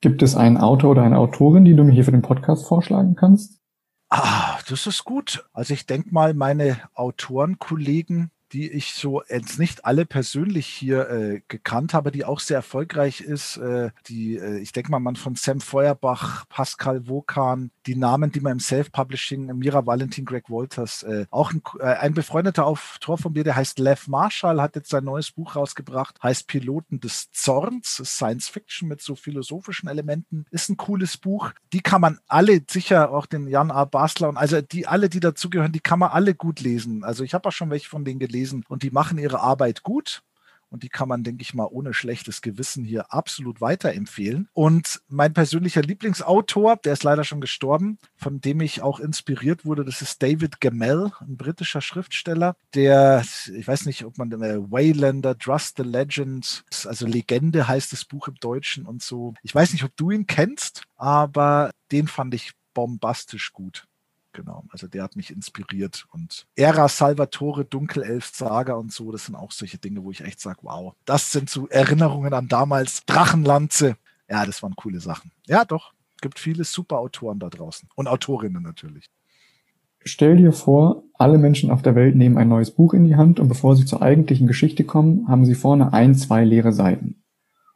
Gibt 0.00 0.22
es 0.22 0.34
einen 0.34 0.56
Autor 0.56 0.92
oder 0.92 1.02
eine 1.02 1.18
Autorin, 1.18 1.64
die 1.64 1.74
du 1.74 1.84
mir 1.84 1.92
hier 1.92 2.04
für 2.04 2.12
den 2.12 2.22
Podcast 2.22 2.66
vorschlagen 2.66 3.16
kannst? 3.16 3.60
Ah, 4.08 4.58
das 4.68 4.86
ist 4.86 5.04
gut. 5.04 5.44
Also 5.52 5.74
ich 5.74 5.86
denke 5.86 6.12
mal, 6.12 6.34
meine 6.34 6.80
Autorenkollegen 6.94 8.30
die 8.52 8.70
ich 8.70 8.94
so 8.94 9.22
jetzt 9.28 9.58
nicht 9.58 9.84
alle 9.84 10.06
persönlich 10.06 10.66
hier 10.66 11.08
äh, 11.08 11.40
gekannt 11.48 11.94
habe, 11.94 12.10
die 12.10 12.24
auch 12.24 12.40
sehr 12.40 12.56
erfolgreich 12.56 13.20
ist. 13.20 13.56
Äh, 13.58 13.90
die, 14.08 14.36
äh, 14.36 14.58
ich 14.58 14.72
denke 14.72 14.90
mal, 14.90 15.00
man 15.00 15.16
von 15.16 15.36
Sam 15.36 15.60
Feuerbach, 15.60 16.48
Pascal 16.48 17.08
Wokan, 17.08 17.70
die 17.86 17.96
Namen, 17.96 18.32
die 18.32 18.40
man 18.40 18.52
im 18.52 18.60
Self-Publishing, 18.60 19.46
Mira 19.56 19.86
Valentin, 19.86 20.24
Greg 20.24 20.50
Walters, 20.50 21.02
äh, 21.02 21.26
auch 21.30 21.52
ein, 21.52 21.62
äh, 21.78 21.84
ein 21.84 22.14
befreundeter 22.14 22.66
Autor 22.66 23.18
von 23.18 23.32
mir, 23.32 23.44
der 23.44 23.56
heißt 23.56 23.78
Lev 23.78 24.08
Marshall, 24.08 24.60
hat 24.60 24.74
jetzt 24.76 24.90
sein 24.90 25.04
neues 25.04 25.30
Buch 25.30 25.56
rausgebracht, 25.56 26.22
heißt 26.22 26.46
Piloten 26.46 27.00
des 27.00 27.30
Zorns, 27.32 28.02
Science 28.04 28.48
Fiction 28.48 28.88
mit 28.88 29.00
so 29.00 29.14
philosophischen 29.14 29.88
Elementen, 29.88 30.46
ist 30.50 30.68
ein 30.68 30.76
cooles 30.76 31.16
Buch. 31.16 31.52
Die 31.72 31.80
kann 31.80 32.00
man 32.00 32.18
alle, 32.26 32.60
sicher 32.68 33.12
auch 33.12 33.26
den 33.26 33.48
Jan 33.48 33.70
A. 33.70 33.84
Basler 33.84 34.28
und 34.28 34.36
also 34.36 34.60
die 34.60 34.86
alle, 34.86 35.08
die 35.08 35.20
dazugehören, 35.20 35.72
die 35.72 35.80
kann 35.80 35.98
man 35.98 36.10
alle 36.10 36.34
gut 36.34 36.60
lesen. 36.60 37.04
Also 37.04 37.24
ich 37.24 37.34
habe 37.34 37.48
auch 37.48 37.52
schon 37.52 37.70
welche 37.70 37.88
von 37.88 38.04
denen 38.04 38.18
gelesen 38.18 38.30
gelesen 38.30 38.64
und 38.68 38.82
die 38.82 38.90
machen 38.90 39.18
ihre 39.18 39.40
Arbeit 39.40 39.82
gut. 39.82 40.22
Und 40.70 40.82
die 40.82 40.88
kann 40.88 41.08
man, 41.08 41.24
denke 41.24 41.42
ich 41.42 41.54
mal, 41.54 41.68
ohne 41.70 41.92
schlechtes 41.92 42.40
Gewissen 42.40 42.84
hier 42.84 43.12
absolut 43.12 43.60
weiterempfehlen. 43.60 44.48
Und 44.52 45.00
mein 45.08 45.34
persönlicher 45.34 45.82
Lieblingsautor, 45.82 46.76
der 46.76 46.92
ist 46.92 47.02
leider 47.02 47.24
schon 47.24 47.40
gestorben, 47.40 47.98
von 48.16 48.40
dem 48.40 48.60
ich 48.60 48.82
auch 48.82 49.00
inspiriert 49.00 49.64
wurde, 49.64 49.84
das 49.84 50.00
ist 50.02 50.22
David 50.22 50.60
Gamel, 50.60 51.12
ein 51.20 51.36
britischer 51.36 51.80
Schriftsteller, 51.80 52.56
der, 52.74 53.24
ich 53.54 53.66
weiß 53.66 53.86
nicht, 53.86 54.04
ob 54.04 54.18
man 54.18 54.30
äh, 54.32 54.58
Waylander, 54.70 55.36
Trust 55.36 55.76
the 55.76 55.82
Legend, 55.82 56.64
also 56.84 57.06
Legende 57.06 57.66
heißt 57.66 57.92
das 57.92 58.04
Buch 58.04 58.28
im 58.28 58.36
Deutschen 58.36 58.86
und 58.86 59.02
so. 59.02 59.34
Ich 59.42 59.54
weiß 59.54 59.72
nicht, 59.72 59.84
ob 59.84 59.96
du 59.96 60.10
ihn 60.10 60.26
kennst, 60.26 60.84
aber 60.96 61.72
den 61.90 62.06
fand 62.06 62.34
ich 62.34 62.52
bombastisch 62.74 63.52
gut. 63.52 63.86
Genau, 64.32 64.64
also 64.70 64.86
der 64.86 65.02
hat 65.02 65.16
mich 65.16 65.30
inspiriert. 65.32 66.06
Und 66.12 66.46
Ära 66.54 66.88
Salvatore, 66.88 67.64
Dunkelelf 67.64 68.26
Saga 68.26 68.74
und 68.74 68.92
so, 68.92 69.10
das 69.10 69.26
sind 69.26 69.34
auch 69.34 69.50
solche 69.50 69.78
Dinge, 69.78 70.04
wo 70.04 70.10
ich 70.10 70.20
echt 70.20 70.40
sage, 70.40 70.60
wow, 70.62 70.94
das 71.04 71.32
sind 71.32 71.50
so 71.50 71.68
Erinnerungen 71.68 72.32
an 72.32 72.48
damals 72.48 73.04
Drachenlanze. 73.06 73.96
Ja, 74.28 74.46
das 74.46 74.62
waren 74.62 74.76
coole 74.76 75.00
Sachen. 75.00 75.32
Ja, 75.46 75.64
doch, 75.64 75.92
gibt 76.20 76.38
viele 76.38 76.64
super 76.64 76.98
Autoren 76.98 77.40
da 77.40 77.48
draußen 77.48 77.88
und 77.96 78.06
Autorinnen 78.06 78.62
natürlich. 78.62 79.10
Stell 80.02 80.36
dir 80.36 80.52
vor, 80.52 81.02
alle 81.14 81.36
Menschen 81.36 81.70
auf 81.70 81.82
der 81.82 81.94
Welt 81.94 82.16
nehmen 82.16 82.38
ein 82.38 82.48
neues 82.48 82.70
Buch 82.70 82.94
in 82.94 83.04
die 83.04 83.16
Hand 83.16 83.38
und 83.38 83.48
bevor 83.48 83.76
sie 83.76 83.84
zur 83.84 84.00
eigentlichen 84.00 84.46
Geschichte 84.46 84.84
kommen, 84.84 85.28
haben 85.28 85.44
sie 85.44 85.54
vorne 85.54 85.92
ein, 85.92 86.14
zwei 86.14 86.44
leere 86.44 86.72
Seiten. 86.72 87.22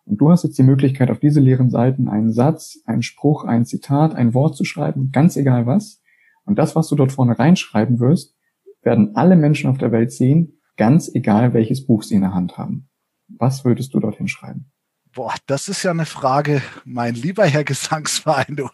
Und 0.06 0.18
du 0.20 0.30
hast 0.30 0.44
jetzt 0.44 0.56
die 0.58 0.62
Möglichkeit, 0.62 1.10
auf 1.10 1.18
diese 1.18 1.40
leeren 1.40 1.70
Seiten 1.70 2.08
einen 2.08 2.32
Satz, 2.32 2.78
einen 2.86 3.02
Spruch, 3.02 3.44
ein 3.44 3.66
Zitat, 3.66 4.14
ein 4.14 4.32
Wort 4.32 4.56
zu 4.56 4.64
schreiben, 4.64 5.10
ganz 5.12 5.36
egal 5.36 5.66
was. 5.66 6.00
Und 6.44 6.58
das, 6.58 6.76
was 6.76 6.88
du 6.88 6.96
dort 6.96 7.12
vorne 7.12 7.38
reinschreiben 7.38 8.00
wirst, 8.00 8.34
werden 8.82 9.16
alle 9.16 9.36
Menschen 9.36 9.70
auf 9.70 9.78
der 9.78 9.92
Welt 9.92 10.12
sehen, 10.12 10.60
ganz 10.76 11.10
egal 11.14 11.54
welches 11.54 11.86
Buch 11.86 12.02
sie 12.02 12.14
in 12.14 12.20
der 12.20 12.34
Hand 12.34 12.58
haben. 12.58 12.88
Was 13.28 13.64
würdest 13.64 13.94
du 13.94 14.00
dorthin 14.00 14.28
schreiben? 14.28 14.70
Boah, 15.14 15.34
das 15.46 15.68
ist 15.68 15.82
ja 15.82 15.92
eine 15.92 16.06
Frage, 16.06 16.60
mein 16.84 17.14
lieber 17.14 17.46
Herr 17.46 17.64
Gesangsverein. 17.64 18.56
Du. 18.56 18.68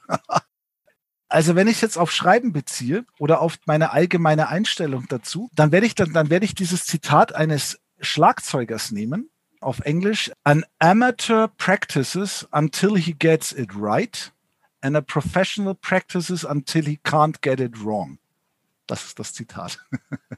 Also 1.28 1.54
wenn 1.54 1.68
ich 1.68 1.80
jetzt 1.80 1.96
auf 1.96 2.10
Schreiben 2.10 2.52
beziehe 2.52 3.04
oder 3.18 3.40
auf 3.40 3.58
meine 3.66 3.92
allgemeine 3.92 4.48
Einstellung 4.48 5.06
dazu, 5.08 5.48
dann 5.54 5.70
werde 5.70 5.86
ich 5.86 5.94
dann, 5.94 6.12
dann 6.12 6.30
werde 6.30 6.44
ich 6.44 6.54
dieses 6.54 6.86
Zitat 6.86 7.34
eines 7.34 7.78
Schlagzeugers 8.00 8.90
nehmen, 8.90 9.30
auf 9.60 9.80
Englisch. 9.80 10.32
An 10.42 10.64
amateur 10.78 11.48
practices 11.48 12.48
until 12.50 12.96
he 12.96 13.12
gets 13.12 13.52
it 13.52 13.70
right 13.76 14.32
and 14.80 14.96
a 14.96 15.00
professional 15.00 15.74
practices 15.74 16.44
until 16.44 16.84
he 16.84 16.98
can't 17.04 17.40
get 17.42 17.60
it 17.60 17.84
wrong. 17.84 18.18
Das 18.86 19.04
ist 19.04 19.18
das 19.18 19.32
Zitat. 19.32 19.78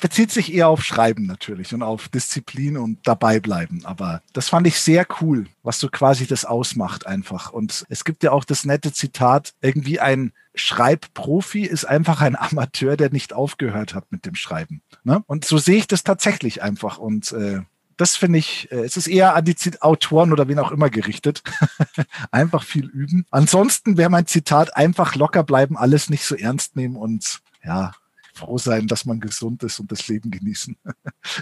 bezieht 0.00 0.30
sich 0.30 0.52
eher 0.52 0.68
auf 0.68 0.84
Schreiben 0.84 1.26
natürlich 1.26 1.74
und 1.74 1.82
auf 1.82 2.08
Disziplin 2.08 2.76
und 2.76 3.06
dabei 3.06 3.40
bleiben. 3.40 3.84
Aber 3.84 4.22
das 4.32 4.48
fand 4.48 4.66
ich 4.66 4.80
sehr 4.80 5.06
cool, 5.20 5.46
was 5.62 5.80
so 5.80 5.88
quasi 5.88 6.26
das 6.26 6.44
ausmacht 6.44 7.06
einfach. 7.06 7.52
Und 7.52 7.84
es 7.88 8.04
gibt 8.04 8.22
ja 8.22 8.32
auch 8.32 8.44
das 8.44 8.64
nette 8.64 8.92
Zitat, 8.92 9.54
irgendwie 9.60 10.00
ein 10.00 10.32
Schreibprofi 10.54 11.62
ist 11.62 11.84
einfach 11.84 12.20
ein 12.20 12.36
Amateur, 12.36 12.96
der 12.96 13.10
nicht 13.10 13.32
aufgehört 13.32 13.94
hat 13.94 14.10
mit 14.10 14.26
dem 14.26 14.34
Schreiben. 14.34 14.82
Ne? 15.04 15.22
Und 15.26 15.44
so 15.44 15.58
sehe 15.58 15.76
ich 15.76 15.86
das 15.86 16.04
tatsächlich 16.04 16.62
einfach. 16.62 16.98
Und 16.98 17.32
äh, 17.32 17.60
das 17.98 18.16
finde 18.16 18.38
ich, 18.38 18.70
äh, 18.72 18.76
es 18.76 18.96
ist 18.96 19.08
eher 19.08 19.34
an 19.34 19.44
die 19.44 19.56
Autoren 19.80 20.32
oder 20.32 20.48
wen 20.48 20.58
auch 20.58 20.70
immer 20.70 20.88
gerichtet. 20.88 21.42
einfach 22.30 22.62
viel 22.62 22.86
üben. 22.86 23.26
Ansonsten 23.30 23.98
wäre 23.98 24.08
mein 24.08 24.26
Zitat 24.26 24.76
einfach 24.76 25.16
locker 25.16 25.42
bleiben, 25.42 25.76
alles 25.76 26.08
nicht 26.08 26.24
so 26.24 26.34
ernst 26.34 26.76
nehmen 26.76 26.96
und 26.96 27.40
ja, 27.62 27.92
froh 28.32 28.56
sein, 28.56 28.86
dass 28.86 29.04
man 29.04 29.20
gesund 29.20 29.62
ist 29.64 29.80
und 29.80 29.92
das 29.92 30.08
Leben 30.08 30.30
genießen. 30.30 30.76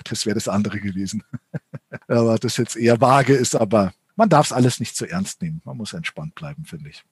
Das 0.05 0.27
wäre 0.27 0.35
das 0.35 0.49
andere 0.49 0.81
gewesen. 0.81 1.23
Aber 2.09 2.39
das 2.39 2.57
jetzt 2.57 2.77
eher 2.77 3.01
vage 3.01 3.35
ist, 3.35 3.55
aber 3.55 3.93
man 4.17 4.29
darf 4.29 4.47
es 4.47 4.53
alles 4.53 4.81
nicht 4.81 4.97
zu 4.97 5.05
so 5.05 5.11
ernst 5.11 5.43
nehmen. 5.43 5.61
Man 5.65 5.77
muss 5.77 5.93
entspannt 5.93 6.35
bleiben, 6.35 6.65
finde 6.65 6.91
ich. 6.91 7.05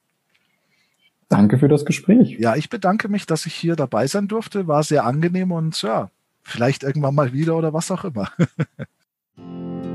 Danke 1.29 1.59
für 1.59 1.69
das 1.69 1.85
Gespräch. 1.85 2.37
Ja, 2.39 2.57
ich 2.57 2.71
bedanke 2.71 3.09
mich, 3.09 3.27
dass 3.27 3.47
ich 3.47 3.55
hier 3.55 3.77
dabei 3.77 4.07
sein 4.07 4.29
durfte. 4.29 4.67
War 4.67 4.83
sehr 4.83 5.05
angenehm 5.05 5.53
und 5.53 5.81
ja, 5.83 6.11
vielleicht 6.43 6.83
irgendwann 6.83 7.15
mal 7.15 7.33
wieder 7.33 7.57
oder 7.57 7.73
was 7.73 7.91
auch 7.91 8.05
immer. 8.05 8.31
Thank 9.37 9.87
you. 9.87 9.94